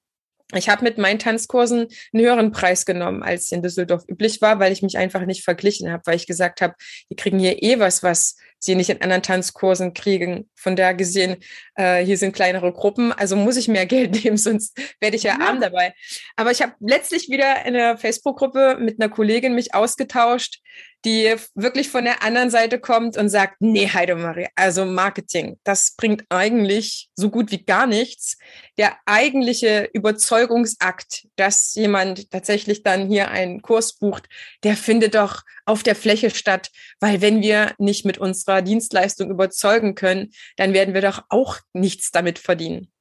ich 0.54 0.70
habe 0.70 0.84
mit 0.84 0.98
meinen 0.98 1.18
Tanzkursen 1.18 1.88
einen 2.14 2.24
höheren 2.24 2.52
Preis 2.52 2.86
genommen, 2.86 3.24
als 3.24 3.52
in 3.52 3.64
Düsseldorf 3.64 4.04
üblich 4.08 4.42
war, 4.42 4.60
weil 4.60 4.72
ich 4.72 4.84
mich 4.84 4.98
einfach 4.98 5.26
nicht 5.26 5.44
verglichen 5.44 5.92
habe, 5.92 6.04
weil 6.06 6.16
ich 6.16 6.28
gesagt 6.28 6.62
habe, 6.62 6.76
die 7.10 7.16
kriegen 7.16 7.40
hier 7.40 7.64
eh 7.64 7.80
was, 7.80 8.04
was 8.04 8.36
sie 8.60 8.76
nicht 8.76 8.90
in 8.90 9.02
anderen 9.02 9.24
Tanzkursen 9.24 9.94
kriegen. 9.94 10.50
Von 10.56 10.76
da 10.76 10.92
gesehen, 10.92 11.38
äh, 11.76 12.04
hier 12.06 12.18
sind 12.18 12.36
kleinere 12.36 12.72
Gruppen, 12.74 13.12
also 13.12 13.36
muss 13.36 13.58
ich 13.58 13.68
mehr 13.68 13.86
Geld 13.88 14.24
nehmen, 14.24 14.38
sonst 14.38 14.78
werde 15.00 15.16
ich 15.16 15.24
ja, 15.24 15.38
ja. 15.40 15.48
arm 15.48 15.62
dabei. 15.62 15.94
Aber 16.36 16.52
ich 16.52 16.62
habe 16.62 16.74
letztlich 16.80 17.30
wieder 17.30 17.66
in 17.66 17.74
der 17.74 17.98
Facebook-Gruppe 17.98 18.78
mit 18.80 19.02
einer 19.02 19.10
Kollegin 19.10 19.56
mich 19.56 19.74
ausgetauscht, 19.74 20.60
die 21.06 21.36
wirklich 21.54 21.90
von 21.90 22.04
der 22.04 22.24
anderen 22.24 22.50
Seite 22.50 22.80
kommt 22.80 23.16
und 23.16 23.30
sagt, 23.30 23.62
nee, 23.62 23.88
Heidemarie, 23.88 24.48
also 24.56 24.86
Marketing, 24.86 25.60
das 25.64 25.96
bringt 25.96 26.26
eigentlich 26.30 27.10
so 27.16 27.30
gut 27.30 27.52
wie 27.52 27.64
gar 27.64 27.86
nichts. 27.86 28.38
Der 28.78 28.98
eigentliche 29.06 29.88
Überzeugungsakt, 29.94 31.28
dass 31.36 31.76
jemand 31.76 32.32
tatsächlich 32.32 32.82
dann 32.82 33.08
hier 33.08 33.30
einen 33.30 33.62
Kurs 33.62 33.94
bucht, 33.94 34.28
der 34.64 34.76
findet 34.76 35.14
doch 35.14 35.44
auf 35.66 35.84
der 35.84 35.96
Fläche 35.96 36.32
statt, 36.32 36.72
weil 37.00 37.22
wenn 37.22 37.42
wir 37.42 37.76
nicht 37.78 38.04
mit 38.06 38.18
unserer 38.18 38.64
Dienstleistung 38.64 39.30
überzeugen 39.30 39.94
können, 39.94 40.32
dann 40.58 40.74
werden 40.74 40.96
wir 40.96 41.02
doch 41.02 41.24
auch 41.30 41.60
nichts 41.74 42.12
damit 42.12 42.40
verdienen. 42.40 42.92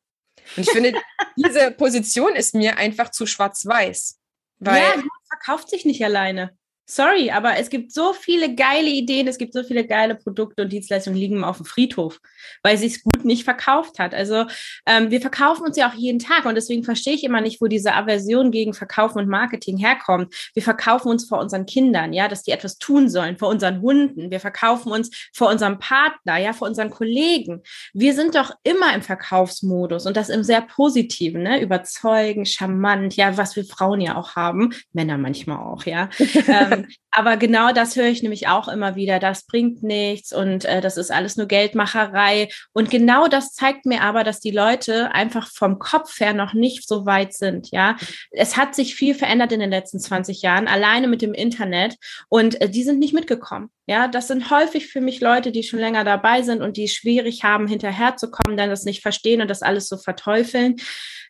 Und 0.57 0.67
ich 0.67 0.71
finde, 0.71 0.93
diese 1.37 1.71
Position 1.71 2.37
ist 2.37 2.55
mir 2.55 2.77
einfach 2.77 3.11
zu 3.11 3.27
schwarz-weiß. 3.27 4.21
Weil 4.59 4.83
ja, 4.83 5.03
verkauft 5.29 5.71
sich 5.71 5.85
nicht 5.85 6.05
alleine. 6.05 6.57
Sorry, 6.87 7.31
aber 7.31 7.57
es 7.57 7.71
gibt 7.71 7.93
so 7.93 8.13
viele 8.13 8.55
geile 8.55 8.91
Ideen, 8.91 9.27
es 9.27 9.39
gibt 9.39 9.55
so 9.55 9.63
viele 9.63 9.87
geile 9.87 10.17
Produkte 10.17 10.63
und 10.63 10.71
Dienstleistungen 10.71 11.19
liegen 11.19 11.43
auf 11.43 11.57
dem 11.57 11.65
Friedhof, 11.65 12.21
weil 12.63 12.77
sie 12.77 12.89
es 12.89 13.03
gut 13.03 13.25
nicht 13.25 13.45
verkauft 13.45 13.99
hat. 13.99 14.13
Also 14.13 14.45
ähm, 14.85 15.11
wir 15.11 15.23
verkaufen 15.23 15.65
uns 15.65 15.79
ja 15.79 15.89
auch 15.89 15.95
jeden 15.95 16.19
Tag 16.19 16.45
und 16.45 16.57
deswegen 16.57 16.85
verstehe 16.85 17.15
ich 17.15 17.25
immer 17.25 17.41
nicht, 17.41 17.63
wo 17.63 17.69
diese 17.69 17.95
Aversion 17.95 18.51
gegen 18.51 18.75
Verkaufen 18.75 19.19
und 19.19 19.29
Marketing 19.29 19.79
herkommt. 19.79 20.35
Wir 20.53 20.63
verkaufen 20.63 21.09
uns 21.09 21.27
vor 21.27 21.39
unseren 21.39 21.65
Kindern, 21.65 22.13
ja, 22.13 22.29
dass 22.29 22.43
die 22.43 22.51
etwas 22.51 22.77
tun 22.77 23.09
sollen, 23.09 23.39
vor 23.39 23.49
unseren 23.49 23.81
Hunden. 23.81 24.31
Wir 24.31 24.41
verkaufen 24.41 24.93
uns 24.93 25.11
vor 25.33 25.49
unserem 25.49 25.79
Partner, 25.79 26.37
ja, 26.37 26.53
vor 26.53 26.69
unseren 26.69 26.91
Kollegen. 26.91 27.63
Wir 27.95 28.13
sind 28.13 28.35
doch 28.35 28.51
immer 28.63 28.95
im 28.95 29.01
Verkaufsmodus 29.01 30.05
und 30.05 30.19
das 30.19 30.29
im 30.29 30.45
sehr 30.45 30.61
positiven, 30.61 31.45
ne? 31.45 31.63
überzeugen, 31.63 32.45
charmant, 32.45 33.17
ja, 33.17 33.39
was 33.39 33.57
wir 33.57 33.65
Frauen 33.65 34.03
ja 34.03 34.17
auch 34.17 34.37
haben, 34.37 34.75
Männer 34.93 35.17
manchmal 35.17 35.61
auch, 35.61 35.87
ja. 35.87 36.11
ähm, 36.47 36.74
ähm, 36.75 36.87
aber 37.11 37.37
genau 37.37 37.73
das 37.73 37.97
höre 37.97 38.07
ich 38.07 38.23
nämlich 38.23 38.49
auch 38.49 38.67
immer 38.69 38.97
wieder. 38.97 39.19
Das 39.19 39.47
bringt 39.47 39.83
nichts 39.83 40.33
und 40.33 40.65
äh, 40.65 40.81
das 40.81 40.97
ist 40.97 41.13
alles 41.13 41.37
nur 41.37 41.47
Geldmacherei. 41.47 42.49
Und 42.73 42.91
genau 42.91 43.29
das 43.29 43.53
zeigt 43.53 43.87
mir 43.87 44.03
aber, 44.03 44.25
dass 44.25 44.41
die 44.41 44.51
Leute 44.51 45.13
einfach 45.13 45.49
vom 45.53 45.79
Kopf 45.79 46.19
her 46.19 46.35
noch 46.35 46.55
nicht 46.55 46.89
so 46.89 47.07
weit 47.07 47.33
sind. 47.33 47.71
Ja, 47.71 47.97
es 48.31 48.57
hat 48.57 48.75
sich 48.75 48.95
viel 48.95 49.15
verändert 49.15 49.53
in 49.53 49.61
den 49.61 49.71
letzten 49.71 50.01
20 50.01 50.43
Jahren, 50.43 50.67
alleine 50.67 51.07
mit 51.07 51.23
dem 51.23 51.35
Internet 51.35 51.97
und 52.29 52.61
äh, 52.61 52.69
die 52.69 52.83
sind 52.83 52.99
nicht 52.99 53.15
mitgekommen. 53.15 53.71
Ja, 53.87 54.09
das 54.09 54.29
sind 54.29 54.51
häufig 54.51 54.89
für 54.89 55.01
mich 55.01 55.21
Leute, 55.21 55.53
die 55.53 55.63
schon 55.63 55.79
länger 55.79 56.05
dabei 56.05 56.43
sind 56.43 56.63
und 56.63 56.77
die 56.77 56.89
schwierig 56.89 57.45
haben, 57.45 57.69
hinterherzukommen, 57.69 58.57
dann 58.57 58.71
das 58.71 58.85
nicht 58.85 59.03
verstehen 59.03 59.43
und 59.43 59.49
das 59.49 59.63
alles 59.63 59.89
so 59.89 59.99
verteufeln. 59.99 60.77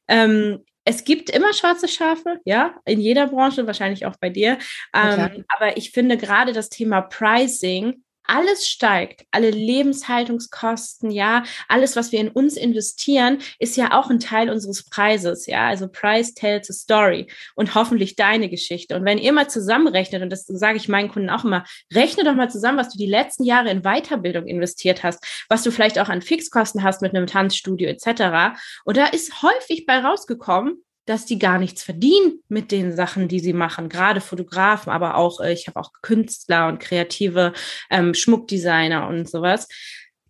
Ähm, 0.08 0.64
es 0.84 1.04
gibt 1.04 1.30
immer 1.30 1.52
schwarze 1.52 1.88
Schafe, 1.88 2.40
ja, 2.44 2.74
in 2.84 3.00
jeder 3.00 3.28
Branche, 3.28 3.66
wahrscheinlich 3.66 4.06
auch 4.06 4.16
bei 4.20 4.28
dir. 4.28 4.58
Ähm, 4.94 5.44
aber 5.48 5.76
ich 5.76 5.90
finde 5.90 6.16
gerade 6.16 6.52
das 6.52 6.68
Thema 6.68 7.00
Pricing 7.00 8.03
alles 8.24 8.68
steigt, 8.68 9.24
alle 9.30 9.50
Lebenshaltungskosten, 9.50 11.10
ja, 11.10 11.44
alles, 11.68 11.96
was 11.96 12.12
wir 12.12 12.20
in 12.20 12.28
uns 12.28 12.56
investieren, 12.56 13.38
ist 13.58 13.76
ja 13.76 13.98
auch 13.98 14.10
ein 14.10 14.20
Teil 14.20 14.50
unseres 14.50 14.84
Preises, 14.84 15.46
ja. 15.46 15.68
Also 15.68 15.88
Price 15.88 16.34
tells 16.34 16.70
a 16.70 16.72
story 16.72 17.28
und 17.54 17.74
hoffentlich 17.74 18.16
deine 18.16 18.48
Geschichte. 18.48 18.96
Und 18.96 19.04
wenn 19.04 19.18
ihr 19.18 19.32
mal 19.32 19.48
zusammenrechnet, 19.48 20.22
und 20.22 20.30
das 20.30 20.46
sage 20.46 20.76
ich 20.76 20.88
meinen 20.88 21.10
Kunden 21.10 21.30
auch 21.30 21.44
immer, 21.44 21.64
rechne 21.92 22.24
doch 22.24 22.34
mal 22.34 22.50
zusammen, 22.50 22.78
was 22.78 22.90
du 22.90 22.98
die 22.98 23.06
letzten 23.06 23.44
Jahre 23.44 23.70
in 23.70 23.82
Weiterbildung 23.82 24.46
investiert 24.46 25.02
hast, 25.02 25.24
was 25.48 25.62
du 25.62 25.70
vielleicht 25.70 25.98
auch 25.98 26.08
an 26.08 26.22
Fixkosten 26.22 26.82
hast 26.82 27.02
mit 27.02 27.14
einem 27.14 27.26
Tanzstudio 27.26 27.88
etc. 27.88 28.58
Und 28.84 28.96
da 28.96 29.06
ist 29.06 29.42
häufig 29.42 29.86
bei 29.86 29.98
rausgekommen, 29.98 30.84
dass 31.06 31.26
die 31.26 31.38
gar 31.38 31.58
nichts 31.58 31.82
verdienen 31.82 32.40
mit 32.48 32.72
den 32.72 32.94
Sachen, 32.94 33.28
die 33.28 33.40
sie 33.40 33.52
machen. 33.52 33.88
Gerade 33.88 34.20
Fotografen, 34.20 34.92
aber 34.92 35.16
auch, 35.16 35.40
äh, 35.40 35.52
ich 35.52 35.66
habe 35.68 35.80
auch 35.80 35.92
Künstler 36.02 36.68
und 36.68 36.80
kreative 36.80 37.52
ähm, 37.90 38.14
Schmuckdesigner 38.14 39.06
und 39.08 39.28
sowas. 39.28 39.68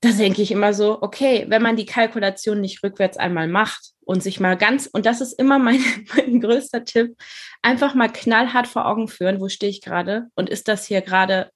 Da 0.01 0.11
denke 0.11 0.43
ich 0.43 0.51
immer 0.51 0.75
so, 0.75 1.01
okay, 1.01 1.47
wenn 1.49 1.63
man 1.63 1.77
die 1.77 1.87
Kalkulation 1.87 2.61
nicht 2.61 2.83
rückwärts 2.83 3.17
einmal 3.17 3.49
macht 3.49 3.93
und 4.05 4.23
sich 4.23 4.39
mal 4.39 4.57
ganz, 4.57 4.87
und 4.87 5.07
das 5.07 5.21
ist 5.21 5.33
immer 5.39 5.59
mein, 5.59 5.81
mein 6.17 6.41
größter 6.41 6.85
Tipp, 6.85 7.17
einfach 7.63 7.95
mal 7.95 8.09
knallhart 8.09 8.67
vor 8.67 8.87
Augen 8.87 9.09
führen, 9.09 9.41
wo 9.41 9.49
stehe 9.49 9.71
ich 9.71 9.81
gerade 9.81 10.27
und 10.35 10.51
ist 10.51 10.69
das 10.69 10.87
hier 10.87 11.01
gerade 11.01 11.51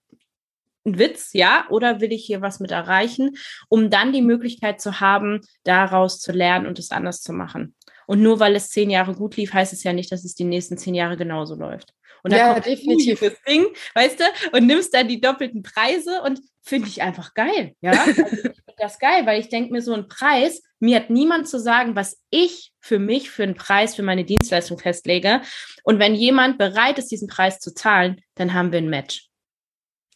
ein 0.86 0.98
Witz, 0.98 1.30
ja, 1.32 1.66
oder 1.68 2.00
will 2.00 2.12
ich 2.12 2.24
hier 2.24 2.40
was 2.40 2.60
mit 2.60 2.70
erreichen, 2.70 3.36
um 3.68 3.90
dann 3.90 4.12
die 4.12 4.22
Möglichkeit 4.22 4.80
zu 4.80 5.00
haben, 5.00 5.40
daraus 5.64 6.18
zu 6.18 6.32
lernen 6.32 6.66
und 6.66 6.78
es 6.78 6.90
anders 6.90 7.20
zu 7.20 7.32
machen. 7.32 7.74
Und 8.08 8.22
nur 8.22 8.40
weil 8.40 8.56
es 8.56 8.70
zehn 8.70 8.88
Jahre 8.88 9.14
gut 9.14 9.36
lief, 9.36 9.52
heißt 9.52 9.74
es 9.74 9.84
ja 9.84 9.92
nicht, 9.92 10.10
dass 10.10 10.24
es 10.24 10.34
die 10.34 10.44
nächsten 10.44 10.78
zehn 10.78 10.94
Jahre 10.94 11.18
genauso 11.18 11.54
läuft. 11.54 11.92
Und 12.22 12.32
da 12.32 12.38
ja, 12.38 12.52
kommt 12.54 12.64
definitiv 12.64 13.20
das 13.20 13.34
Ding, 13.46 13.66
weißt 13.94 14.18
du, 14.18 14.24
und 14.52 14.66
nimmst 14.66 14.94
dann 14.94 15.08
die 15.08 15.20
doppelten 15.20 15.62
Preise 15.62 16.22
und 16.22 16.40
finde 16.62 16.88
ich 16.88 17.02
einfach 17.02 17.34
geil. 17.34 17.74
Ja, 17.82 17.90
also 17.92 18.10
ich 18.10 18.16
finde 18.16 18.54
das 18.78 18.98
geil, 18.98 19.26
weil 19.26 19.38
ich 19.38 19.50
denke 19.50 19.72
mir 19.72 19.82
so 19.82 19.92
ein 19.92 20.08
Preis, 20.08 20.62
mir 20.80 20.96
hat 20.96 21.10
niemand 21.10 21.48
zu 21.48 21.60
sagen, 21.60 21.96
was 21.96 22.18
ich 22.30 22.72
für 22.80 22.98
mich 22.98 23.30
für 23.30 23.42
einen 23.42 23.56
Preis 23.56 23.94
für 23.94 24.02
meine 24.02 24.24
Dienstleistung 24.24 24.78
festlege. 24.78 25.42
Und 25.82 25.98
wenn 25.98 26.14
jemand 26.14 26.56
bereit 26.56 26.98
ist, 26.98 27.10
diesen 27.10 27.28
Preis 27.28 27.58
zu 27.58 27.74
zahlen, 27.74 28.22
dann 28.36 28.54
haben 28.54 28.72
wir 28.72 28.78
ein 28.78 28.88
Match. 28.88 29.28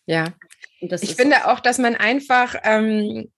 Ja. 0.07 0.33
ich 0.81 1.15
finde 1.15 1.47
auch, 1.47 1.61
dass 1.61 1.79
man 1.79 1.95
einfach 1.95 2.55
ähm, 2.65 3.32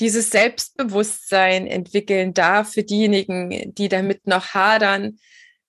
dieses 0.00 0.30
Selbstbewusstsein 0.30 1.66
entwickeln 1.66 2.34
darf 2.34 2.72
für 2.72 2.82
diejenigen, 2.82 3.74
die 3.74 3.88
damit 3.88 4.26
noch 4.26 4.54
hadern, 4.54 5.18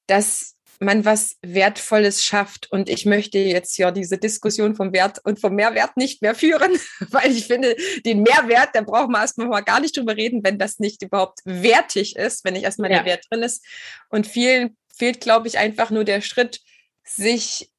dass 0.08 0.56
man 0.80 1.06
was 1.06 1.38
Wertvolles 1.42 2.24
schafft. 2.24 2.72
Und 2.72 2.90
ich 2.90 3.06
möchte 3.06 3.38
jetzt 3.40 3.78
ja 3.78 3.92
diese 3.92 4.18
Diskussion 4.18 4.76
vom 4.76 4.94
Wert 4.94 5.20
und 5.24 5.40
vom 5.40 5.56
Mehrwert 5.56 5.96
nicht 5.96 6.22
mehr 6.22 6.36
führen, 6.36 6.72
weil 7.12 7.32
ich 7.32 7.48
finde, 7.48 7.76
den 8.06 8.24
Mehrwert, 8.24 8.70
da 8.74 8.82
braucht 8.82 9.10
man 9.10 9.22
erstmal 9.22 9.48
mal 9.48 9.62
gar 9.62 9.80
nicht 9.80 9.96
drüber 9.96 10.16
reden, 10.18 10.44
wenn 10.44 10.58
das 10.58 10.80
nicht 10.80 11.02
überhaupt 11.02 11.40
wertig 11.46 12.16
ist, 12.16 12.44
wenn 12.44 12.54
nicht 12.54 12.64
erstmal 12.64 12.92
ja. 12.92 12.98
der 12.98 13.06
Wert 13.06 13.26
drin 13.30 13.44
ist. 13.44 13.66
Und 14.10 14.28
vielen 14.28 14.78
fehlt, 14.94 15.22
glaube 15.22 15.48
ich, 15.48 15.58
einfach 15.58 15.92
nur 15.92 16.04
der 16.04 16.22
Schritt, 16.22 16.62
sich 17.04 17.70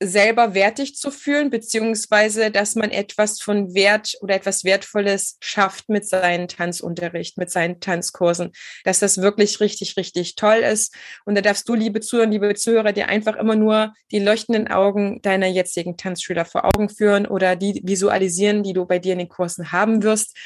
selber 0.00 0.54
wertig 0.54 0.96
zu 0.96 1.10
fühlen, 1.10 1.50
beziehungsweise 1.50 2.50
dass 2.50 2.74
man 2.74 2.90
etwas 2.90 3.40
von 3.40 3.74
Wert 3.74 4.14
oder 4.20 4.34
etwas 4.34 4.64
Wertvolles 4.64 5.36
schafft 5.40 5.88
mit 5.88 6.06
seinem 6.06 6.48
Tanzunterricht, 6.48 7.38
mit 7.38 7.50
seinen 7.50 7.80
Tanzkursen, 7.80 8.52
dass 8.84 8.98
das 8.98 9.18
wirklich 9.18 9.60
richtig, 9.60 9.96
richtig 9.96 10.34
toll 10.34 10.56
ist. 10.56 10.94
Und 11.24 11.36
da 11.36 11.40
darfst 11.40 11.68
du, 11.68 11.74
liebe 11.74 12.00
Zuhörer, 12.00 12.26
liebe 12.26 12.54
Zuhörer, 12.54 12.92
dir 12.92 13.08
einfach 13.08 13.36
immer 13.36 13.56
nur 13.56 13.94
die 14.10 14.18
leuchtenden 14.18 14.68
Augen 14.68 15.22
deiner 15.22 15.46
jetzigen 15.46 15.96
Tanzschüler 15.96 16.44
vor 16.44 16.64
Augen 16.64 16.88
führen 16.88 17.26
oder 17.26 17.56
die 17.56 17.80
visualisieren, 17.84 18.62
die 18.62 18.72
du 18.72 18.86
bei 18.86 18.98
dir 18.98 19.12
in 19.12 19.20
den 19.20 19.28
Kursen 19.28 19.72
haben 19.72 20.02
wirst, 20.02 20.36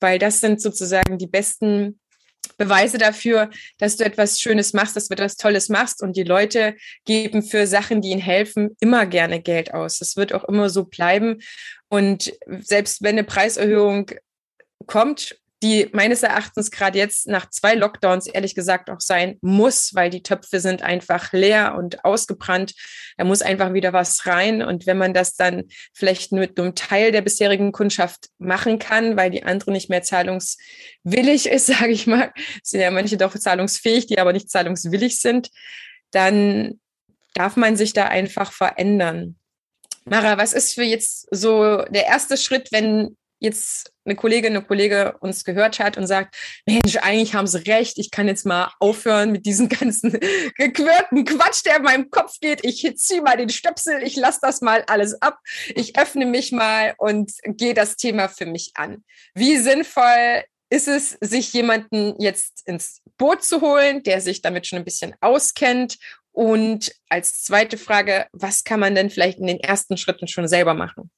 weil 0.00 0.18
das 0.18 0.40
sind 0.40 0.60
sozusagen 0.60 1.18
die 1.18 1.26
besten 1.26 2.00
Beweise 2.58 2.98
dafür, 2.98 3.50
dass 3.78 3.96
du 3.96 4.04
etwas 4.04 4.40
Schönes 4.40 4.74
machst, 4.74 4.96
dass 4.96 5.08
du 5.08 5.14
etwas 5.14 5.36
Tolles 5.36 5.68
machst. 5.68 6.02
Und 6.02 6.16
die 6.16 6.24
Leute 6.24 6.76
geben 7.06 7.42
für 7.42 7.66
Sachen, 7.66 8.02
die 8.02 8.10
ihnen 8.10 8.20
helfen, 8.20 8.76
immer 8.80 9.06
gerne 9.06 9.40
Geld 9.40 9.72
aus. 9.72 9.98
Das 9.98 10.16
wird 10.16 10.34
auch 10.34 10.44
immer 10.44 10.68
so 10.68 10.84
bleiben. 10.84 11.38
Und 11.88 12.32
selbst 12.60 13.02
wenn 13.02 13.14
eine 13.14 13.24
Preiserhöhung 13.24 14.10
kommt, 14.86 15.38
die 15.62 15.88
meines 15.92 16.22
Erachtens 16.22 16.70
gerade 16.70 16.98
jetzt 16.98 17.26
nach 17.26 17.50
zwei 17.50 17.74
Lockdowns 17.74 18.28
ehrlich 18.28 18.54
gesagt 18.54 18.90
auch 18.90 19.00
sein 19.00 19.38
muss, 19.40 19.92
weil 19.94 20.08
die 20.08 20.22
Töpfe 20.22 20.60
sind 20.60 20.82
einfach 20.82 21.32
leer 21.32 21.74
und 21.76 22.04
ausgebrannt. 22.04 22.74
Da 23.16 23.24
muss 23.24 23.42
einfach 23.42 23.72
wieder 23.72 23.92
was 23.92 24.26
rein. 24.26 24.62
Und 24.62 24.86
wenn 24.86 24.98
man 24.98 25.14
das 25.14 25.34
dann 25.34 25.64
vielleicht 25.92 26.30
mit 26.30 26.58
einem 26.58 26.76
Teil 26.76 27.10
der 27.10 27.22
bisherigen 27.22 27.72
Kundschaft 27.72 28.28
machen 28.38 28.78
kann, 28.78 29.16
weil 29.16 29.30
die 29.30 29.42
andere 29.42 29.72
nicht 29.72 29.90
mehr 29.90 30.02
zahlungswillig 30.02 31.46
ist, 31.46 31.66
sage 31.66 31.90
ich 31.90 32.06
mal, 32.06 32.32
sind 32.62 32.80
ja 32.80 32.90
manche 32.92 33.16
doch 33.16 33.36
zahlungsfähig, 33.36 34.06
die 34.06 34.18
aber 34.18 34.32
nicht 34.32 34.50
zahlungswillig 34.50 35.20
sind, 35.20 35.50
dann 36.12 36.80
darf 37.34 37.56
man 37.56 37.76
sich 37.76 37.92
da 37.92 38.06
einfach 38.06 38.52
verändern. 38.52 39.36
Mara, 40.04 40.38
was 40.38 40.52
ist 40.52 40.74
für 40.74 40.84
jetzt 40.84 41.26
so 41.32 41.82
der 41.90 42.06
erste 42.06 42.36
Schritt, 42.36 42.68
wenn 42.70 43.16
jetzt 43.40 43.92
eine 44.04 44.16
Kollegin, 44.16 44.56
eine 44.56 44.64
Kollege 44.64 45.16
uns 45.20 45.44
gehört 45.44 45.78
hat 45.78 45.96
und 45.96 46.06
sagt, 46.06 46.36
Mensch, 46.66 46.96
eigentlich 46.96 47.34
haben 47.34 47.46
sie 47.46 47.66
recht, 47.68 47.98
ich 47.98 48.10
kann 48.10 48.26
jetzt 48.26 48.46
mal 48.46 48.72
aufhören 48.80 49.32
mit 49.32 49.46
diesem 49.46 49.68
ganzen 49.80 50.12
gequirlten 50.56 51.24
Quatsch, 51.24 51.64
der 51.64 51.76
in 51.76 51.82
meinem 51.82 52.10
Kopf 52.10 52.38
geht. 52.40 52.64
Ich 52.64 52.90
ziehe 52.96 53.22
mal 53.22 53.36
den 53.36 53.50
Stöpsel, 53.50 54.02
ich 54.02 54.16
lasse 54.16 54.38
das 54.42 54.60
mal 54.60 54.84
alles 54.86 55.20
ab, 55.20 55.38
ich 55.74 55.98
öffne 55.98 56.26
mich 56.26 56.52
mal 56.52 56.94
und 56.98 57.32
gehe 57.44 57.74
das 57.74 57.96
Thema 57.96 58.28
für 58.28 58.46
mich 58.46 58.72
an. 58.74 59.04
Wie 59.34 59.56
sinnvoll 59.56 60.44
ist 60.70 60.88
es, 60.88 61.16
sich 61.20 61.52
jemanden 61.52 62.14
jetzt 62.20 62.66
ins 62.66 63.00
Boot 63.16 63.42
zu 63.42 63.60
holen, 63.60 64.02
der 64.02 64.20
sich 64.20 64.42
damit 64.42 64.66
schon 64.66 64.78
ein 64.78 64.84
bisschen 64.84 65.14
auskennt? 65.20 65.96
Und 66.32 66.92
als 67.08 67.42
zweite 67.42 67.78
Frage, 67.78 68.26
was 68.32 68.62
kann 68.62 68.78
man 68.78 68.94
denn 68.94 69.10
vielleicht 69.10 69.38
in 69.38 69.46
den 69.46 69.58
ersten 69.58 69.96
Schritten 69.96 70.28
schon 70.28 70.46
selber 70.46 70.74
machen? 70.74 71.10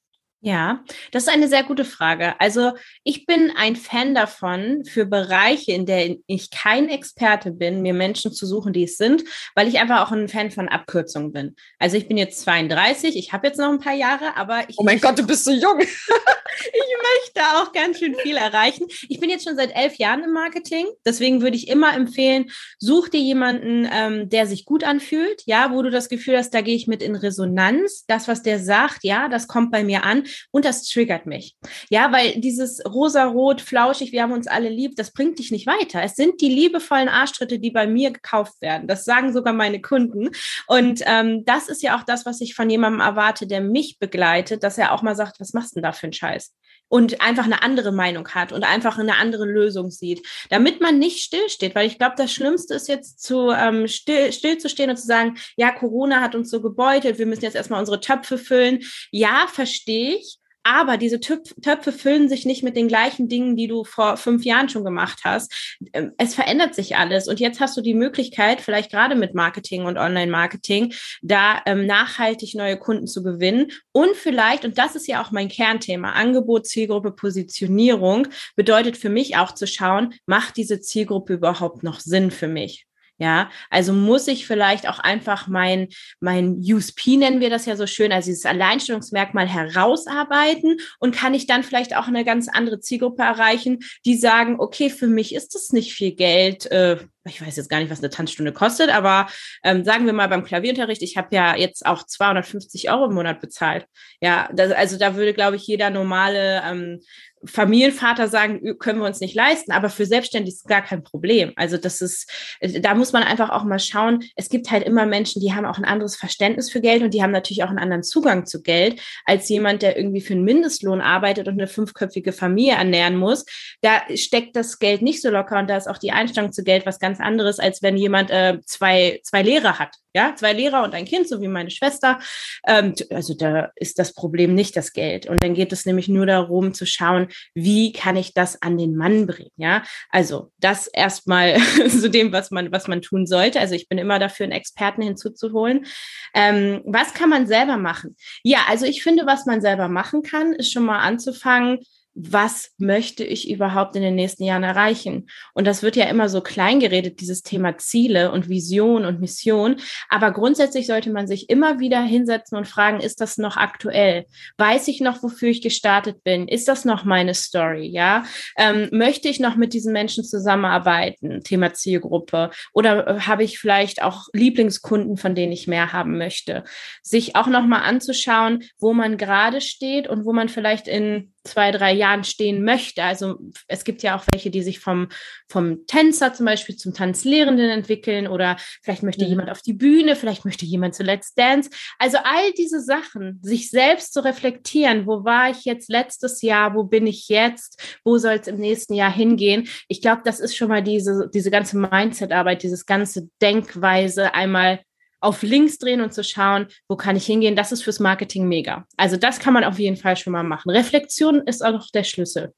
Ja, 0.43 0.83
das 1.11 1.23
ist 1.23 1.29
eine 1.29 1.47
sehr 1.47 1.61
gute 1.61 1.85
Frage. 1.85 2.33
Also 2.39 2.71
ich 3.03 3.27
bin 3.27 3.51
ein 3.55 3.75
Fan 3.75 4.15
davon, 4.15 4.83
für 4.85 5.05
Bereiche, 5.05 5.71
in 5.71 5.85
denen 5.85 6.23
ich 6.25 6.49
kein 6.49 6.89
Experte 6.89 7.51
bin, 7.51 7.83
mir 7.83 7.93
Menschen 7.93 8.33
zu 8.33 8.47
suchen, 8.47 8.73
die 8.73 8.85
es 8.85 8.97
sind, 8.97 9.23
weil 9.53 9.67
ich 9.67 9.77
einfach 9.77 10.01
auch 10.01 10.11
ein 10.11 10.27
Fan 10.27 10.49
von 10.49 10.67
Abkürzungen 10.67 11.31
bin. 11.31 11.55
Also 11.77 11.95
ich 11.95 12.07
bin 12.07 12.17
jetzt 12.17 12.41
32, 12.41 13.17
ich 13.17 13.33
habe 13.33 13.45
jetzt 13.45 13.59
noch 13.59 13.69
ein 13.69 13.79
paar 13.79 13.93
Jahre, 13.93 14.35
aber 14.35 14.67
ich... 14.67 14.79
Oh 14.79 14.83
mein 14.83 14.99
Gott, 14.99 15.19
du 15.19 15.27
bist 15.27 15.45
so 15.45 15.51
jung. 15.51 15.79
ich 15.79 15.87
möchte 15.87 17.47
auch 17.57 17.71
ganz 17.71 17.99
schön 17.99 18.15
viel 18.15 18.37
erreichen. 18.37 18.87
Ich 19.09 19.19
bin 19.19 19.29
jetzt 19.29 19.43
schon 19.43 19.55
seit 19.55 19.75
elf 19.75 19.97
Jahren 19.97 20.23
im 20.23 20.33
Marketing, 20.33 20.87
deswegen 21.05 21.43
würde 21.43 21.55
ich 21.55 21.67
immer 21.67 21.93
empfehlen, 21.93 22.49
such 22.79 23.09
dir 23.09 23.21
jemanden, 23.21 23.87
ähm, 23.91 24.27
der 24.29 24.47
sich 24.47 24.65
gut 24.65 24.83
anfühlt, 24.83 25.43
ja, 25.45 25.71
wo 25.71 25.83
du 25.83 25.91
das 25.91 26.09
Gefühl 26.09 26.37
hast, 26.37 26.51
da 26.55 26.61
gehe 26.61 26.75
ich 26.75 26.87
mit 26.87 27.03
in 27.03 27.15
Resonanz. 27.15 28.05
Das, 28.07 28.27
was 28.27 28.41
der 28.41 28.57
sagt, 28.57 29.03
ja, 29.03 29.29
das 29.29 29.47
kommt 29.47 29.71
bei 29.71 29.83
mir 29.83 30.03
an 30.03 30.23
und 30.51 30.65
das 30.65 30.87
triggert 30.87 31.25
mich. 31.25 31.55
Ja, 31.89 32.11
weil 32.11 32.39
dieses 32.39 32.83
rosa-rot, 32.85 33.61
flauschig, 33.61 34.11
wir 34.11 34.23
haben 34.23 34.33
uns 34.33 34.47
alle 34.47 34.69
lieb, 34.69 34.95
das 34.95 35.11
bringt 35.11 35.39
dich 35.39 35.51
nicht 35.51 35.67
weiter. 35.67 36.01
Es 36.03 36.15
sind 36.15 36.41
die 36.41 36.49
liebevollen 36.49 37.09
Arschtritte, 37.09 37.59
die 37.59 37.71
bei 37.71 37.87
mir 37.87 38.11
gekauft 38.11 38.61
werden. 38.61 38.87
Das 38.87 39.05
sagen 39.05 39.33
sogar 39.33 39.53
meine 39.53 39.81
Kunden. 39.81 40.29
Und 40.67 41.01
ähm, 41.05 41.45
das 41.45 41.67
ist 41.67 41.83
ja 41.83 41.97
auch 41.97 42.03
das, 42.03 42.25
was 42.25 42.41
ich 42.41 42.55
von 42.55 42.69
jemandem 42.69 43.01
erwarte, 43.01 43.47
der 43.47 43.61
mich 43.61 43.99
begleitet, 43.99 44.63
dass 44.63 44.77
er 44.77 44.93
auch 44.93 45.01
mal 45.01 45.15
sagt, 45.15 45.39
was 45.39 45.53
machst 45.53 45.71
du 45.71 45.75
denn 45.75 45.83
da 45.83 45.91
für 45.91 46.07
einen 46.07 46.13
Scheiß? 46.13 46.53
Und 46.91 47.21
einfach 47.21 47.45
eine 47.45 47.63
andere 47.63 47.93
Meinung 47.93 48.27
hat 48.29 48.51
und 48.51 48.65
einfach 48.65 48.99
eine 48.99 49.15
andere 49.15 49.45
Lösung 49.45 49.91
sieht, 49.91 50.27
damit 50.49 50.81
man 50.81 50.99
nicht 50.99 51.19
stillsteht, 51.19 51.73
weil 51.73 51.87
ich 51.87 51.97
glaube, 51.97 52.15
das 52.17 52.33
Schlimmste 52.33 52.73
ist 52.73 52.89
jetzt 52.89 53.23
zu 53.23 53.49
ähm, 53.49 53.87
still, 53.87 54.33
still 54.33 54.57
zu 54.57 54.67
stehen 54.67 54.89
und 54.89 54.97
zu 54.97 55.07
sagen, 55.07 55.37
ja, 55.55 55.71
Corona 55.71 56.19
hat 56.19 56.35
uns 56.35 56.51
so 56.51 56.61
gebeutelt, 56.61 57.17
wir 57.17 57.25
müssen 57.25 57.45
jetzt 57.45 57.55
erstmal 57.55 57.79
unsere 57.79 58.01
Töpfe 58.01 58.37
füllen. 58.37 58.81
Ja, 59.09 59.47
verstehe 59.47 60.15
ich. 60.15 60.40
Aber 60.63 60.97
diese 60.97 61.19
Töpfe 61.19 61.91
füllen 61.91 62.29
sich 62.29 62.45
nicht 62.45 62.61
mit 62.61 62.75
den 62.75 62.87
gleichen 62.87 63.27
Dingen, 63.27 63.55
die 63.55 63.67
du 63.67 63.83
vor 63.83 64.17
fünf 64.17 64.45
Jahren 64.45 64.69
schon 64.69 64.83
gemacht 64.83 65.21
hast. 65.23 65.77
Ähm, 65.93 66.11
es 66.17 66.35
verändert 66.35 66.75
sich 66.75 66.97
alles. 66.97 67.27
Und 67.27 67.39
jetzt 67.39 67.59
hast 67.59 67.75
du 67.77 67.81
die 67.81 67.95
Möglichkeit, 67.95 68.61
vielleicht 68.61 68.91
gerade 68.91 69.15
mit 69.15 69.33
Marketing 69.33 69.85
und 69.85 69.97
Online-Marketing, 69.97 70.93
da 71.21 71.61
ähm, 71.65 71.87
nachhaltig 71.87 72.53
neue 72.53 72.77
Kunden 72.77 73.07
zu 73.07 73.23
gewinnen. 73.23 73.71
Und 73.91 74.15
vielleicht, 74.15 74.63
und 74.63 74.77
das 74.77 74.95
ist 74.95 75.07
ja 75.07 75.23
auch 75.23 75.31
mein 75.31 75.49
Kernthema, 75.49 76.11
Angebot, 76.11 76.67
Zielgruppe, 76.67 77.11
Positionierung, 77.11 78.27
bedeutet 78.55 78.97
für 78.97 79.09
mich 79.09 79.37
auch 79.37 79.53
zu 79.53 79.65
schauen, 79.65 80.13
macht 80.27 80.57
diese 80.57 80.79
Zielgruppe 80.79 81.33
überhaupt 81.33 81.81
noch 81.81 81.99
Sinn 81.99 82.29
für 82.29 82.47
mich? 82.47 82.85
Ja, 83.21 83.51
also 83.69 83.93
muss 83.93 84.27
ich 84.27 84.47
vielleicht 84.47 84.89
auch 84.89 84.97
einfach 84.97 85.47
mein, 85.47 85.89
mein 86.21 86.55
USP 86.57 87.17
nennen 87.17 87.39
wir 87.39 87.51
das 87.51 87.67
ja 87.67 87.75
so 87.75 87.85
schön, 87.85 88.11
also 88.11 88.31
dieses 88.31 88.47
Alleinstellungsmerkmal 88.47 89.47
herausarbeiten? 89.47 90.79
Und 90.97 91.15
kann 91.15 91.35
ich 91.35 91.45
dann 91.45 91.61
vielleicht 91.61 91.95
auch 91.95 92.07
eine 92.07 92.25
ganz 92.25 92.47
andere 92.47 92.79
Zielgruppe 92.79 93.21
erreichen, 93.21 93.81
die 94.05 94.17
sagen, 94.17 94.55
okay, 94.59 94.89
für 94.89 95.05
mich 95.05 95.35
ist 95.35 95.53
das 95.53 95.71
nicht 95.71 95.93
viel 95.93 96.13
Geld, 96.13 96.65
äh, 96.71 96.97
ich 97.25 97.45
weiß 97.45 97.55
jetzt 97.55 97.69
gar 97.69 97.79
nicht, 97.79 97.91
was 97.91 97.99
eine 97.99 98.09
Tanzstunde 98.09 98.51
kostet, 98.51 98.89
aber 98.89 99.27
ähm, 99.63 99.83
sagen 99.83 100.05
wir 100.05 100.13
mal 100.13 100.27
beim 100.27 100.43
Klavierunterricht, 100.43 101.01
ich 101.03 101.17
habe 101.17 101.35
ja 101.35 101.55
jetzt 101.55 101.85
auch 101.85 102.05
250 102.05 102.89
Euro 102.89 103.05
im 103.05 103.13
Monat 103.13 103.39
bezahlt. 103.39 103.85
Ja, 104.21 104.49
das, 104.53 104.71
also 104.71 104.97
da 104.97 105.15
würde, 105.15 105.33
glaube 105.33 105.55
ich, 105.55 105.67
jeder 105.67 105.89
normale 105.89 106.61
ähm, 106.65 107.01
Familienvater 107.45 108.27
sagen, 108.27 108.77
können 108.77 108.99
wir 108.99 109.07
uns 109.07 109.19
nicht 109.19 109.35
leisten, 109.35 109.71
aber 109.71 109.89
für 109.89 110.05
Selbstständig 110.05 110.55
ist 110.55 110.67
gar 110.67 110.83
kein 110.83 111.03
Problem. 111.03 111.53
Also 111.55 111.77
das 111.77 112.01
ist, 112.01 112.29
da 112.61 112.93
muss 112.93 113.13
man 113.13 113.23
einfach 113.23 113.49
auch 113.49 113.63
mal 113.63 113.79
schauen. 113.79 114.23
Es 114.35 114.49
gibt 114.49 114.69
halt 114.69 114.83
immer 114.83 115.05
Menschen, 115.05 115.41
die 115.41 115.53
haben 115.53 115.65
auch 115.65 115.77
ein 115.77 115.85
anderes 115.85 116.15
Verständnis 116.15 116.69
für 116.69 116.81
Geld 116.81 117.01
und 117.01 117.13
die 117.13 117.23
haben 117.23 117.31
natürlich 117.31 117.63
auch 117.63 117.69
einen 117.69 117.79
anderen 117.79 118.03
Zugang 118.03 118.45
zu 118.45 118.61
Geld 118.61 119.01
als 119.25 119.49
jemand, 119.49 119.81
der 119.81 119.97
irgendwie 119.97 120.21
für 120.21 120.33
einen 120.33 120.43
Mindestlohn 120.43 121.01
arbeitet 121.01 121.47
und 121.47 121.53
eine 121.53 121.67
fünfköpfige 121.67 122.31
Familie 122.31 122.73
ernähren 122.73 123.17
muss. 123.17 123.45
Da 123.81 124.01
steckt 124.15 124.55
das 124.55 124.77
Geld 124.77 125.01
nicht 125.01 125.21
so 125.21 125.29
locker 125.29 125.57
und 125.59 125.69
da 125.69 125.77
ist 125.77 125.87
auch 125.87 125.97
die 125.97 126.11
Einstellung 126.11 126.51
zu 126.51 126.63
Geld 126.63 126.85
was 126.85 126.99
ganz 126.99 127.10
anderes, 127.19 127.59
als 127.59 127.81
wenn 127.81 127.97
jemand 127.97 128.29
äh, 128.31 128.59
zwei, 128.65 129.19
zwei 129.23 129.41
Lehrer 129.41 129.79
hat. 129.79 129.95
Ja, 130.13 130.35
zwei 130.35 130.51
Lehrer 130.51 130.83
und 130.83 130.93
ein 130.93 131.05
Kind, 131.05 131.29
so 131.29 131.41
wie 131.41 131.47
meine 131.47 131.71
Schwester. 131.71 132.19
Ähm, 132.67 132.93
also 133.11 133.33
da 133.33 133.71
ist 133.75 133.97
das 133.97 134.13
Problem 134.13 134.53
nicht 134.53 134.75
das 134.75 134.91
Geld. 134.91 135.25
Und 135.25 135.41
dann 135.41 135.53
geht 135.53 135.71
es 135.71 135.85
nämlich 135.85 136.09
nur 136.09 136.25
darum 136.25 136.73
zu 136.73 136.85
schauen, 136.85 137.27
wie 137.53 137.93
kann 137.93 138.17
ich 138.17 138.33
das 138.33 138.61
an 138.61 138.77
den 138.77 138.95
Mann 138.95 139.25
bringen? 139.25 139.51
Ja, 139.55 139.83
also 140.09 140.51
das 140.59 140.87
erstmal 140.87 141.57
zu 141.89 142.09
dem, 142.09 142.33
was 142.33 142.51
man, 142.51 142.71
was 142.71 142.87
man 142.87 143.01
tun 143.01 143.25
sollte. 143.25 143.59
Also 143.59 143.73
ich 143.73 143.87
bin 143.87 143.97
immer 143.97 144.19
dafür, 144.19 144.43
einen 144.45 144.53
Experten 144.53 145.01
hinzuzuholen. 145.01 145.85
Ähm, 146.33 146.81
was 146.85 147.13
kann 147.13 147.29
man 147.29 147.47
selber 147.47 147.77
machen? 147.77 148.17
Ja, 148.43 148.59
also 148.67 148.85
ich 148.85 149.03
finde, 149.03 149.25
was 149.25 149.45
man 149.45 149.61
selber 149.61 149.87
machen 149.87 150.23
kann, 150.23 150.53
ist 150.53 150.73
schon 150.73 150.83
mal 150.83 150.99
anzufangen, 150.99 151.79
was 152.13 152.71
möchte 152.77 153.23
ich 153.23 153.49
überhaupt 153.49 153.95
in 153.95 154.01
den 154.01 154.15
nächsten 154.15 154.43
Jahren 154.43 154.63
erreichen? 154.63 155.29
Und 155.53 155.65
das 155.65 155.81
wird 155.81 155.95
ja 155.95 156.05
immer 156.05 156.27
so 156.27 156.41
klein 156.41 156.79
geredet, 156.79 157.21
dieses 157.21 157.41
Thema 157.41 157.77
Ziele 157.77 158.31
und 158.31 158.49
Vision 158.49 159.05
und 159.05 159.21
Mission. 159.21 159.77
Aber 160.09 160.31
grundsätzlich 160.31 160.87
sollte 160.87 161.09
man 161.09 161.27
sich 161.27 161.49
immer 161.49 161.79
wieder 161.79 162.01
hinsetzen 162.01 162.57
und 162.57 162.67
fragen, 162.67 162.99
ist 162.99 163.21
das 163.21 163.37
noch 163.37 163.55
aktuell? 163.55 164.25
Weiß 164.57 164.89
ich 164.89 164.99
noch, 164.99 165.23
wofür 165.23 165.49
ich 165.49 165.61
gestartet 165.61 166.23
bin? 166.23 166.47
Ist 166.47 166.67
das 166.67 166.83
noch 166.83 167.05
meine 167.05 167.33
Story? 167.33 167.87
Ja, 167.87 168.23
ähm, 168.57 168.89
möchte 168.91 169.29
ich 169.29 169.39
noch 169.39 169.55
mit 169.55 169.73
diesen 169.73 169.93
Menschen 169.93 170.25
zusammenarbeiten? 170.25 171.41
Thema 171.43 171.73
Zielgruppe. 171.73 172.51
Oder 172.73 173.07
äh, 173.07 173.19
habe 173.21 173.43
ich 173.43 173.57
vielleicht 173.57 174.01
auch 174.01 174.27
Lieblingskunden, 174.33 175.15
von 175.15 175.33
denen 175.33 175.53
ich 175.53 175.67
mehr 175.67 175.93
haben 175.93 176.17
möchte? 176.17 176.65
Sich 177.01 177.35
auch 177.37 177.47
nochmal 177.47 177.83
anzuschauen, 177.83 178.63
wo 178.79 178.93
man 178.93 179.17
gerade 179.17 179.61
steht 179.61 180.07
und 180.09 180.25
wo 180.25 180.33
man 180.33 180.49
vielleicht 180.49 180.89
in 180.89 181.33
zwei, 181.43 181.71
drei 181.71 181.91
Jahren 181.93 182.23
stehen 182.23 182.63
möchte. 182.63 183.03
Also 183.03 183.39
es 183.67 183.83
gibt 183.83 184.03
ja 184.03 184.15
auch 184.15 184.23
welche, 184.31 184.51
die 184.51 184.61
sich 184.61 184.79
vom, 184.79 185.09
vom 185.49 185.85
Tänzer 185.87 186.33
zum 186.33 186.45
Beispiel 186.45 186.75
zum 186.75 186.93
Tanzlehrenden 186.93 187.69
entwickeln 187.69 188.27
oder 188.27 188.57
vielleicht 188.83 189.03
möchte 189.03 189.23
mhm. 189.23 189.29
jemand 189.29 189.49
auf 189.49 189.61
die 189.61 189.73
Bühne, 189.73 190.15
vielleicht 190.15 190.45
möchte 190.45 190.65
jemand 190.65 190.93
zu 190.93 191.03
Let's 191.03 191.33
Dance. 191.33 191.69
Also 191.97 192.17
all 192.23 192.51
diese 192.57 192.81
Sachen, 192.81 193.39
sich 193.41 193.69
selbst 193.69 194.13
zu 194.13 194.23
reflektieren, 194.23 195.07
wo 195.07 195.23
war 195.23 195.49
ich 195.49 195.65
jetzt 195.65 195.89
letztes 195.89 196.41
Jahr, 196.41 196.75
wo 196.75 196.83
bin 196.83 197.07
ich 197.07 197.27
jetzt, 197.27 197.99
wo 198.03 198.17
soll 198.17 198.33
es 198.33 198.47
im 198.47 198.57
nächsten 198.57 198.93
Jahr 198.93 199.13
hingehen. 199.13 199.67
Ich 199.87 200.01
glaube, 200.01 200.21
das 200.23 200.39
ist 200.39 200.55
schon 200.55 200.69
mal 200.69 200.83
diese, 200.83 201.29
diese 201.33 201.49
ganze 201.49 201.77
Mindset-Arbeit, 201.77 202.63
dieses 202.63 202.85
ganze 202.85 203.29
Denkweise 203.41 204.33
einmal 204.33 204.81
auf 205.21 205.43
links 205.43 205.77
drehen 205.77 206.01
und 206.01 206.13
zu 206.13 206.23
schauen, 206.23 206.67
wo 206.89 206.95
kann 206.95 207.15
ich 207.15 207.25
hingehen, 207.25 207.55
das 207.55 207.71
ist 207.71 207.83
fürs 207.83 207.99
Marketing 207.99 208.47
mega. 208.47 208.85
Also 208.97 209.17
das 209.17 209.39
kann 209.39 209.53
man 209.53 209.63
auf 209.63 209.79
jeden 209.79 209.97
Fall 209.97 210.17
schon 210.17 210.33
mal 210.33 210.43
machen. 210.43 210.71
Reflexion 210.71 211.41
ist 211.47 211.63
auch 211.63 211.87
der 211.91 212.03
Schlüssel. 212.03 212.53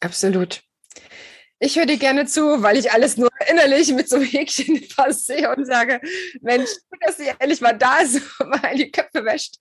Absolut. 0.00 0.62
Ich 1.64 1.76
höre 1.78 1.86
dir 1.86 1.96
gerne 1.96 2.26
zu, 2.26 2.62
weil 2.62 2.76
ich 2.76 2.90
alles 2.90 3.16
nur 3.16 3.30
innerlich 3.48 3.92
mit 3.92 4.08
so 4.08 4.20
Häkchen 4.20 4.82
sehe 5.10 5.54
und 5.54 5.64
sage, 5.64 6.00
Mensch, 6.40 6.68
dass 7.00 7.18
sie 7.18 7.28
endlich 7.38 7.60
mal 7.60 7.72
da 7.72 8.04
so 8.06 8.18
mal 8.44 8.74
die 8.74 8.90
Köpfe 8.90 9.24
wäscht. 9.24 9.58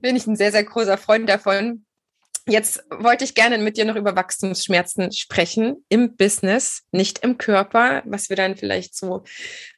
Bin 0.00 0.16
ich 0.16 0.26
ein 0.26 0.34
sehr, 0.34 0.50
sehr 0.50 0.64
großer 0.64 0.98
Freund 0.98 1.28
davon. 1.28 1.84
Jetzt 2.50 2.82
wollte 2.90 3.24
ich 3.24 3.36
gerne 3.36 3.58
mit 3.58 3.76
dir 3.76 3.84
noch 3.84 3.94
über 3.94 4.16
Wachstumsschmerzen 4.16 5.12
sprechen 5.12 5.84
im 5.88 6.16
Business, 6.16 6.82
nicht 6.90 7.20
im 7.20 7.38
Körper, 7.38 8.02
was 8.06 8.28
wir 8.28 8.36
dann 8.36 8.56
vielleicht 8.56 8.96
so 8.96 9.22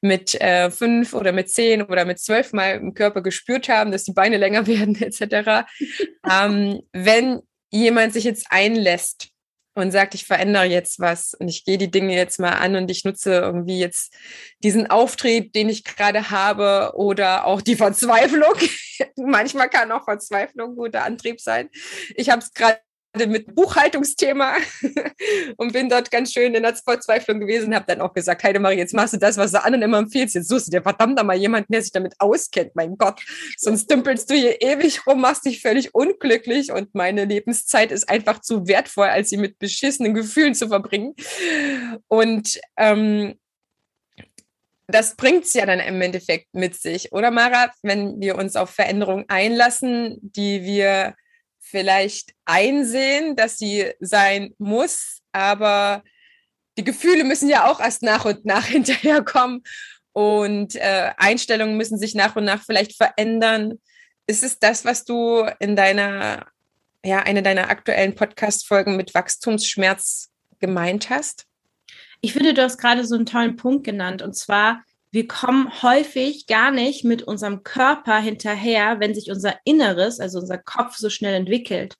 mit 0.01 0.41
äh, 0.41 0.70
fünf 0.70 1.12
oder 1.12 1.33
mit 1.33 1.51
zehn 1.51 1.83
oder 1.83 2.07
mit 2.07 2.18
zwölf 2.18 2.55
Mal 2.55 2.77
im 2.77 2.95
Körper 2.95 3.20
gespürt 3.20 3.68
haben, 3.68 3.93
dass 3.93 4.05
die 4.05 4.14
Beine 4.14 4.39
länger 4.39 4.66
werden 4.66 5.01
etc. 5.01 5.66
ähm, 6.31 6.81
wenn 6.93 7.41
jemand 7.70 8.14
sich 8.14 8.25
jetzt 8.25 8.47
einlässt 8.49 9.32
und 9.75 9.91
sagt, 9.91 10.14
ich 10.14 10.27
verändere 10.27 10.64
jetzt 10.64 11.01
was 11.01 11.35
und 11.35 11.49
ich 11.49 11.64
gehe 11.64 11.79
die 11.79 11.91
Dinge 11.91 12.14
jetzt 12.14 12.39
mal 12.39 12.53
an 12.53 12.77
und 12.77 12.91
ich 12.91 13.05
nutze 13.05 13.35
irgendwie 13.35 13.79
jetzt 13.79 14.14
diesen 14.62 14.91
Auftrieb, 14.91 15.53
den 15.53 15.68
ich 15.68 15.85
gerade 15.85 16.31
habe 16.31 16.93
oder 16.95 17.47
auch 17.47 17.62
die 17.62 17.77
Verzweiflung. 17.77 18.55
Manchmal 19.16 19.70
kann 19.70 19.93
auch 19.93 20.05
Verzweiflung 20.05 20.77
guter 20.77 21.05
Antrieb 21.05 21.41
sein. 21.41 21.70
Ich 22.16 22.31
habe 22.31 22.43
es 22.43 22.53
gerade 22.53 22.81
mit 23.15 23.55
Buchhaltungsthema 23.55 24.57
und 25.57 25.73
bin 25.73 25.89
dort 25.89 26.11
ganz 26.11 26.33
schön 26.33 26.55
in 26.55 26.63
der 26.63 26.75
Verzweiflung 26.75 27.41
gewesen, 27.41 27.75
habe 27.75 27.85
dann 27.87 28.01
auch 28.01 28.15
gesagt, 28.15 28.43
Heidemarie, 28.43 28.79
jetzt 28.79 28.95
machst 28.95 29.13
du 29.13 29.19
das, 29.19 29.37
was 29.37 29.53
du 29.53 29.63
anderen 29.63 29.83
immer 29.83 29.99
empfiehlst. 29.99 30.35
Jetzt 30.35 30.49
suchst 30.49 30.69
du 30.69 30.71
dir 30.71 30.83
verdammt 30.83 31.23
mal 31.23 31.37
jemanden, 31.37 31.73
der 31.73 31.83
sich 31.83 31.93
damit 31.93 32.15
auskennt, 32.19 32.75
mein 32.75 32.97
Gott. 32.97 33.21
Sonst 33.59 33.91
dümpelst 33.91 34.31
du 34.31 34.35
hier 34.35 34.63
ewig 34.63 35.07
rum, 35.07 35.21
machst 35.21 35.45
dich 35.45 35.61
völlig 35.61 35.95
unglücklich 35.95 36.73
und 36.73 36.95
meine 36.95 37.25
Lebenszeit 37.25 37.93
ist 37.93 38.09
einfach 38.09 38.41
zu 38.41 38.67
wertvoll, 38.67 39.09
als 39.09 39.31
sie 39.31 39.37
mit 39.37 39.59
beschissenen 39.59 40.15
Gefühlen 40.15 40.55
zu 40.55 40.69
verbringen. 40.69 41.15
Und 42.09 42.61
ähm, 42.79 43.35
das 44.87 45.17
bringt 45.17 45.45
es 45.45 45.55
ja 45.55 45.67
dann 45.67 45.81
im 45.81 46.01
Endeffekt 46.01 46.55
mit 46.55 46.75
sich, 46.75 47.13
oder 47.13 47.31
Mara, 47.31 47.71
wenn 47.83 48.21
wir 48.21 48.37
uns 48.37 48.57
auf 48.57 48.71
Veränderungen 48.71 49.25
einlassen, 49.29 50.19
die 50.21 50.63
wir 50.65 51.15
vielleicht 51.63 52.35
einsehen, 52.45 53.37
dass 53.37 53.57
sie 53.57 53.93
sein 54.01 54.55
muss, 54.59 55.21
aber 55.33 56.03
die 56.77 56.85
Gefühle 56.85 57.25
müssen 57.25 57.49
ja 57.49 57.71
auch 57.71 57.81
erst 57.81 58.03
nach 58.03 58.25
und 58.25 58.45
nach 58.45 58.67
hinterherkommen 58.67 59.63
und 60.13 60.75
äh, 60.75 61.13
Einstellungen 61.17 61.77
müssen 61.77 61.99
sich 61.99 62.15
nach 62.15 62.37
und 62.37 62.45
nach 62.45 62.63
vielleicht 62.65 62.97
verändern. 62.97 63.79
Ist 64.27 64.43
es 64.43 64.59
das, 64.59 64.85
was 64.85 65.05
du 65.05 65.47
in 65.59 65.77
deiner, 65.77 66.47
ja, 67.05 67.21
eine 67.21 67.43
deiner 67.43 67.71
aktuellen 67.71 68.15
Podcast-Folgen 68.15 68.97
mit 68.97 69.15
Wachstumsschmerz 69.15 70.31
gemeint 70.59 71.11
hast? 71.11 71.47
Ich 72.21 72.35
finde, 72.35 72.55
du 72.55 72.63
hast 72.63 72.79
gerade 72.79 73.05
so 73.05 73.15
einen 73.15 73.27
tollen 73.27 73.57
Punkt 73.57 73.85
genannt 73.85 74.23
und 74.23 74.35
zwar, 74.35 74.85
wir 75.13 75.29
kommen 75.29 75.71
häufig 75.83 76.47
gar 76.47 76.71
nicht 76.71 77.05
mit 77.05 77.23
unserem 77.23 77.63
Körper 77.63 78.19
hinterher, 78.19 78.99
wenn 78.99 79.15
sich 79.15 79.31
unser 79.31 79.57
Inneres, 79.65 80.21
also 80.21 80.39
unser 80.39 80.57
Kopf 80.57 80.97
so 80.97 81.11
schnell 81.11 81.35
entwickelt. 81.35 81.97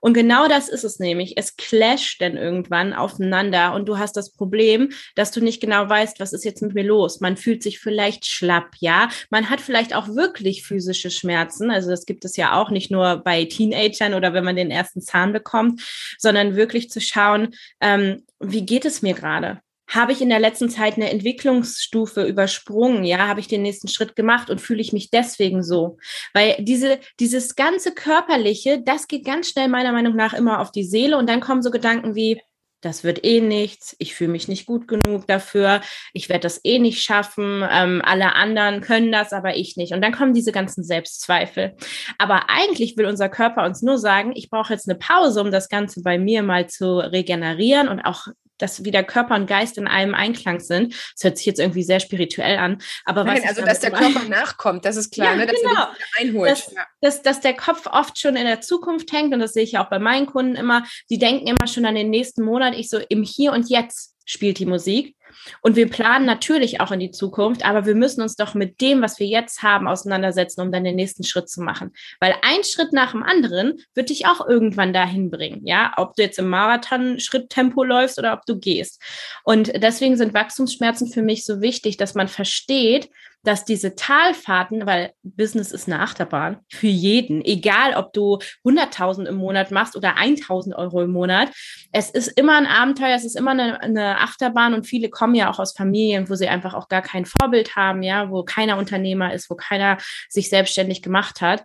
Und 0.00 0.14
genau 0.14 0.48
das 0.48 0.70
ist 0.70 0.82
es 0.82 0.98
nämlich. 0.98 1.34
Es 1.36 1.56
clasht 1.56 2.22
dann 2.22 2.38
irgendwann 2.38 2.94
aufeinander 2.94 3.74
und 3.74 3.86
du 3.86 3.98
hast 3.98 4.16
das 4.16 4.32
Problem, 4.32 4.92
dass 5.14 5.30
du 5.30 5.42
nicht 5.42 5.60
genau 5.60 5.86
weißt, 5.88 6.20
was 6.20 6.32
ist 6.32 6.46
jetzt 6.46 6.62
mit 6.62 6.72
mir 6.72 6.84
los. 6.84 7.20
Man 7.20 7.36
fühlt 7.36 7.62
sich 7.62 7.80
vielleicht 7.80 8.24
schlapp, 8.24 8.70
ja. 8.78 9.10
Man 9.28 9.50
hat 9.50 9.60
vielleicht 9.60 9.94
auch 9.94 10.08
wirklich 10.08 10.66
physische 10.66 11.10
Schmerzen. 11.10 11.70
Also 11.70 11.90
das 11.90 12.06
gibt 12.06 12.24
es 12.24 12.36
ja 12.38 12.58
auch 12.58 12.70
nicht 12.70 12.90
nur 12.90 13.18
bei 13.18 13.44
Teenagern 13.44 14.14
oder 14.14 14.32
wenn 14.32 14.44
man 14.44 14.56
den 14.56 14.70
ersten 14.70 15.02
Zahn 15.02 15.34
bekommt, 15.34 15.82
sondern 16.18 16.56
wirklich 16.56 16.88
zu 16.88 17.02
schauen, 17.02 17.54
ähm, 17.80 18.22
wie 18.40 18.64
geht 18.64 18.86
es 18.86 19.02
mir 19.02 19.12
gerade? 19.12 19.60
Habe 19.86 20.12
ich 20.12 20.20
in 20.20 20.28
der 20.28 20.40
letzten 20.40 20.70
Zeit 20.70 20.96
eine 20.96 21.10
Entwicklungsstufe 21.10 22.24
übersprungen? 22.24 23.04
Ja, 23.04 23.28
habe 23.28 23.40
ich 23.40 23.48
den 23.48 23.62
nächsten 23.62 23.88
Schritt 23.88 24.16
gemacht 24.16 24.50
und 24.50 24.60
fühle 24.60 24.80
ich 24.80 24.92
mich 24.92 25.10
deswegen 25.10 25.62
so? 25.62 25.98
Weil 26.32 26.56
diese, 26.58 26.98
dieses 27.20 27.54
ganze 27.54 27.92
körperliche, 27.92 28.82
das 28.82 29.08
geht 29.08 29.24
ganz 29.24 29.48
schnell 29.48 29.68
meiner 29.68 29.92
Meinung 29.92 30.16
nach 30.16 30.34
immer 30.34 30.60
auf 30.60 30.72
die 30.72 30.84
Seele 30.84 31.18
und 31.18 31.28
dann 31.28 31.40
kommen 31.40 31.62
so 31.62 31.70
Gedanken 31.70 32.14
wie, 32.14 32.40
das 32.84 33.02
wird 33.02 33.24
eh 33.24 33.40
nichts, 33.40 33.96
ich 33.98 34.14
fühle 34.14 34.30
mich 34.30 34.46
nicht 34.46 34.66
gut 34.66 34.86
genug 34.86 35.26
dafür, 35.26 35.80
ich 36.12 36.28
werde 36.28 36.42
das 36.42 36.60
eh 36.64 36.78
nicht 36.78 37.02
schaffen, 37.02 37.64
ähm, 37.70 38.02
alle 38.04 38.34
anderen 38.34 38.80
können 38.82 39.10
das, 39.10 39.32
aber 39.32 39.56
ich 39.56 39.76
nicht. 39.76 39.94
Und 39.94 40.02
dann 40.02 40.12
kommen 40.12 40.34
diese 40.34 40.52
ganzen 40.52 40.84
Selbstzweifel. 40.84 41.76
Aber 42.18 42.50
eigentlich 42.50 42.96
will 42.96 43.06
unser 43.06 43.28
Körper 43.28 43.64
uns 43.64 43.80
nur 43.80 43.98
sagen, 43.98 44.32
ich 44.34 44.50
brauche 44.50 44.72
jetzt 44.72 44.88
eine 44.88 44.98
Pause, 44.98 45.40
um 45.40 45.50
das 45.50 45.68
Ganze 45.68 46.02
bei 46.02 46.18
mir 46.18 46.42
mal 46.42 46.68
zu 46.68 46.98
regenerieren 46.98 47.88
und 47.88 48.00
auch 48.00 48.26
dass 48.58 48.84
wieder 48.84 49.02
Körper 49.02 49.34
und 49.34 49.46
Geist 49.46 49.78
in 49.78 49.86
einem 49.86 50.14
Einklang 50.14 50.60
sind. 50.60 50.94
Das 51.14 51.24
hört 51.24 51.38
sich 51.38 51.46
jetzt 51.46 51.60
irgendwie 51.60 51.82
sehr 51.82 52.00
spirituell 52.00 52.58
an. 52.58 52.78
Aber 53.04 53.24
Nein, 53.24 53.42
also 53.46 53.62
dass 53.62 53.80
der 53.80 53.90
Körper 53.90 54.24
nachkommt, 54.28 54.84
das 54.84 54.96
ist 54.96 55.12
klar, 55.12 55.32
ja, 55.32 55.36
ne? 55.36 55.46
dass 55.46 55.60
genau. 55.60 55.72
er 55.72 55.96
einholt. 56.18 56.50
Dass, 56.50 56.72
ja. 56.72 56.86
dass, 57.00 57.22
dass 57.22 57.40
der 57.40 57.54
Kopf 57.54 57.86
oft 57.86 58.18
schon 58.18 58.36
in 58.36 58.44
der 58.44 58.60
Zukunft 58.60 59.12
hängt 59.12 59.32
und 59.34 59.40
das 59.40 59.52
sehe 59.52 59.64
ich 59.64 59.72
ja 59.72 59.84
auch 59.84 59.90
bei 59.90 59.98
meinen 59.98 60.26
Kunden 60.26 60.54
immer. 60.54 60.84
Sie 61.06 61.18
denken 61.18 61.46
immer 61.46 61.66
schon 61.66 61.84
an 61.84 61.94
den 61.94 62.10
nächsten 62.10 62.44
Monat. 62.44 62.74
Ich 62.74 62.88
so 62.88 62.98
im 62.98 63.22
Hier 63.22 63.52
und 63.52 63.68
Jetzt 63.68 64.14
spielt 64.24 64.58
die 64.58 64.66
Musik. 64.66 65.16
Und 65.60 65.76
wir 65.76 65.88
planen 65.88 66.26
natürlich 66.26 66.80
auch 66.80 66.90
in 66.90 67.00
die 67.00 67.10
Zukunft, 67.10 67.64
aber 67.64 67.86
wir 67.86 67.94
müssen 67.94 68.22
uns 68.22 68.36
doch 68.36 68.54
mit 68.54 68.80
dem, 68.80 69.02
was 69.02 69.18
wir 69.18 69.26
jetzt 69.26 69.62
haben, 69.62 69.88
auseinandersetzen, 69.88 70.60
um 70.60 70.72
dann 70.72 70.84
den 70.84 70.96
nächsten 70.96 71.24
Schritt 71.24 71.48
zu 71.48 71.62
machen. 71.62 71.92
Weil 72.20 72.34
ein 72.42 72.64
Schritt 72.64 72.92
nach 72.92 73.12
dem 73.12 73.22
anderen 73.22 73.80
wird 73.94 74.10
dich 74.10 74.26
auch 74.26 74.46
irgendwann 74.46 74.92
dahin 74.92 75.30
bringen. 75.30 75.66
Ja, 75.66 75.92
ob 75.96 76.16
du 76.16 76.22
jetzt 76.22 76.38
im 76.38 76.48
Marathon-Schritttempo 76.48 77.84
läufst 77.84 78.18
oder 78.18 78.32
ob 78.32 78.46
du 78.46 78.58
gehst. 78.58 79.02
Und 79.44 79.72
deswegen 79.82 80.16
sind 80.16 80.34
Wachstumsschmerzen 80.34 81.10
für 81.10 81.22
mich 81.22 81.44
so 81.44 81.60
wichtig, 81.60 81.96
dass 81.96 82.14
man 82.14 82.28
versteht, 82.28 83.08
dass 83.44 83.64
diese 83.64 83.94
Talfahrten, 83.94 84.86
weil 84.86 85.12
Business 85.22 85.70
ist 85.70 85.86
eine 85.88 86.00
Achterbahn 86.00 86.58
für 86.70 86.88
jeden, 86.88 87.44
egal 87.44 87.94
ob 87.94 88.12
du 88.12 88.38
100.000 88.64 89.26
im 89.26 89.36
Monat 89.36 89.70
machst 89.70 89.96
oder 89.96 90.16
1.000 90.16 90.74
Euro 90.74 91.02
im 91.02 91.12
Monat, 91.12 91.50
es 91.92 92.10
ist 92.10 92.28
immer 92.38 92.56
ein 92.56 92.66
Abenteuer, 92.66 93.14
es 93.14 93.24
ist 93.24 93.36
immer 93.36 93.52
eine, 93.52 93.80
eine 93.80 94.20
Achterbahn 94.20 94.74
und 94.74 94.86
viele 94.86 95.10
kommen 95.10 95.34
ja 95.34 95.50
auch 95.50 95.58
aus 95.58 95.74
Familien, 95.74 96.28
wo 96.28 96.34
sie 96.34 96.48
einfach 96.48 96.74
auch 96.74 96.88
gar 96.88 97.02
kein 97.02 97.26
Vorbild 97.26 97.76
haben, 97.76 98.02
ja, 98.02 98.30
wo 98.30 98.42
keiner 98.42 98.78
Unternehmer 98.78 99.32
ist, 99.32 99.50
wo 99.50 99.54
keiner 99.54 99.98
sich 100.28 100.48
selbstständig 100.48 101.02
gemacht 101.02 101.40
hat. 101.40 101.64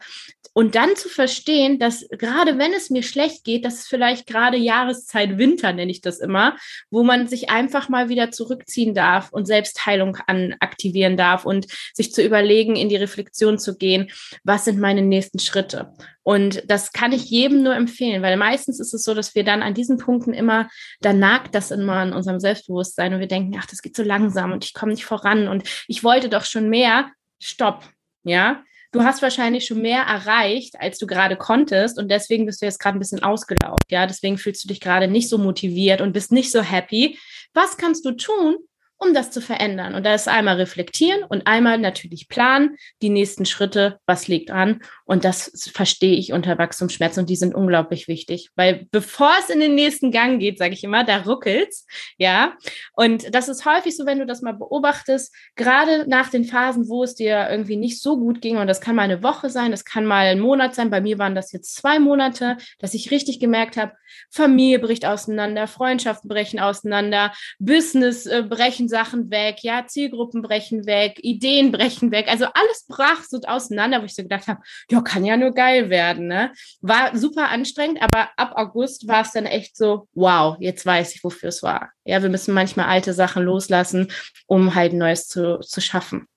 Und 0.53 0.75
dann 0.75 0.95
zu 0.95 1.07
verstehen, 1.09 1.79
dass 1.79 2.05
gerade 2.09 2.57
wenn 2.57 2.73
es 2.73 2.89
mir 2.89 3.03
schlecht 3.03 3.43
geht, 3.43 3.63
das 3.63 3.75
ist 3.75 3.87
vielleicht 3.87 4.27
gerade 4.27 4.57
Jahreszeit 4.57 5.37
Winter, 5.37 5.71
nenne 5.71 5.91
ich 5.91 6.01
das 6.01 6.19
immer, 6.19 6.57
wo 6.89 7.03
man 7.03 7.27
sich 7.27 7.49
einfach 7.49 7.87
mal 7.87 8.09
wieder 8.09 8.31
zurückziehen 8.31 8.93
darf 8.93 9.31
und 9.31 9.45
Selbstheilung 9.45 10.17
an 10.27 10.55
aktivieren 10.59 11.17
darf 11.17 11.45
und 11.45 11.67
sich 11.93 12.13
zu 12.13 12.23
überlegen, 12.23 12.75
in 12.75 12.89
die 12.89 12.95
Reflexion 12.95 13.57
zu 13.59 13.77
gehen, 13.77 14.11
was 14.43 14.65
sind 14.65 14.79
meine 14.79 15.01
nächsten 15.01 15.39
Schritte? 15.39 15.93
Und 16.23 16.63
das 16.67 16.91
kann 16.91 17.11
ich 17.11 17.29
jedem 17.29 17.63
nur 17.63 17.75
empfehlen, 17.75 18.21
weil 18.21 18.37
meistens 18.37 18.79
ist 18.79 18.93
es 18.93 19.03
so, 19.03 19.13
dass 19.13 19.33
wir 19.35 19.43
dann 19.43 19.63
an 19.63 19.73
diesen 19.73 19.97
Punkten 19.97 20.33
immer, 20.33 20.69
da 21.01 21.13
nagt 21.13 21.55
das 21.55 21.71
immer 21.71 22.03
in 22.03 22.13
unserem 22.13 22.39
Selbstbewusstsein 22.39 23.13
und 23.13 23.19
wir 23.19 23.27
denken, 23.27 23.57
ach, 23.59 23.65
das 23.65 23.81
geht 23.81 23.95
so 23.95 24.03
langsam 24.03 24.51
und 24.51 24.63
ich 24.63 24.73
komme 24.73 24.91
nicht 24.91 25.05
voran 25.05 25.47
und 25.47 25.63
ich 25.87 26.03
wollte 26.03 26.29
doch 26.29 26.45
schon 26.45 26.69
mehr. 26.69 27.11
Stopp. 27.41 27.83
Ja, 28.23 28.63
du 28.91 29.03
hast 29.03 29.21
wahrscheinlich 29.21 29.65
schon 29.65 29.81
mehr 29.81 30.01
erreicht, 30.01 30.75
als 30.79 30.97
du 30.97 31.07
gerade 31.07 31.35
konntest 31.35 31.97
und 31.97 32.09
deswegen 32.09 32.45
bist 32.45 32.61
du 32.61 32.65
jetzt 32.65 32.79
gerade 32.79 32.97
ein 32.97 32.99
bisschen 32.99 33.23
ausgelaugt. 33.23 33.85
Ja, 33.89 34.05
deswegen 34.05 34.37
fühlst 34.37 34.63
du 34.63 34.67
dich 34.67 34.81
gerade 34.81 35.07
nicht 35.07 35.29
so 35.29 35.37
motiviert 35.37 36.01
und 36.01 36.13
bist 36.13 36.31
nicht 36.31 36.51
so 36.51 36.61
happy. 36.61 37.17
Was 37.53 37.77
kannst 37.77 38.05
du 38.05 38.11
tun, 38.11 38.57
um 38.99 39.13
das 39.13 39.31
zu 39.31 39.41
verändern. 39.41 39.95
Und 39.95 40.05
da 40.05 40.13
ist 40.13 40.27
einmal 40.27 40.57
reflektieren 40.57 41.23
und 41.23 41.47
einmal 41.47 41.77
natürlich 41.77 42.27
planen, 42.27 42.75
die 43.01 43.09
nächsten 43.09 43.45
Schritte, 43.45 43.97
was 44.05 44.27
liegt 44.27 44.51
an. 44.51 44.81
Und 45.05 45.23
das 45.23 45.71
verstehe 45.73 46.17
ich 46.17 46.33
unter 46.33 46.57
Wachstumsschmerzen 46.57 47.21
und 47.21 47.29
die 47.29 47.37
sind 47.37 47.55
unglaublich 47.55 48.09
wichtig. 48.09 48.49
Weil 48.55 48.87
bevor 48.91 49.31
es 49.39 49.49
in 49.49 49.61
den 49.61 49.73
nächsten 49.73 50.11
Gang 50.11 50.39
geht, 50.39 50.57
sage 50.57 50.73
ich 50.73 50.83
immer, 50.83 51.05
da 51.05 51.21
ruckelt's. 51.21 51.87
Ja. 52.17 52.57
Und 52.93 53.33
das 53.33 53.47
ist 53.47 53.65
häufig 53.65 53.95
so, 53.95 54.05
wenn 54.05 54.19
du 54.19 54.25
das 54.25 54.41
mal 54.41 54.53
beobachtest, 54.53 55.33
gerade 55.55 56.05
nach 56.09 56.29
den 56.29 56.43
Phasen, 56.43 56.89
wo 56.89 57.03
es 57.03 57.15
dir 57.15 57.47
irgendwie 57.49 57.77
nicht 57.77 58.01
so 58.01 58.17
gut 58.17 58.41
ging, 58.41 58.57
und 58.57 58.67
das 58.67 58.81
kann 58.81 58.97
mal 58.97 59.03
eine 59.03 59.23
Woche 59.23 59.49
sein, 59.49 59.71
das 59.71 59.85
kann 59.85 60.05
mal 60.05 60.25
ein 60.25 60.41
Monat 60.41 60.75
sein. 60.75 60.89
Bei 60.89 60.99
mir 60.99 61.17
waren 61.17 61.35
das 61.35 61.53
jetzt 61.53 61.73
zwei 61.75 61.99
Monate, 61.99 62.57
dass 62.79 62.93
ich 62.93 63.11
richtig 63.11 63.39
gemerkt 63.39 63.77
habe, 63.77 63.93
Familie 64.29 64.79
bricht 64.79 65.05
auseinander, 65.05 65.67
Freundschaften 65.67 66.27
brechen 66.27 66.59
auseinander, 66.59 67.31
Business 67.59 68.25
äh, 68.25 68.43
brechen 68.43 68.88
Sachen 68.89 69.31
weg, 69.31 69.57
ja, 69.61 69.85
Zielgruppen 69.87 70.41
brechen 70.41 70.85
weg, 70.85 71.19
Ideen 71.21 71.71
brechen 71.71 72.11
weg. 72.11 72.27
Also 72.27 72.45
alles 72.45 72.85
brach 72.87 73.23
so 73.23 73.39
auseinander, 73.45 74.01
wo 74.01 74.05
ich 74.05 74.15
so 74.15 74.23
gedacht 74.23 74.47
habe, 74.47 74.61
ja, 74.89 75.01
kann 75.01 75.23
ja 75.23 75.37
nur 75.37 75.53
geil 75.53 75.89
werden, 75.89 76.27
ne? 76.27 76.51
War 76.81 77.15
super 77.17 77.49
anstrengend, 77.49 78.01
aber 78.01 78.29
ab 78.35 78.53
August 78.55 79.07
war 79.07 79.21
es 79.21 79.31
dann 79.31 79.45
echt 79.45 79.77
so, 79.77 80.07
wow, 80.13 80.57
jetzt 80.59 80.85
weiß 80.85 81.15
ich, 81.15 81.23
wofür 81.23 81.49
es 81.49 81.63
war. 81.63 81.91
Ja, 82.03 82.21
wir 82.21 82.29
müssen 82.29 82.53
manchmal 82.53 82.87
alte 82.87 83.13
Sachen 83.13 83.43
loslassen, 83.43 84.11
um 84.47 84.75
halt 84.75 84.93
Neues 84.93 85.27
zu, 85.27 85.59
zu 85.59 85.79
schaffen. 85.79 86.27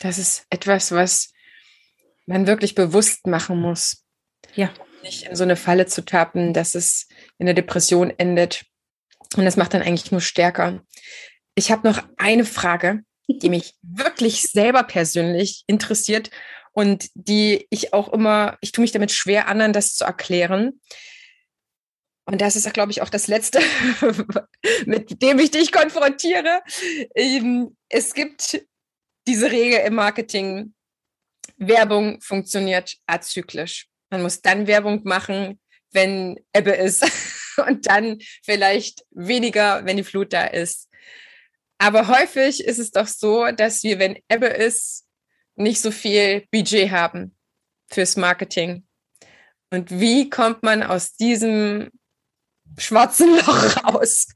Das 0.00 0.18
ist 0.18 0.46
etwas, 0.50 0.92
was 0.92 1.32
man 2.26 2.46
wirklich 2.46 2.74
bewusst 2.74 3.26
machen 3.26 3.60
muss. 3.60 4.04
Ja. 4.54 4.70
Nicht 5.02 5.26
in 5.26 5.36
so 5.36 5.44
eine 5.44 5.56
Falle 5.56 5.86
zu 5.86 6.04
tappen, 6.04 6.54
dass 6.54 6.74
es 6.74 7.08
in 7.38 7.46
der 7.46 7.54
Depression 7.54 8.10
endet. 8.16 8.64
Und 9.36 9.44
das 9.44 9.56
macht 9.56 9.74
dann 9.74 9.82
eigentlich 9.82 10.10
nur 10.12 10.20
stärker. 10.20 10.82
Ich 11.54 11.70
habe 11.70 11.86
noch 11.88 12.02
eine 12.16 12.44
Frage, 12.44 13.02
die 13.28 13.48
mich 13.50 13.74
wirklich 13.82 14.42
selber 14.42 14.82
persönlich 14.82 15.64
interessiert 15.66 16.30
und 16.72 17.08
die 17.14 17.66
ich 17.70 17.92
auch 17.92 18.12
immer, 18.12 18.58
ich 18.60 18.72
tue 18.72 18.82
mich 18.82 18.92
damit 18.92 19.12
schwer, 19.12 19.48
anderen 19.48 19.72
das 19.72 19.94
zu 19.94 20.04
erklären. 20.04 20.80
Und 22.26 22.40
das 22.40 22.56
ist, 22.56 22.72
glaube 22.72 22.90
ich, 22.90 23.02
auch 23.02 23.10
das 23.10 23.28
Letzte, 23.28 23.60
mit 24.86 25.22
dem 25.22 25.38
ich 25.38 25.50
dich 25.50 25.72
konfrontiere. 25.72 26.62
Ähm, 27.14 27.76
es 27.88 28.14
gibt 28.14 28.64
diese 29.26 29.50
Regel 29.50 29.80
im 29.80 29.94
Marketing, 29.94 30.74
Werbung 31.56 32.20
funktioniert 32.20 32.96
azyklisch. 33.06 33.88
Man 34.10 34.22
muss 34.22 34.40
dann 34.40 34.66
Werbung 34.66 35.02
machen, 35.04 35.60
wenn 35.92 36.40
Ebbe 36.52 36.72
ist 36.72 37.04
und 37.66 37.86
dann 37.86 38.18
vielleicht 38.42 39.04
weniger, 39.10 39.84
wenn 39.84 39.96
die 39.96 40.04
Flut 40.04 40.32
da 40.32 40.44
ist. 40.46 40.88
Aber 41.84 42.08
häufig 42.08 42.64
ist 42.64 42.78
es 42.78 42.92
doch 42.92 43.06
so, 43.06 43.44
dass 43.50 43.82
wir, 43.82 43.98
wenn 43.98 44.16
Ebbe 44.30 44.46
ist, 44.46 45.04
nicht 45.54 45.82
so 45.82 45.90
viel 45.90 46.46
Budget 46.50 46.90
haben 46.90 47.36
fürs 47.88 48.16
Marketing. 48.16 48.86
Und 49.68 49.90
wie 49.90 50.30
kommt 50.30 50.62
man 50.62 50.82
aus 50.82 51.14
diesem 51.14 51.90
schwarzen 52.78 53.36
Loch 53.36 53.84
raus? 53.84 54.28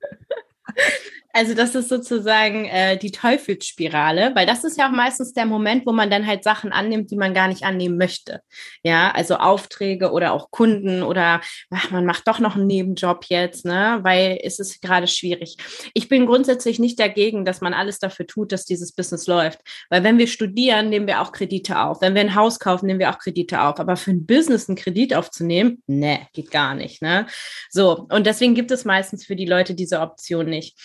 Also 1.38 1.54
das 1.54 1.76
ist 1.76 1.88
sozusagen 1.88 2.64
äh, 2.64 2.96
die 2.96 3.12
Teufelsspirale, 3.12 4.32
weil 4.34 4.44
das 4.44 4.64
ist 4.64 4.76
ja 4.76 4.88
auch 4.88 4.92
meistens 4.92 5.34
der 5.34 5.46
Moment, 5.46 5.86
wo 5.86 5.92
man 5.92 6.10
dann 6.10 6.26
halt 6.26 6.42
Sachen 6.42 6.72
annimmt, 6.72 7.12
die 7.12 7.16
man 7.16 7.32
gar 7.32 7.46
nicht 7.46 7.62
annehmen 7.62 7.96
möchte. 7.96 8.40
Ja, 8.82 9.12
also 9.12 9.36
Aufträge 9.36 10.10
oder 10.10 10.32
auch 10.32 10.50
Kunden 10.50 11.04
oder 11.04 11.40
ach, 11.70 11.92
man 11.92 12.04
macht 12.04 12.26
doch 12.26 12.40
noch 12.40 12.56
einen 12.56 12.66
Nebenjob 12.66 13.26
jetzt, 13.28 13.64
ne, 13.64 14.00
weil 14.02 14.40
es 14.42 14.58
ist 14.58 14.82
gerade 14.82 15.06
schwierig. 15.06 15.58
Ich 15.94 16.08
bin 16.08 16.26
grundsätzlich 16.26 16.80
nicht 16.80 16.98
dagegen, 16.98 17.44
dass 17.44 17.60
man 17.60 17.72
alles 17.72 18.00
dafür 18.00 18.26
tut, 18.26 18.50
dass 18.50 18.64
dieses 18.64 18.90
Business 18.90 19.28
läuft, 19.28 19.60
weil 19.90 20.02
wenn 20.02 20.18
wir 20.18 20.26
studieren, 20.26 20.88
nehmen 20.88 21.06
wir 21.06 21.20
auch 21.20 21.30
Kredite 21.30 21.78
auf. 21.78 22.00
Wenn 22.00 22.16
wir 22.16 22.22
ein 22.22 22.34
Haus 22.34 22.58
kaufen, 22.58 22.86
nehmen 22.86 22.98
wir 22.98 23.10
auch 23.10 23.18
Kredite 23.20 23.62
auf. 23.62 23.78
Aber 23.78 23.94
für 23.94 24.10
ein 24.10 24.26
Business 24.26 24.68
einen 24.68 24.74
Kredit 24.74 25.14
aufzunehmen, 25.14 25.84
ne, 25.86 26.26
geht 26.32 26.50
gar 26.50 26.74
nicht, 26.74 27.00
ne. 27.00 27.26
So 27.70 28.08
und 28.10 28.26
deswegen 28.26 28.56
gibt 28.56 28.72
es 28.72 28.84
meistens 28.84 29.24
für 29.24 29.36
die 29.36 29.46
Leute 29.46 29.76
diese 29.76 30.00
Option 30.00 30.46
nicht. 30.46 30.76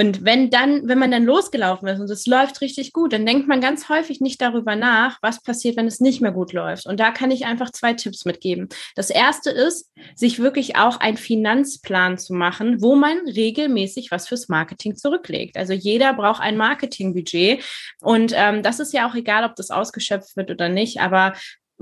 Und 0.01 0.25
wenn 0.25 0.49
dann, 0.49 0.87
wenn 0.87 0.97
man 0.97 1.11
dann 1.11 1.25
losgelaufen 1.25 1.87
ist 1.87 1.99
und 1.99 2.09
es 2.09 2.25
läuft 2.25 2.59
richtig 2.61 2.91
gut, 2.91 3.13
dann 3.13 3.23
denkt 3.23 3.47
man 3.47 3.61
ganz 3.61 3.87
häufig 3.87 4.19
nicht 4.19 4.41
darüber 4.41 4.75
nach, 4.75 5.19
was 5.21 5.43
passiert, 5.43 5.77
wenn 5.77 5.85
es 5.85 5.99
nicht 5.99 6.21
mehr 6.21 6.31
gut 6.31 6.53
läuft. 6.53 6.87
Und 6.87 6.99
da 6.99 7.11
kann 7.11 7.29
ich 7.29 7.45
einfach 7.45 7.69
zwei 7.69 7.93
Tipps 7.93 8.25
mitgeben. 8.25 8.67
Das 8.95 9.11
erste 9.11 9.51
ist, 9.51 9.91
sich 10.15 10.39
wirklich 10.39 10.75
auch 10.75 10.99
einen 10.99 11.17
Finanzplan 11.17 12.17
zu 12.17 12.33
machen, 12.33 12.81
wo 12.81 12.95
man 12.95 13.15
regelmäßig 13.27 14.09
was 14.09 14.27
fürs 14.27 14.49
Marketing 14.49 14.95
zurücklegt. 14.95 15.55
Also 15.55 15.73
jeder 15.73 16.15
braucht 16.15 16.41
ein 16.41 16.57
Marketingbudget. 16.57 17.63
Und 18.01 18.33
ähm, 18.35 18.63
das 18.63 18.79
ist 18.79 18.93
ja 18.93 19.07
auch 19.07 19.13
egal, 19.13 19.43
ob 19.43 19.55
das 19.55 19.69
ausgeschöpft 19.69 20.35
wird 20.35 20.49
oder 20.49 20.67
nicht. 20.67 20.99
Aber 20.99 21.33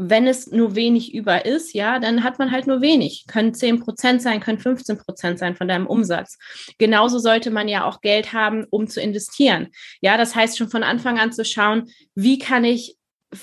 wenn 0.01 0.27
es 0.27 0.47
nur 0.47 0.75
wenig 0.75 1.13
über 1.13 1.45
ist, 1.45 1.73
ja, 1.73 1.99
dann 1.99 2.23
hat 2.23 2.39
man 2.39 2.51
halt 2.51 2.67
nur 2.67 2.79
wenig. 2.79 3.25
Können 3.27 3.53
10 3.53 3.81
Prozent 3.81 4.21
sein, 4.21 4.39
können 4.39 4.57
15 4.57 4.97
Prozent 4.97 5.39
sein 5.39 5.57
von 5.57 5.67
deinem 5.67 5.87
Umsatz. 5.87 6.37
Genauso 6.77 7.19
sollte 7.19 7.51
man 7.51 7.67
ja 7.67 7.83
auch 7.83 7.99
Geld 7.99 8.31
haben, 8.31 8.65
um 8.69 8.87
zu 8.87 9.01
investieren. 9.01 9.67
Ja, 9.99 10.15
das 10.15 10.35
heißt 10.35 10.57
schon 10.57 10.69
von 10.69 10.83
Anfang 10.83 11.19
an 11.19 11.33
zu 11.33 11.43
schauen, 11.43 11.89
wie 12.15 12.39
kann 12.39 12.63
ich 12.63 12.95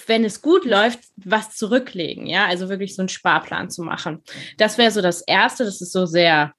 wenn 0.08 0.24
es 0.24 0.42
gut 0.42 0.64
läuft, 0.64 0.98
was 1.14 1.54
zurücklegen, 1.54 2.26
ja, 2.26 2.46
also 2.46 2.68
wirklich 2.68 2.96
so 2.96 3.02
einen 3.02 3.08
Sparplan 3.08 3.70
zu 3.70 3.84
machen. 3.84 4.20
Das 4.56 4.78
wäre 4.78 4.90
so 4.90 5.00
das 5.00 5.20
Erste, 5.20 5.64
das 5.64 5.80
ist 5.80 5.92
so 5.92 6.06
sehr, 6.06 6.54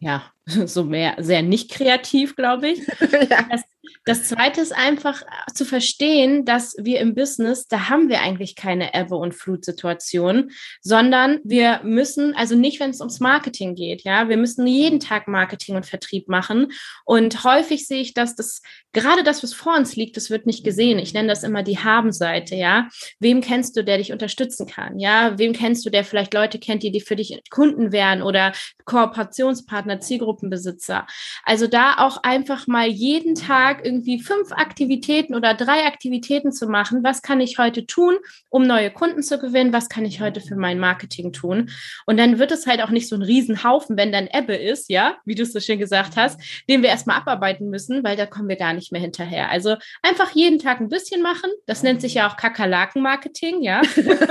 ja, 0.00 0.32
so 0.46 0.82
mehr, 0.82 1.14
sehr 1.18 1.42
nicht 1.42 1.70
kreativ, 1.70 2.34
glaube 2.34 2.70
ich. 2.70 2.78
ja. 3.30 3.46
Das 3.48 3.62
das 4.04 4.24
zweite 4.24 4.60
ist 4.60 4.72
einfach 4.72 5.22
zu 5.54 5.64
verstehen, 5.64 6.44
dass 6.44 6.74
wir 6.78 7.00
im 7.00 7.14
Business, 7.14 7.66
da 7.66 7.88
haben 7.88 8.08
wir 8.08 8.20
eigentlich 8.20 8.56
keine 8.56 8.94
Ebbe- 8.94 9.16
und 9.16 9.34
Flutsituation, 9.34 10.50
sondern 10.80 11.40
wir 11.44 11.80
müssen, 11.82 12.34
also 12.34 12.56
nicht, 12.56 12.80
wenn 12.80 12.90
es 12.90 13.00
ums 13.00 13.20
Marketing 13.20 13.74
geht, 13.74 14.02
ja, 14.02 14.28
wir 14.28 14.36
müssen 14.36 14.66
jeden 14.66 15.00
Tag 15.00 15.28
Marketing 15.28 15.76
und 15.76 15.86
Vertrieb 15.86 16.28
machen. 16.28 16.72
Und 17.04 17.44
häufig 17.44 17.86
sehe 17.86 18.00
ich, 18.00 18.14
dass 18.14 18.34
das, 18.36 18.62
gerade 18.92 19.22
das, 19.22 19.42
was 19.42 19.54
vor 19.54 19.76
uns 19.76 19.96
liegt, 19.96 20.16
das 20.16 20.30
wird 20.30 20.46
nicht 20.46 20.64
gesehen. 20.64 20.98
Ich 20.98 21.14
nenne 21.14 21.28
das 21.28 21.42
immer 21.42 21.62
die 21.62 21.78
Haben-Seite, 21.78 22.54
ja. 22.54 22.88
Wem 23.18 23.40
kennst 23.40 23.76
du, 23.76 23.84
der 23.84 23.98
dich 23.98 24.12
unterstützen 24.12 24.66
kann? 24.66 24.98
Ja, 24.98 25.38
wem 25.38 25.52
kennst 25.52 25.84
du, 25.84 25.90
der 25.90 26.04
vielleicht 26.04 26.34
Leute 26.34 26.58
kennt, 26.58 26.82
die, 26.82 26.92
die 26.92 27.00
für 27.00 27.16
dich 27.16 27.40
Kunden 27.50 27.92
wären 27.92 28.22
oder 28.22 28.52
Kooperationspartner, 28.84 30.00
Zielgruppenbesitzer? 30.00 31.06
Also 31.44 31.66
da 31.66 31.96
auch 31.98 32.22
einfach 32.22 32.66
mal 32.66 32.86
jeden 32.86 33.34
Tag 33.34 33.81
irgendwie 33.84 34.20
fünf 34.20 34.52
Aktivitäten 34.52 35.34
oder 35.34 35.54
drei 35.54 35.86
Aktivitäten 35.86 36.52
zu 36.52 36.66
machen. 36.66 37.02
Was 37.02 37.22
kann 37.22 37.40
ich 37.40 37.58
heute 37.58 37.86
tun, 37.86 38.16
um 38.48 38.62
neue 38.62 38.90
Kunden 38.90 39.22
zu 39.22 39.38
gewinnen? 39.38 39.72
Was 39.72 39.88
kann 39.88 40.04
ich 40.04 40.20
heute 40.20 40.40
für 40.40 40.56
mein 40.56 40.78
Marketing 40.78 41.32
tun? 41.32 41.70
Und 42.06 42.18
dann 42.18 42.38
wird 42.38 42.52
es 42.52 42.66
halt 42.66 42.82
auch 42.82 42.90
nicht 42.90 43.08
so 43.08 43.16
ein 43.16 43.22
Riesenhaufen, 43.22 43.96
wenn 43.96 44.12
dann 44.12 44.28
Ebbe 44.32 44.54
ist, 44.54 44.90
ja, 44.90 45.16
wie 45.24 45.34
du 45.34 45.42
es 45.42 45.52
so 45.52 45.60
schön 45.60 45.78
gesagt 45.78 46.16
hast, 46.16 46.40
den 46.68 46.82
wir 46.82 46.90
erstmal 46.90 47.16
abarbeiten 47.16 47.70
müssen, 47.70 48.04
weil 48.04 48.16
da 48.16 48.26
kommen 48.26 48.48
wir 48.48 48.56
gar 48.56 48.72
nicht 48.72 48.92
mehr 48.92 49.00
hinterher. 49.00 49.50
Also 49.50 49.76
einfach 50.02 50.30
jeden 50.34 50.58
Tag 50.58 50.80
ein 50.80 50.88
bisschen 50.88 51.22
machen. 51.22 51.50
Das 51.66 51.82
nennt 51.82 52.00
sich 52.00 52.14
ja 52.14 52.28
auch 52.28 52.36
Kakerlaken-Marketing, 52.36 53.62
ja. 53.62 53.82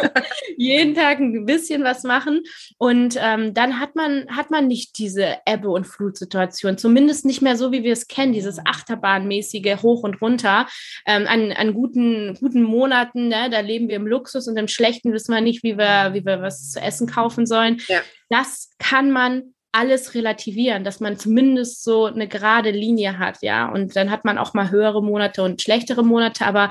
jeden 0.57 0.95
Tag 0.95 1.19
ein 1.19 1.45
bisschen 1.45 1.83
was 1.83 2.03
machen. 2.03 2.43
Und 2.77 3.17
ähm, 3.19 3.53
dann 3.53 3.79
hat 3.79 3.95
man, 3.95 4.27
hat 4.29 4.51
man 4.51 4.67
nicht 4.67 4.97
diese 4.97 5.37
Ebbe- 5.45 5.69
und 5.69 5.85
Flutsituation. 5.85 6.77
Zumindest 6.77 7.25
nicht 7.25 7.41
mehr 7.41 7.57
so, 7.57 7.71
wie 7.71 7.83
wir 7.83 7.93
es 7.93 8.07
kennen, 8.07 8.33
dieses 8.33 8.59
Achterbahnmäßige 8.65 9.30
regelmäßige 9.31 9.81
Hoch 9.81 10.03
und 10.03 10.21
Runter. 10.21 10.67
Ähm, 11.05 11.25
an, 11.27 11.51
an 11.51 11.73
guten, 11.73 12.35
guten 12.39 12.63
Monaten, 12.63 13.29
ne, 13.29 13.49
da 13.49 13.61
leben 13.61 13.87
wir 13.87 13.95
im 13.95 14.07
Luxus 14.07 14.47
und 14.47 14.57
im 14.57 14.67
Schlechten 14.67 15.13
wissen 15.13 15.33
wir 15.33 15.41
nicht, 15.41 15.63
wie 15.63 15.77
wir, 15.77 16.13
wie 16.13 16.25
wir 16.25 16.41
was 16.41 16.71
zu 16.71 16.81
essen 16.81 17.07
kaufen 17.07 17.45
sollen. 17.45 17.81
Ja. 17.87 18.01
Das 18.29 18.71
kann 18.79 19.11
man 19.11 19.53
alles 19.73 20.15
relativieren, 20.15 20.83
dass 20.83 20.99
man 20.99 21.17
zumindest 21.17 21.83
so 21.83 22.05
eine 22.05 22.27
gerade 22.27 22.71
Linie 22.71 23.17
hat, 23.17 23.37
ja. 23.41 23.69
Und 23.69 23.95
dann 23.95 24.11
hat 24.11 24.25
man 24.25 24.37
auch 24.37 24.53
mal 24.53 24.69
höhere 24.69 25.01
Monate 25.01 25.43
und 25.43 25.61
schlechtere 25.61 26.03
Monate, 26.03 26.45
aber 26.45 26.69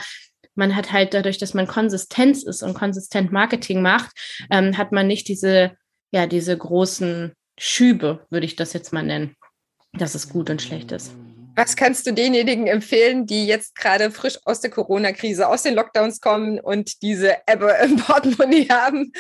man 0.54 0.76
hat 0.76 0.92
halt 0.92 1.14
dadurch, 1.14 1.38
dass 1.38 1.54
man 1.54 1.66
Konsistenz 1.66 2.42
ist 2.42 2.62
und 2.62 2.74
konsistent 2.74 3.32
Marketing 3.32 3.80
macht, 3.80 4.10
ähm, 4.50 4.76
hat 4.76 4.92
man 4.92 5.06
nicht 5.06 5.28
diese, 5.28 5.72
ja, 6.10 6.26
diese 6.26 6.56
großen 6.56 7.32
Schübe, 7.58 8.26
würde 8.28 8.44
ich 8.44 8.56
das 8.56 8.74
jetzt 8.74 8.92
mal 8.92 9.02
nennen, 9.02 9.34
dass 9.94 10.14
es 10.14 10.28
gut 10.28 10.50
und 10.50 10.60
schlecht 10.60 10.92
ist. 10.92 11.12
Was 11.60 11.76
kannst 11.76 12.06
du 12.06 12.14
denjenigen 12.14 12.68
empfehlen, 12.68 13.26
die 13.26 13.46
jetzt 13.46 13.74
gerade 13.74 14.10
frisch 14.10 14.38
aus 14.46 14.62
der 14.62 14.70
Corona-Krise, 14.70 15.46
aus 15.46 15.62
den 15.62 15.74
Lockdowns 15.74 16.22
kommen 16.22 16.58
und 16.58 17.02
diese 17.02 17.36
Ebbe 17.46 17.76
im 17.84 17.96
Portemonnaie 17.96 18.68
haben? 18.70 19.12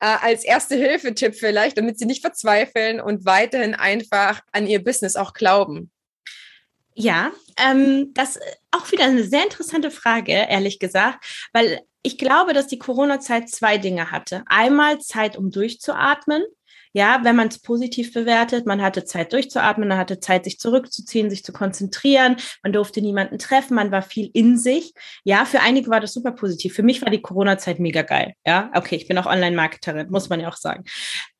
Äh, 0.00 0.16
als 0.22 0.42
erste 0.42 0.74
Hilfetipp 0.74 1.34
vielleicht, 1.34 1.76
damit 1.76 1.98
sie 1.98 2.06
nicht 2.06 2.22
verzweifeln 2.22 2.98
und 2.98 3.26
weiterhin 3.26 3.74
einfach 3.74 4.40
an 4.52 4.66
ihr 4.66 4.82
Business 4.82 5.16
auch 5.16 5.34
glauben. 5.34 5.90
Ja, 6.94 7.30
ähm, 7.58 8.14
das 8.14 8.36
ist 8.36 8.58
auch 8.70 8.90
wieder 8.90 9.04
eine 9.04 9.24
sehr 9.24 9.42
interessante 9.42 9.90
Frage, 9.90 10.32
ehrlich 10.32 10.78
gesagt, 10.78 11.22
weil 11.52 11.82
ich 12.02 12.16
glaube, 12.16 12.54
dass 12.54 12.68
die 12.68 12.78
Corona-Zeit 12.78 13.50
zwei 13.50 13.76
Dinge 13.76 14.10
hatte. 14.10 14.44
Einmal 14.46 14.98
Zeit, 15.00 15.36
um 15.36 15.50
durchzuatmen 15.50 16.42
ja, 16.92 17.20
wenn 17.22 17.36
man 17.36 17.48
es 17.48 17.58
positiv 17.58 18.12
bewertet, 18.12 18.66
man 18.66 18.82
hatte 18.82 19.04
Zeit 19.04 19.32
durchzuatmen, 19.32 19.88
man 19.88 19.98
hatte 19.98 20.20
Zeit, 20.20 20.44
sich 20.44 20.58
zurückzuziehen, 20.58 21.30
sich 21.30 21.44
zu 21.44 21.52
konzentrieren, 21.52 22.36
man 22.62 22.72
durfte 22.72 23.00
niemanden 23.00 23.38
treffen, 23.38 23.74
man 23.74 23.90
war 23.90 24.02
viel 24.02 24.30
in 24.32 24.58
sich. 24.58 24.92
Ja, 25.24 25.44
für 25.44 25.60
einige 25.60 25.90
war 25.90 26.00
das 26.00 26.12
super 26.12 26.32
positiv. 26.32 26.74
Für 26.74 26.82
mich 26.82 27.02
war 27.02 27.10
die 27.10 27.22
Corona-Zeit 27.22 27.78
mega 27.78 28.02
geil. 28.02 28.34
Ja, 28.46 28.70
okay, 28.74 28.96
ich 28.96 29.08
bin 29.08 29.18
auch 29.18 29.26
Online-Marketerin, 29.26 30.10
muss 30.10 30.28
man 30.28 30.40
ja 30.40 30.48
auch 30.48 30.56
sagen. 30.56 30.84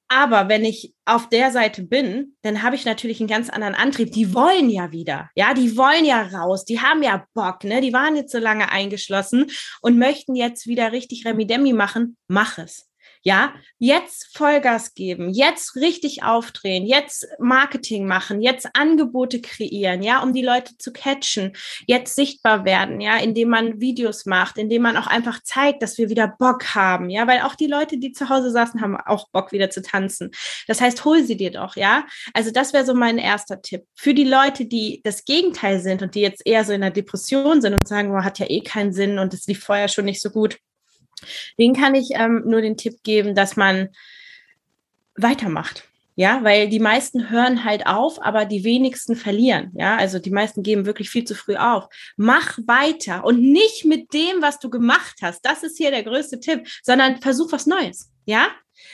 Aber 0.09 0.51
wenn 0.51 0.63
ich 0.63 0.93
auf 1.07 1.31
der 1.31 1.51
Seite 1.53 1.85
bin, 1.85 2.37
dann 2.43 2.63
habe 2.63 2.77
ich 2.77 2.85
natürlich 2.85 3.21
einen 3.21 3.31
ganz 3.31 3.49
anderen 3.49 3.75
Antrieb. 3.75 4.13
Die 4.13 4.35
wollen 4.35 4.69
ja 4.69 4.93
wieder. 4.93 5.31
Ja, 5.35 5.55
die 5.55 5.75
wollen 5.75 6.05
ja 6.05 6.21
raus. 6.21 6.67
Die 6.67 6.81
haben 6.81 7.03
ja 7.03 7.25
Bock, 7.33 7.65
ne? 7.65 7.81
Die 7.81 7.95
waren 7.95 8.15
jetzt 8.15 8.31
so 8.31 8.39
lange 8.39 8.71
eingeschlossen 8.71 9.47
und 9.81 9.97
möchten 9.97 10.35
jetzt 10.35 10.67
wieder 10.67 10.93
richtig 10.93 11.25
Remi-Demi 11.25 11.73
machen. 11.73 12.19
Mach 12.29 12.59
es. 12.59 12.92
Ja, 13.25 13.55
jetzt 13.79 14.37
Vollgas 14.37 14.95
geben, 14.95 15.31
jetzt 15.31 15.77
richtig 15.77 16.25
aufdrehen, 16.25 16.85
jetzt 16.85 17.29
Marketing 17.39 18.05
machen, 18.05 18.43
jetzt 18.43 18.69
Angebote 18.75 19.41
kreieren, 19.41 20.03
ja, 20.03 20.23
um 20.25 20.33
die 20.33 20.43
Leute 20.43 20.77
zu 20.77 20.93
catchen, 20.93 21.53
jetzt 21.87 22.17
sichtbar 22.17 22.65
werden, 22.65 23.01
ja, 23.01 23.19
indem 23.19 23.51
man 23.51 23.81
Videos 23.81 24.27
macht, 24.27 24.59
indem 24.59 24.83
man 24.83 24.97
auch 24.97 25.07
einfach 25.07 25.41
zeigt, 25.45 25.83
dass 25.83 25.99
wir 25.99 26.11
wieder 26.11 26.35
Bock 26.37 26.75
haben, 26.75 27.11
ja, 27.11 27.29
weil 27.29 27.43
auch 27.43 27.55
die 27.55 27.69
Leute, 27.69 27.99
die 27.99 28.11
zu 28.11 28.29
Hause 28.29 28.51
saßen, 28.51 28.81
haben 28.81 28.97
auch 28.97 29.29
Bock 29.31 29.53
wieder 29.53 29.71
zu 29.71 29.83
tanzen. 29.83 30.33
Das 30.67 30.81
heißt, 30.81 31.05
hol 31.05 31.23
sie 31.23 31.37
dir 31.37 31.53
doch, 31.53 31.77
ja. 31.77 32.05
Also 32.35 32.51
das 32.51 32.73
wäre 32.73 32.85
so 32.85 32.95
mein 32.95 33.19
erster 33.19 33.63
Tipp. 33.63 33.85
Für 33.95 34.15
die 34.15 34.25
Leute, 34.25 34.65
die 34.67 35.01
das 35.05 35.25
Gegenteil 35.25 35.79
sind 35.79 36.03
und 36.03 36.17
die 36.17 36.23
jetzt 36.23 36.43
eher 36.45 36.65
so 36.65 36.73
in 36.73 36.81
der 36.81 36.91
Depression 36.91 37.63
sind 37.63 37.75
und 37.75 37.87
sagen, 37.87 38.11
oh, 38.11 38.25
hat 38.25 38.41
ja 38.41 38.47
eh 38.49 38.63
keinen 38.63 38.93
Sinn 38.93 39.21
und 39.21 39.33
es 39.33 39.47
lief 39.47 39.63
vorher 39.63 39.87
schon 39.87 40.07
nicht 40.07 40.21
so 40.21 40.31
gut 40.31 40.59
den 41.59 41.75
kann 41.75 41.95
ich 41.95 42.11
ähm, 42.13 42.43
nur 42.47 42.61
den 42.61 42.77
Tipp 42.77 43.03
geben, 43.03 43.35
dass 43.35 43.57
man 43.57 43.89
weitermacht. 45.17 45.89
Ja, 46.15 46.45
weil 46.45 46.69
die 46.69 46.79
meisten 46.79 47.31
hören 47.31 47.65
halt 47.65 47.87
auf, 47.87 48.23
aber 48.23 48.45
die 48.45 48.65
wenigsten 48.65 49.17
verlieren. 49.17 49.73
Ja, 49.75 49.97
also 49.97 50.19
die 50.19 50.31
meisten 50.31 50.63
geben 50.63 50.85
wirklich 50.85 51.09
viel 51.09 51.25
zu 51.25 51.35
früh 51.35 51.57
auf. 51.57 51.89
Mach 52.17 52.59
weiter 52.67 53.25
und 53.25 53.41
nicht 53.41 53.87
mit 53.87 54.13
dem, 54.13 54.43
was 54.43 54.59
du 54.59 54.69
gemacht 54.69 55.17
hast. 55.23 55.41
Das 55.43 55.63
ist 55.63 55.79
hier 55.79 55.91
der 55.91 56.03
größte 56.03 56.39
Tipp, 56.39 56.69
sondern 56.83 57.23
versuch 57.23 57.51
was 57.53 57.67
Neues. 57.67 58.13
Ja, 58.27 58.49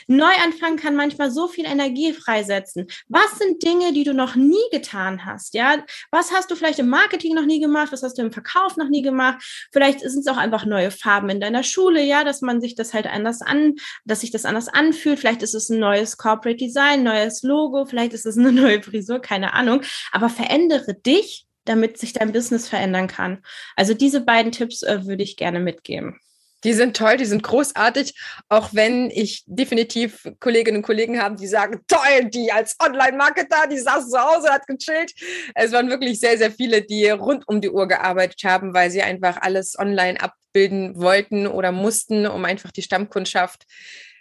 Neuanfang 0.07 0.76
kann 0.76 0.97
manchmal 0.97 1.30
so 1.30 1.49
viel 1.49 1.66
Energie 1.66 2.12
freisetzen. 2.12 2.86
Was 3.09 3.39
sind 3.39 3.62
Dinge, 3.62 3.93
die 3.93 4.05
du 4.05 4.14
noch 4.14 4.36
nie 4.36 4.57
getan 4.70 5.24
hast? 5.24 5.55
Ja, 5.55 5.84
was 6.11 6.32
hast 6.32 6.51
du 6.51 6.57
vielleicht 6.57 6.78
im 6.78 6.89
Marketing 6.89 7.34
noch 7.34 7.47
nie 7.47 7.61
gemacht? 7.61 7.93
Was 7.93 8.03
hast 8.03 8.18
du 8.18 8.22
im 8.22 8.32
Verkauf 8.32 8.76
noch 8.76 8.89
nie 8.89 9.03
gemacht? 9.03 9.68
Vielleicht 9.72 10.01
sind 10.01 10.20
es 10.20 10.26
auch 10.26 10.36
einfach 10.36 10.64
neue 10.64 10.91
Farben 10.91 11.30
in 11.30 11.41
deiner 11.41 11.62
Schule, 11.62 12.03
ja, 12.03 12.24
dass 12.24 12.41
man 12.41 12.61
sich 12.61 12.74
das 12.74 12.95
halt 12.95 13.07
anders 13.07 13.43
an, 13.43 13.74
dass 14.05 14.20
sich 14.20 14.30
das 14.30 14.45
anders 14.45 14.68
anfühlt. 14.68 15.18
Vielleicht 15.18 15.43
ist 15.43 15.55
es 15.55 15.68
ein 15.68 15.78
neues 15.78 16.16
Corporate 16.16 16.57
Design, 16.57 17.03
neues 17.03 17.43
Logo, 17.43 17.84
vielleicht 17.84 18.12
ist 18.12 18.26
es 18.26 18.39
eine 18.39 18.53
neue 18.53 18.82
Frisur, 18.82 19.20
keine 19.20 19.53
Ahnung. 19.55 19.82
Aber 20.12 20.28
verändere 20.28 20.95
dich, 20.95 21.47
damit 21.64 21.99
sich 21.99 22.12
dein 22.12 22.32
Business 22.32 22.68
verändern 22.68 23.09
kann. 23.09 23.43
Also 23.76 23.95
diese 23.95 24.22
beiden 24.22 24.53
Tipps 24.53 24.82
äh, 24.82 25.07
würde 25.07 25.22
ich 25.22 25.36
gerne 25.36 25.61
mitgeben. 25.61 26.18
Die 26.64 26.72
sind 26.72 26.96
toll, 26.96 27.16
die 27.16 27.24
sind 27.24 27.42
großartig, 27.42 28.14
auch 28.48 28.70
wenn 28.72 29.11
ich 29.11 29.44
definitiv 29.46 30.28
Kolleginnen 30.40 30.78
und 30.78 30.82
Kollegen 30.82 31.22
habe, 31.22 31.36
die 31.36 31.46
sagen, 31.46 31.80
toll, 31.86 32.30
die 32.32 32.50
als 32.50 32.76
Online-Marketer, 32.84 33.68
die 33.70 33.78
saß 33.78 34.11
zu 34.11 34.18
Hause, 34.18 34.50
hat 34.50 34.66
gechillt. 34.66 35.12
Es 35.54 35.72
waren 35.72 35.88
wirklich 35.88 36.18
sehr, 36.18 36.36
sehr 36.36 36.50
viele, 36.50 36.82
die 36.82 37.09
rund 37.11 37.46
um 37.46 37.61
die 37.61 37.70
Uhr 37.70 37.86
gearbeitet 37.86 38.42
haben, 38.44 38.74
weil 38.74 38.90
sie 38.90 39.02
einfach 39.02 39.40
alles 39.40 39.78
online 39.78 40.20
abbilden 40.20 41.00
wollten 41.00 41.46
oder 41.46 41.70
mussten, 41.70 42.26
um 42.26 42.44
einfach 42.44 42.72
die 42.72 42.82
Stammkundschaft 42.82 43.64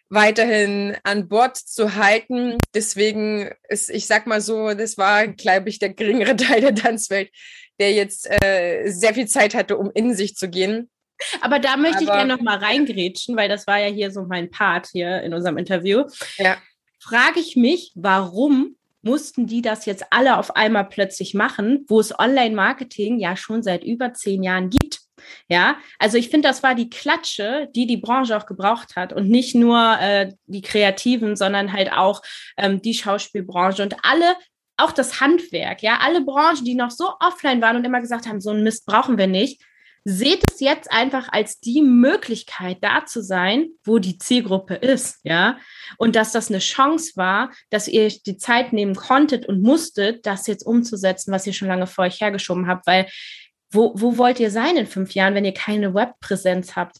weiterhin 0.09 0.95
an 1.03 1.27
Bord 1.27 1.57
zu 1.57 1.95
halten. 1.95 2.57
Deswegen 2.73 3.51
ist, 3.67 3.89
ich 3.89 4.05
sag 4.05 4.27
mal 4.27 4.41
so, 4.41 4.73
das 4.73 4.97
war, 4.97 5.27
glaube 5.27 5.69
ich, 5.69 5.79
der 5.79 5.89
geringere 5.89 6.35
Teil 6.38 6.61
der 6.61 6.75
Tanzwelt, 6.75 7.31
der 7.79 7.93
jetzt 7.93 8.29
äh, 8.43 8.89
sehr 8.89 9.15
viel 9.15 9.27
Zeit 9.27 9.55
hatte, 9.55 9.77
um 9.77 9.91
in 9.93 10.15
sich 10.15 10.35
zu 10.35 10.49
gehen 10.49 10.89
aber 11.41 11.59
da 11.59 11.78
möchte 11.78 12.03
ich 12.03 12.09
gerne 12.09 12.36
noch 12.36 12.41
mal 12.41 12.57
reingrätschen, 12.57 13.36
weil 13.36 13.49
das 13.49 13.68
war 13.68 13.80
ja 13.80 13.88
hier 13.88 14.11
so 14.11 14.24
mein 14.24 14.49
Part 14.49 14.88
hier 14.91 15.22
in 15.22 15.34
unserem 15.34 15.57
Interview. 15.57 16.03
Ja. 16.38 16.57
Frage 16.99 17.39
ich 17.39 17.55
mich, 17.55 17.91
warum 17.95 18.76
mussten 19.01 19.47
die 19.47 19.61
das 19.61 19.86
jetzt 19.86 20.05
alle 20.11 20.38
auf 20.38 20.55
einmal 20.55 20.86
plötzlich 20.86 21.34
machen, 21.34 21.86
wo 21.88 21.99
es 21.99 22.18
Online-Marketing 22.18 23.20
ja 23.20 23.36
schon 23.36 23.63
seit 23.63 23.84
über 23.84 24.13
zehn 24.13 24.43
Jahren 24.43 24.70
gibt. 24.70 24.99
Ja, 25.49 25.78
also 25.99 26.18
ich 26.18 26.30
finde, 26.30 26.47
das 26.47 26.63
war 26.63 26.76
die 26.76 26.89
Klatsche, 26.89 27.70
die 27.76 27.88
die 27.88 27.97
Branche 27.97 28.38
auch 28.38 28.45
gebraucht 28.45 28.95
hat 28.95 29.13
und 29.13 29.30
nicht 29.30 29.55
nur 29.55 29.97
äh, 29.99 30.32
die 30.45 30.61
Kreativen, 30.61 31.36
sondern 31.36 31.74
halt 31.74 31.91
auch 31.91 32.22
ähm, 32.57 32.82
die 32.82 32.93
Schauspielbranche 32.93 33.84
und 33.84 33.95
alle, 34.03 34.36
auch 34.78 34.91
das 34.91 35.20
Handwerk, 35.20 35.82
ja, 35.82 35.99
alle 36.01 36.22
Branchen, 36.22 36.63
die 36.63 36.76
noch 36.76 36.91
so 36.91 37.13
offline 37.20 37.61
waren 37.61 37.78
und 37.78 37.86
immer 37.86 37.99
gesagt 37.99 38.28
haben, 38.28 38.39
so 38.39 38.51
ein 38.51 38.63
Mist 38.63 38.86
brauchen 38.86 39.18
wir 39.18 39.28
nicht, 39.28 39.61
seht 40.10 40.49
es 40.49 40.62
jetzt 40.62 40.89
einfach 40.89 41.28
als 41.34 41.60
die 41.60 41.82
Möglichkeit 41.82 42.78
da 42.80 43.05
zu 43.05 43.22
sein, 43.22 43.72
wo 43.84 43.99
die 43.99 44.18
Zielgruppe 44.18 44.76
ist, 44.76 45.20
ja. 45.24 45.58
Und 45.97 46.16
dass 46.16 46.32
das 46.32 46.49
eine 46.49 46.60
Chance 46.60 47.12
war, 47.18 47.51
dass 47.72 47.89
ihr 47.89 48.08
die 48.08 48.38
Zeit 48.38 48.72
nehmen 48.72 48.95
konntet 48.95 49.47
und 49.47 49.62
musstet, 49.62 50.26
das 50.26 50.47
jetzt 50.47 50.66
umzusetzen, 50.66 51.34
was 51.34 51.45
ihr 51.45 51.51
schon 51.51 51.68
lange 51.68 51.88
vor 51.88 52.05
euch 52.05 52.22
hergeschoben 52.22 52.68
habt, 52.68 52.88
weil 52.88 53.08
wo, 53.70 53.91
wo 53.95 54.18
wollt 54.18 54.39
ihr 54.39 54.49
sein 54.49 54.78
in 54.78 54.88
fünf 54.88 55.14
Jahren, 55.14 55.36
wenn 55.36 55.43
ihr 55.43 55.53
keine 55.53 55.93
Webpräsenz 55.93 56.78
habt? 56.78 56.99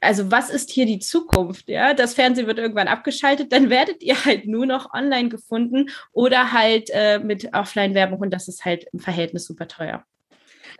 Also 0.00 0.32
was 0.32 0.50
ist 0.50 0.72
hier 0.72 0.84
die 0.86 0.98
Zukunft? 0.98 1.68
Ja, 1.68 1.94
das 1.94 2.14
Fernsehen 2.14 2.48
wird 2.48 2.58
irgendwann 2.58 2.88
abgeschaltet, 2.88 3.52
dann 3.52 3.70
werdet 3.70 4.02
ihr 4.02 4.24
halt 4.24 4.48
nur 4.48 4.66
noch 4.66 4.92
online 4.92 5.28
gefunden 5.28 5.90
oder 6.10 6.50
halt 6.50 6.90
äh, 6.92 7.20
mit 7.20 7.54
Offline-Werbung 7.54 8.18
und 8.18 8.30
das 8.30 8.48
ist 8.48 8.64
halt 8.64 8.84
im 8.92 8.98
Verhältnis 8.98 9.46
super 9.46 9.68
teuer. 9.68 10.04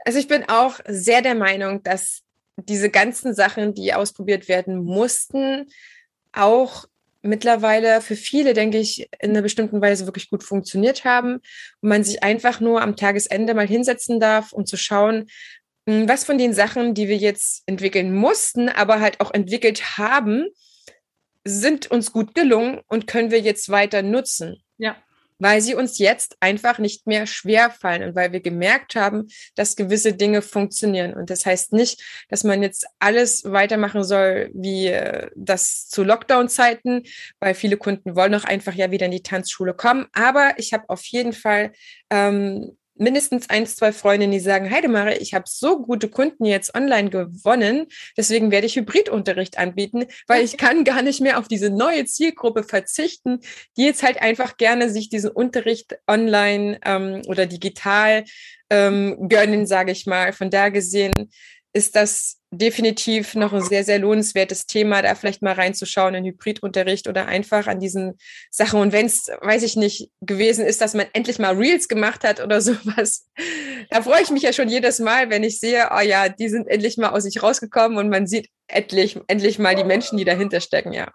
Also 0.06 0.20
ich 0.20 0.28
bin 0.28 0.48
auch 0.48 0.78
sehr 0.86 1.20
der 1.20 1.34
Meinung, 1.34 1.82
dass 1.82 2.22
diese 2.56 2.90
ganzen 2.90 3.34
Sachen, 3.34 3.74
die 3.74 3.92
ausprobiert 3.92 4.46
werden 4.46 4.84
mussten, 4.84 5.66
auch 6.30 6.84
mittlerweile 7.22 8.00
für 8.00 8.14
viele, 8.14 8.54
denke 8.54 8.78
ich, 8.78 9.08
in 9.18 9.30
einer 9.30 9.42
bestimmten 9.42 9.80
Weise 9.80 10.06
wirklich 10.06 10.30
gut 10.30 10.44
funktioniert 10.44 11.04
haben 11.04 11.38
und 11.80 11.88
man 11.88 12.04
sich 12.04 12.22
einfach 12.22 12.60
nur 12.60 12.82
am 12.82 12.94
Tagesende 12.94 13.52
mal 13.52 13.66
hinsetzen 13.66 14.20
darf, 14.20 14.52
um 14.52 14.64
zu 14.64 14.76
schauen, 14.76 15.26
hm, 15.88 16.08
was 16.08 16.22
von 16.22 16.38
den 16.38 16.54
Sachen, 16.54 16.94
die 16.94 17.08
wir 17.08 17.16
jetzt 17.16 17.64
entwickeln 17.66 18.14
mussten, 18.14 18.68
aber 18.68 19.00
halt 19.00 19.20
auch 19.20 19.34
entwickelt 19.34 19.98
haben, 19.98 20.46
sind 21.42 21.90
uns 21.90 22.12
gut 22.12 22.32
gelungen 22.36 22.80
und 22.86 23.08
können 23.08 23.32
wir 23.32 23.40
jetzt 23.40 23.70
weiter 23.70 24.02
nutzen. 24.02 24.62
Ja 24.78 24.96
weil 25.38 25.60
sie 25.60 25.74
uns 25.74 25.98
jetzt 25.98 26.36
einfach 26.40 26.78
nicht 26.78 27.06
mehr 27.06 27.26
schwer 27.26 27.70
fallen 27.70 28.02
und 28.02 28.14
weil 28.14 28.32
wir 28.32 28.40
gemerkt 28.40 28.96
haben, 28.96 29.26
dass 29.54 29.76
gewisse 29.76 30.12
Dinge 30.12 30.42
funktionieren. 30.42 31.14
Und 31.14 31.30
das 31.30 31.46
heißt 31.46 31.72
nicht, 31.72 32.02
dass 32.28 32.44
man 32.44 32.62
jetzt 32.62 32.86
alles 32.98 33.44
weitermachen 33.44 34.04
soll 34.04 34.50
wie 34.54 34.86
äh, 34.86 35.30
das 35.34 35.88
zu 35.88 36.04
Lockdown-Zeiten, 36.04 37.02
weil 37.40 37.54
viele 37.54 37.76
Kunden 37.76 38.16
wollen 38.16 38.34
auch 38.34 38.44
einfach 38.44 38.74
ja 38.74 38.90
wieder 38.90 39.06
in 39.06 39.12
die 39.12 39.22
Tanzschule 39.22 39.74
kommen. 39.74 40.06
Aber 40.12 40.54
ich 40.56 40.72
habe 40.72 40.84
auf 40.88 41.04
jeden 41.04 41.32
Fall 41.32 41.72
ähm, 42.10 42.76
mindestens 42.98 43.50
eins, 43.50 43.76
zwei 43.76 43.92
Freundinnen, 43.92 44.32
die 44.32 44.40
sagen, 44.40 44.70
Heidemare, 44.70 45.16
ich 45.16 45.34
habe 45.34 45.44
so 45.46 45.82
gute 45.82 46.08
Kunden 46.08 46.44
jetzt 46.44 46.74
online 46.74 47.10
gewonnen, 47.10 47.86
deswegen 48.16 48.50
werde 48.50 48.66
ich 48.66 48.76
Hybridunterricht 48.76 49.58
anbieten, 49.58 50.06
weil 50.26 50.44
ich 50.44 50.56
kann 50.58 50.84
gar 50.84 51.02
nicht 51.02 51.20
mehr 51.20 51.38
auf 51.38 51.48
diese 51.48 51.70
neue 51.70 52.04
Zielgruppe 52.04 52.62
verzichten, 52.62 53.40
die 53.76 53.84
jetzt 53.84 54.02
halt 54.02 54.20
einfach 54.20 54.56
gerne 54.56 54.90
sich 54.90 55.08
diesen 55.08 55.30
Unterricht 55.30 55.98
online 56.06 56.78
ähm, 56.84 57.22
oder 57.26 57.46
digital 57.46 58.24
ähm, 58.70 59.28
gönnen, 59.28 59.66
sage 59.66 59.92
ich 59.92 60.06
mal. 60.06 60.32
Von 60.32 60.50
da 60.50 60.68
gesehen 60.68 61.30
ist 61.76 61.94
das 61.94 62.38
definitiv 62.50 63.34
noch 63.34 63.52
ein 63.52 63.60
sehr, 63.60 63.84
sehr 63.84 63.98
lohnenswertes 63.98 64.64
Thema, 64.64 65.02
da 65.02 65.14
vielleicht 65.14 65.42
mal 65.42 65.52
reinzuschauen 65.52 66.14
in 66.14 66.24
Hybridunterricht 66.24 67.06
oder 67.06 67.26
einfach 67.26 67.66
an 67.66 67.80
diesen 67.80 68.16
Sachen. 68.50 68.80
Und 68.80 68.92
wenn 68.92 69.04
es, 69.04 69.26
weiß 69.42 69.62
ich 69.62 69.76
nicht, 69.76 70.10
gewesen 70.22 70.64
ist, 70.64 70.80
dass 70.80 70.94
man 70.94 71.06
endlich 71.12 71.38
mal 71.38 71.54
Reels 71.54 71.86
gemacht 71.86 72.24
hat 72.24 72.42
oder 72.42 72.60
sowas, 72.62 73.26
da 73.90 74.00
freue 74.00 74.22
ich 74.22 74.30
mich 74.30 74.42
ja 74.42 74.54
schon 74.54 74.70
jedes 74.70 74.98
Mal, 75.00 75.28
wenn 75.28 75.44
ich 75.44 75.60
sehe, 75.60 75.90
oh 75.94 76.00
ja, 76.00 76.30
die 76.30 76.48
sind 76.48 76.66
endlich 76.66 76.96
mal 76.96 77.10
aus 77.10 77.24
sich 77.24 77.42
rausgekommen 77.42 77.98
und 77.98 78.08
man 78.08 78.26
sieht 78.26 78.48
endlich, 78.68 79.20
endlich 79.26 79.58
mal 79.58 79.74
die 79.74 79.84
Menschen, 79.84 80.16
die 80.16 80.24
dahinter 80.24 80.60
stecken, 80.60 80.94
ja. 80.94 81.12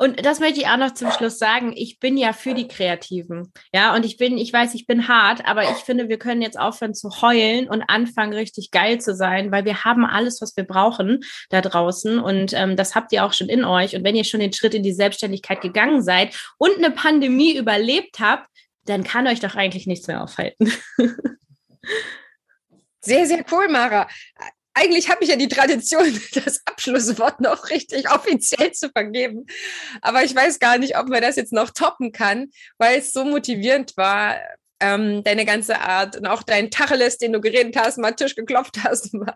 Und 0.00 0.24
das 0.24 0.38
möchte 0.38 0.60
ich 0.60 0.68
auch 0.68 0.76
noch 0.76 0.94
zum 0.94 1.10
Schluss 1.10 1.38
sagen. 1.38 1.72
Ich 1.74 1.98
bin 1.98 2.16
ja 2.16 2.32
für 2.32 2.54
die 2.54 2.68
Kreativen. 2.68 3.52
Ja, 3.74 3.96
und 3.96 4.06
ich 4.06 4.16
bin, 4.16 4.38
ich 4.38 4.52
weiß, 4.52 4.74
ich 4.74 4.86
bin 4.86 5.08
hart, 5.08 5.44
aber 5.44 5.64
ich 5.64 5.78
finde, 5.78 6.08
wir 6.08 6.18
können 6.18 6.40
jetzt 6.40 6.58
aufhören 6.58 6.94
zu 6.94 7.20
heulen 7.20 7.68
und 7.68 7.82
anfangen, 7.82 8.32
richtig 8.32 8.70
geil 8.70 9.00
zu 9.00 9.16
sein, 9.16 9.50
weil 9.50 9.64
wir 9.64 9.82
haben 9.84 10.06
alles, 10.06 10.40
was 10.40 10.56
wir 10.56 10.62
brauchen 10.62 11.24
da 11.50 11.60
draußen. 11.60 12.20
Und 12.20 12.52
ähm, 12.52 12.76
das 12.76 12.94
habt 12.94 13.12
ihr 13.12 13.24
auch 13.24 13.32
schon 13.32 13.48
in 13.48 13.64
euch. 13.64 13.96
Und 13.96 14.04
wenn 14.04 14.14
ihr 14.14 14.22
schon 14.22 14.38
den 14.38 14.52
Schritt 14.52 14.74
in 14.74 14.84
die 14.84 14.92
Selbstständigkeit 14.92 15.60
gegangen 15.60 16.00
seid 16.00 16.38
und 16.58 16.78
eine 16.78 16.92
Pandemie 16.92 17.56
überlebt 17.56 18.20
habt, 18.20 18.48
dann 18.84 19.02
kann 19.02 19.26
euch 19.26 19.40
doch 19.40 19.56
eigentlich 19.56 19.88
nichts 19.88 20.06
mehr 20.06 20.22
aufhalten. 20.22 20.72
Sehr, 23.00 23.26
sehr 23.26 23.44
cool, 23.52 23.68
Mara 23.68 24.08
eigentlich 24.78 25.10
habe 25.10 25.24
ich 25.24 25.30
ja 25.30 25.36
die 25.36 25.48
Tradition, 25.48 26.20
das 26.44 26.62
Abschlusswort 26.64 27.40
noch 27.40 27.70
richtig 27.70 28.10
offiziell 28.10 28.72
zu 28.72 28.90
vergeben. 28.90 29.46
Aber 30.00 30.24
ich 30.24 30.34
weiß 30.34 30.58
gar 30.58 30.78
nicht, 30.78 30.96
ob 30.96 31.08
man 31.08 31.22
das 31.22 31.36
jetzt 31.36 31.52
noch 31.52 31.70
toppen 31.70 32.12
kann, 32.12 32.50
weil 32.78 32.98
es 32.98 33.12
so 33.12 33.24
motivierend 33.24 33.96
war, 33.96 34.36
ähm, 34.80 35.24
deine 35.24 35.44
ganze 35.44 35.80
Art 35.80 36.16
und 36.16 36.26
auch 36.26 36.42
dein 36.44 36.70
Tacheles, 36.70 37.18
den 37.18 37.32
du 37.32 37.40
geredet 37.40 37.76
hast, 37.76 37.98
mal 37.98 38.12
Tisch 38.12 38.36
geklopft 38.36 38.82
hast, 38.84 39.12
mal 39.14 39.34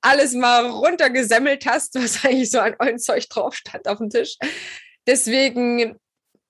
alles 0.00 0.34
mal 0.34 0.66
runtergesemmelt 0.66 1.64
hast, 1.66 1.94
was 1.94 2.24
eigentlich 2.24 2.50
so 2.50 2.58
an 2.58 2.74
eurem 2.78 2.98
Zeug 2.98 3.28
drauf 3.28 3.54
stand 3.54 3.86
auf 3.86 3.98
dem 3.98 4.10
Tisch. 4.10 4.36
Deswegen 5.06 5.96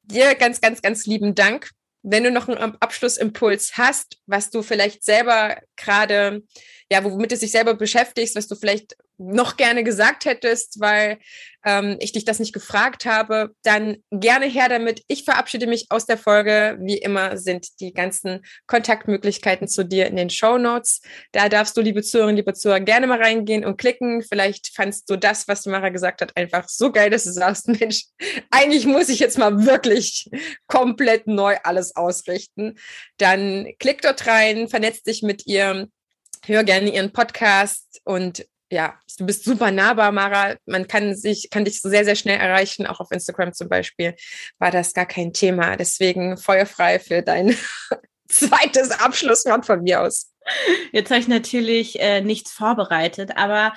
dir 0.02 0.34
ganz, 0.34 0.60
ganz, 0.60 0.82
ganz 0.82 1.06
lieben 1.06 1.34
Dank. 1.34 1.70
Wenn 2.02 2.24
du 2.24 2.30
noch 2.30 2.48
einen 2.48 2.76
Abschlussimpuls 2.80 3.72
hast, 3.76 4.16
was 4.26 4.48
du 4.48 4.62
vielleicht 4.62 5.04
selber 5.04 5.58
gerade 5.76 6.42
ja, 6.92 7.04
womit 7.04 7.30
du 7.30 7.38
dich 7.38 7.52
selber 7.52 7.74
beschäftigst, 7.74 8.34
was 8.34 8.48
du 8.48 8.56
vielleicht 8.56 8.96
noch 9.16 9.56
gerne 9.56 9.84
gesagt 9.84 10.24
hättest, 10.24 10.80
weil 10.80 11.18
ähm, 11.64 11.96
ich 12.00 12.12
dich 12.12 12.24
das 12.24 12.40
nicht 12.40 12.52
gefragt 12.52 13.04
habe, 13.04 13.54
dann 13.62 13.98
gerne 14.10 14.46
her 14.46 14.68
damit. 14.68 15.04
Ich 15.06 15.24
verabschiede 15.24 15.66
mich 15.66 15.86
aus 15.90 16.06
der 16.06 16.18
Folge. 16.18 16.78
Wie 16.80 16.96
immer 16.96 17.36
sind 17.36 17.80
die 17.80 17.92
ganzen 17.92 18.40
Kontaktmöglichkeiten 18.66 19.68
zu 19.68 19.84
dir 19.84 20.06
in 20.06 20.16
den 20.16 20.30
Show 20.30 20.58
Notes. 20.58 21.02
Da 21.32 21.48
darfst 21.48 21.76
du, 21.76 21.82
liebe 21.82 22.02
Zuhörerinnen, 22.02 22.38
liebe 22.38 22.54
Zuhörer, 22.54 22.80
gerne 22.80 23.06
mal 23.06 23.22
reingehen 23.22 23.64
und 23.64 23.76
klicken. 23.76 24.22
Vielleicht 24.22 24.74
fandst 24.74 25.08
du 25.10 25.16
das, 25.16 25.46
was 25.46 25.66
Mara 25.66 25.90
gesagt 25.90 26.22
hat, 26.22 26.36
einfach 26.36 26.68
so 26.68 26.90
geil, 26.90 27.10
dass 27.10 27.24
du 27.24 27.30
sagst, 27.30 27.68
Mensch, 27.80 28.06
eigentlich 28.50 28.86
muss 28.86 29.10
ich 29.10 29.20
jetzt 29.20 29.38
mal 29.38 29.64
wirklich 29.64 30.28
komplett 30.66 31.26
neu 31.26 31.56
alles 31.62 31.94
ausrichten. 31.94 32.78
Dann 33.18 33.68
klick 33.78 34.02
dort 34.02 34.26
rein, 34.26 34.68
vernetzt 34.68 35.06
dich 35.06 35.22
mit 35.22 35.46
ihr 35.46 35.88
hör 36.44 36.64
gerne 36.64 36.94
ihren 36.94 37.12
Podcast 37.12 38.00
und 38.04 38.46
ja, 38.72 38.94
du 39.18 39.26
bist 39.26 39.44
super 39.44 39.72
nahbar, 39.72 40.12
Mara. 40.12 40.54
Man 40.64 40.86
kann 40.86 41.16
sich, 41.16 41.50
kann 41.50 41.64
dich 41.64 41.80
sehr, 41.82 42.04
sehr 42.04 42.14
schnell 42.14 42.38
erreichen. 42.38 42.86
Auch 42.86 43.00
auf 43.00 43.10
Instagram 43.10 43.52
zum 43.52 43.68
Beispiel 43.68 44.14
war 44.58 44.70
das 44.70 44.94
gar 44.94 45.06
kein 45.06 45.32
Thema. 45.32 45.76
Deswegen 45.76 46.36
feuerfrei 46.36 47.00
für 47.00 47.22
dein 47.22 47.56
zweites 48.28 48.92
Abschlusswort 48.92 49.66
von 49.66 49.82
mir 49.82 50.02
aus. 50.02 50.32
Jetzt 50.92 51.10
habe 51.10 51.20
ich 51.20 51.28
natürlich 51.28 51.98
äh, 52.00 52.20
nichts 52.20 52.52
vorbereitet, 52.52 53.32
aber 53.34 53.74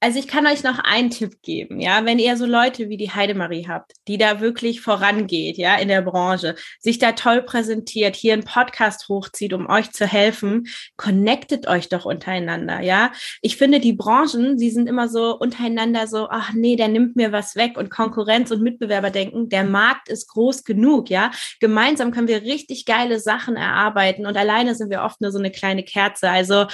also 0.00 0.18
ich 0.20 0.28
kann 0.28 0.46
euch 0.46 0.62
noch 0.62 0.78
einen 0.78 1.10
Tipp 1.10 1.42
geben, 1.42 1.80
ja, 1.80 2.04
wenn 2.04 2.20
ihr 2.20 2.36
so 2.36 2.46
Leute 2.46 2.88
wie 2.88 2.96
die 2.96 3.10
Heidemarie 3.10 3.66
habt, 3.68 3.92
die 4.06 4.16
da 4.16 4.40
wirklich 4.40 4.80
vorangeht, 4.80 5.56
ja, 5.56 5.74
in 5.76 5.88
der 5.88 6.02
Branche, 6.02 6.54
sich 6.78 6.98
da 6.98 7.12
toll 7.12 7.42
präsentiert, 7.42 8.14
hier 8.14 8.34
einen 8.34 8.44
Podcast 8.44 9.08
hochzieht, 9.08 9.52
um 9.52 9.68
euch 9.68 9.90
zu 9.90 10.06
helfen, 10.06 10.68
connectet 10.96 11.66
euch 11.66 11.88
doch 11.88 12.04
untereinander, 12.04 12.80
ja. 12.80 13.10
Ich 13.42 13.56
finde, 13.56 13.80
die 13.80 13.92
Branchen, 13.92 14.56
sie 14.56 14.70
sind 14.70 14.88
immer 14.88 15.08
so 15.08 15.36
untereinander 15.36 16.06
so, 16.06 16.28
ach 16.30 16.52
nee, 16.52 16.76
der 16.76 16.88
nimmt 16.88 17.16
mir 17.16 17.32
was 17.32 17.56
weg 17.56 17.76
und 17.76 17.90
Konkurrenz 17.90 18.52
und 18.52 18.62
Mitbewerber 18.62 19.10
denken, 19.10 19.48
der 19.48 19.64
Markt 19.64 20.08
ist 20.08 20.28
groß 20.28 20.62
genug, 20.62 21.10
ja. 21.10 21.32
Gemeinsam 21.58 22.12
können 22.12 22.28
wir 22.28 22.42
richtig 22.42 22.84
geile 22.84 23.18
Sachen 23.18 23.56
erarbeiten 23.56 24.26
und 24.26 24.36
alleine 24.36 24.76
sind 24.76 24.90
wir 24.90 25.02
oft 25.02 25.20
nur 25.20 25.32
so 25.32 25.38
eine 25.38 25.50
kleine 25.50 25.82
Kerze. 25.82 26.30
Also 26.30 26.66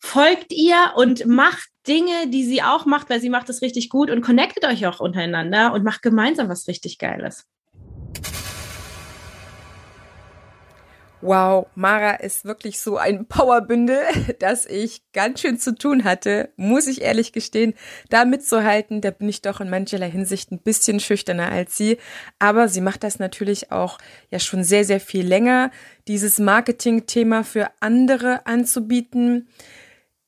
folgt 0.00 0.52
ihr 0.52 0.92
und 0.96 1.26
macht 1.26 1.68
Dinge, 1.88 2.28
die 2.28 2.44
sie 2.44 2.62
auch 2.62 2.86
macht, 2.86 3.10
weil 3.10 3.20
sie 3.20 3.30
macht 3.30 3.48
es 3.48 3.62
richtig 3.62 3.88
gut 3.88 4.10
und 4.10 4.20
connectet 4.20 4.64
euch 4.64 4.86
auch 4.86 5.00
untereinander 5.00 5.72
und 5.72 5.84
macht 5.84 6.02
gemeinsam 6.02 6.48
was 6.48 6.68
richtig 6.68 6.98
Geiles. 6.98 7.46
Wow, 11.22 11.66
Mara 11.74 12.12
ist 12.16 12.44
wirklich 12.44 12.78
so 12.78 12.98
ein 12.98 13.26
Powerbündel, 13.26 14.00
dass 14.38 14.66
ich 14.66 15.02
ganz 15.12 15.40
schön 15.40 15.58
zu 15.58 15.74
tun 15.74 16.04
hatte, 16.04 16.52
muss 16.56 16.86
ich 16.86 17.00
ehrlich 17.02 17.32
gestehen, 17.32 17.74
da 18.10 18.24
mitzuhalten. 18.24 19.00
Da 19.00 19.10
bin 19.10 19.28
ich 19.28 19.40
doch 19.40 19.60
in 19.60 19.70
mancherlei 19.70 20.10
Hinsicht 20.10 20.52
ein 20.52 20.60
bisschen 20.60 21.00
schüchterner 21.00 21.50
als 21.50 21.76
sie. 21.76 21.96
Aber 22.38 22.68
sie 22.68 22.82
macht 22.82 23.02
das 23.02 23.18
natürlich 23.18 23.72
auch 23.72 23.98
ja 24.30 24.38
schon 24.38 24.62
sehr, 24.62 24.84
sehr 24.84 25.00
viel 25.00 25.26
länger, 25.26 25.70
dieses 26.06 26.38
Marketing-Thema 26.38 27.44
für 27.44 27.70
andere 27.80 28.46
anzubieten. 28.46 29.48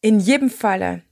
In 0.00 0.20
jedem 0.20 0.48
Falle 0.48 1.02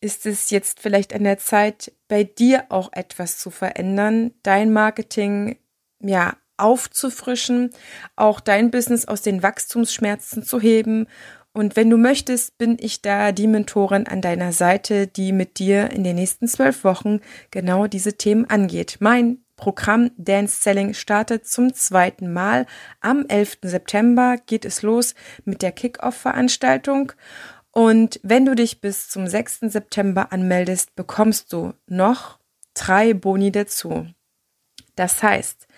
ist 0.00 0.26
es 0.26 0.50
jetzt 0.50 0.80
vielleicht 0.80 1.14
an 1.14 1.24
der 1.24 1.38
Zeit, 1.38 1.92
bei 2.08 2.24
dir 2.24 2.66
auch 2.68 2.92
etwas 2.92 3.38
zu 3.38 3.50
verändern, 3.50 4.32
dein 4.42 4.72
Marketing, 4.72 5.58
ja, 6.00 6.36
aufzufrischen, 6.58 7.70
auch 8.14 8.40
dein 8.40 8.70
Business 8.70 9.06
aus 9.06 9.22
den 9.22 9.42
Wachstumsschmerzen 9.42 10.42
zu 10.42 10.60
heben. 10.60 11.06
Und 11.52 11.76
wenn 11.76 11.90
du 11.90 11.96
möchtest, 11.96 12.58
bin 12.58 12.76
ich 12.78 13.02
da 13.02 13.32
die 13.32 13.46
Mentorin 13.46 14.06
an 14.06 14.20
deiner 14.20 14.52
Seite, 14.52 15.06
die 15.06 15.32
mit 15.32 15.58
dir 15.58 15.90
in 15.90 16.04
den 16.04 16.16
nächsten 16.16 16.48
zwölf 16.48 16.84
Wochen 16.84 17.20
genau 17.50 17.86
diese 17.86 18.14
Themen 18.14 18.44
angeht. 18.48 18.98
Mein 19.00 19.38
Programm 19.56 20.10
Dance 20.18 20.60
Selling 20.60 20.92
startet 20.92 21.46
zum 21.46 21.72
zweiten 21.72 22.30
Mal. 22.30 22.66
Am 23.00 23.24
11. 23.26 23.58
September 23.62 24.36
geht 24.44 24.66
es 24.66 24.82
los 24.82 25.14
mit 25.44 25.62
der 25.62 25.72
Kick-Off-Veranstaltung. 25.72 27.12
Und 27.76 28.20
wenn 28.22 28.46
du 28.46 28.54
dich 28.54 28.80
bis 28.80 29.10
zum 29.10 29.26
6. 29.26 29.70
September 29.70 30.32
anmeldest, 30.32 30.94
bekommst 30.94 31.52
du 31.52 31.74
noch 31.86 32.38
drei 32.72 33.12
Boni 33.12 33.52
dazu. 33.52 34.06
Das 34.94 35.22
heißt, 35.22 35.68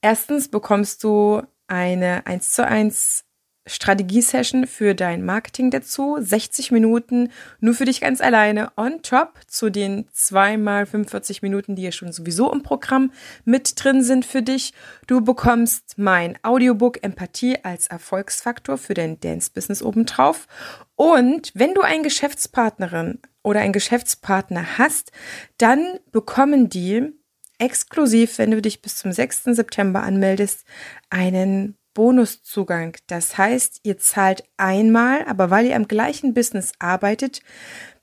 erstens 0.00 0.50
bekommst 0.50 1.04
du 1.04 1.42
eine 1.68 2.26
1 2.26 2.50
zu 2.50 2.66
1 2.66 3.24
Strategie-Session 3.66 4.66
für 4.66 4.94
dein 4.94 5.24
Marketing 5.24 5.70
dazu. 5.70 6.16
60 6.20 6.70
Minuten 6.70 7.30
nur 7.60 7.74
für 7.74 7.86
dich 7.86 8.00
ganz 8.00 8.20
alleine 8.20 8.72
on 8.76 9.02
top 9.02 9.40
zu 9.46 9.70
den 9.70 10.06
zweimal 10.12 10.86
45 10.86 11.42
Minuten, 11.42 11.74
die 11.74 11.82
ja 11.82 11.92
schon 11.92 12.12
sowieso 12.12 12.52
im 12.52 12.62
Programm 12.62 13.12
mit 13.44 13.82
drin 13.82 14.02
sind 14.02 14.26
für 14.26 14.42
dich. 14.42 14.74
Du 15.06 15.22
bekommst 15.22 15.94
mein 15.96 16.38
Audiobook 16.42 17.02
Empathie 17.02 17.56
als 17.64 17.86
Erfolgsfaktor 17.86 18.76
für 18.76 18.94
dein 18.94 19.18
Dance-Business 19.20 19.82
obendrauf. 19.82 20.46
Und 20.94 21.50
wenn 21.54 21.74
du 21.74 21.80
eine 21.80 22.02
Geschäftspartnerin 22.02 23.20
oder 23.42 23.60
einen 23.60 23.72
Geschäftspartner 23.72 24.78
hast, 24.78 25.10
dann 25.58 25.98
bekommen 26.12 26.68
die 26.68 27.12
exklusiv, 27.58 28.38
wenn 28.38 28.50
du 28.50 28.60
dich 28.60 28.82
bis 28.82 28.96
zum 28.96 29.12
6. 29.12 29.44
September 29.44 30.02
anmeldest, 30.02 30.64
einen 31.08 31.76
Bonuszugang. 31.94 32.96
Das 33.06 33.38
heißt, 33.38 33.80
ihr 33.84 33.98
zahlt 33.98 34.44
einmal, 34.56 35.24
aber 35.24 35.50
weil 35.50 35.66
ihr 35.66 35.76
am 35.76 35.88
gleichen 35.88 36.34
Business 36.34 36.72
arbeitet, 36.78 37.40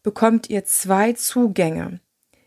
bekommt 0.02 0.50
ihr 0.50 0.66
zwei 0.66 1.14
Zugänge. 1.14 2.00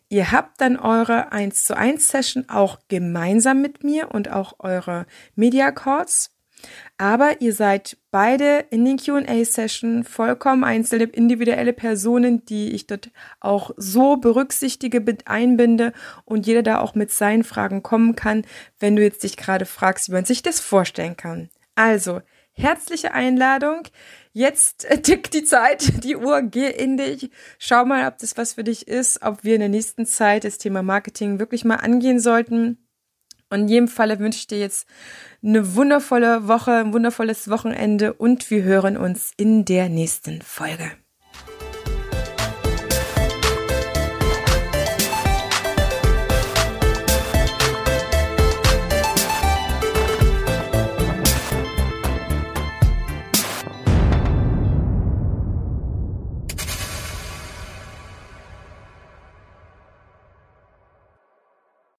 Ihr 0.08 0.32
habt 0.32 0.60
dann 0.60 0.76
eure 0.76 1.32
1 1.32 1.64
zu 1.64 1.76
1 1.76 2.08
Session 2.08 2.48
auch 2.48 2.78
gemeinsam 2.88 3.62
mit 3.62 3.84
mir 3.84 4.10
und 4.12 4.30
auch 4.30 4.54
eure 4.58 5.06
Media 5.34 5.70
Calls. 5.70 6.33
Aber 6.96 7.40
ihr 7.40 7.52
seid 7.52 7.96
beide 8.10 8.64
in 8.70 8.84
den 8.84 8.98
QA-Session 8.98 10.04
vollkommen 10.04 10.64
einzelne, 10.64 11.04
individuelle 11.04 11.72
Personen, 11.72 12.44
die 12.44 12.72
ich 12.72 12.86
dort 12.86 13.10
auch 13.40 13.70
so 13.76 14.16
berücksichtige, 14.16 15.04
einbinde 15.24 15.92
und 16.24 16.46
jeder 16.46 16.62
da 16.62 16.80
auch 16.80 16.94
mit 16.94 17.10
seinen 17.10 17.44
Fragen 17.44 17.82
kommen 17.82 18.16
kann, 18.16 18.44
wenn 18.78 18.96
du 18.96 19.02
jetzt 19.02 19.22
dich 19.22 19.36
gerade 19.36 19.66
fragst, 19.66 20.08
wie 20.08 20.12
man 20.12 20.24
sich 20.24 20.42
das 20.42 20.60
vorstellen 20.60 21.16
kann. 21.16 21.50
Also, 21.74 22.20
herzliche 22.52 23.12
Einladung. 23.12 23.82
Jetzt 24.32 24.86
tickt 25.02 25.34
die 25.34 25.44
Zeit, 25.44 26.04
die 26.04 26.16
Uhr, 26.16 26.42
geh 26.42 26.70
in 26.70 26.96
dich. 26.96 27.30
Schau 27.58 27.84
mal, 27.84 28.06
ob 28.06 28.18
das 28.18 28.36
was 28.36 28.54
für 28.54 28.64
dich 28.64 28.88
ist, 28.88 29.22
ob 29.22 29.44
wir 29.44 29.54
in 29.54 29.60
der 29.60 29.68
nächsten 29.68 30.06
Zeit 30.06 30.44
das 30.44 30.58
Thema 30.58 30.82
Marketing 30.82 31.38
wirklich 31.38 31.64
mal 31.64 31.76
angehen 31.76 32.20
sollten. 32.20 32.83
Und 33.50 33.62
in 33.62 33.68
jedem 33.68 33.88
Falle 33.88 34.18
wünsche 34.18 34.38
ich 34.38 34.46
dir 34.46 34.58
jetzt 34.58 34.86
eine 35.42 35.74
wundervolle 35.74 36.48
Woche, 36.48 36.72
ein 36.72 36.92
wundervolles 36.92 37.48
Wochenende 37.50 38.14
und 38.14 38.50
wir 38.50 38.62
hören 38.62 38.96
uns 38.96 39.32
in 39.36 39.64
der 39.64 39.88
nächsten 39.88 40.42
Folge. 40.42 40.90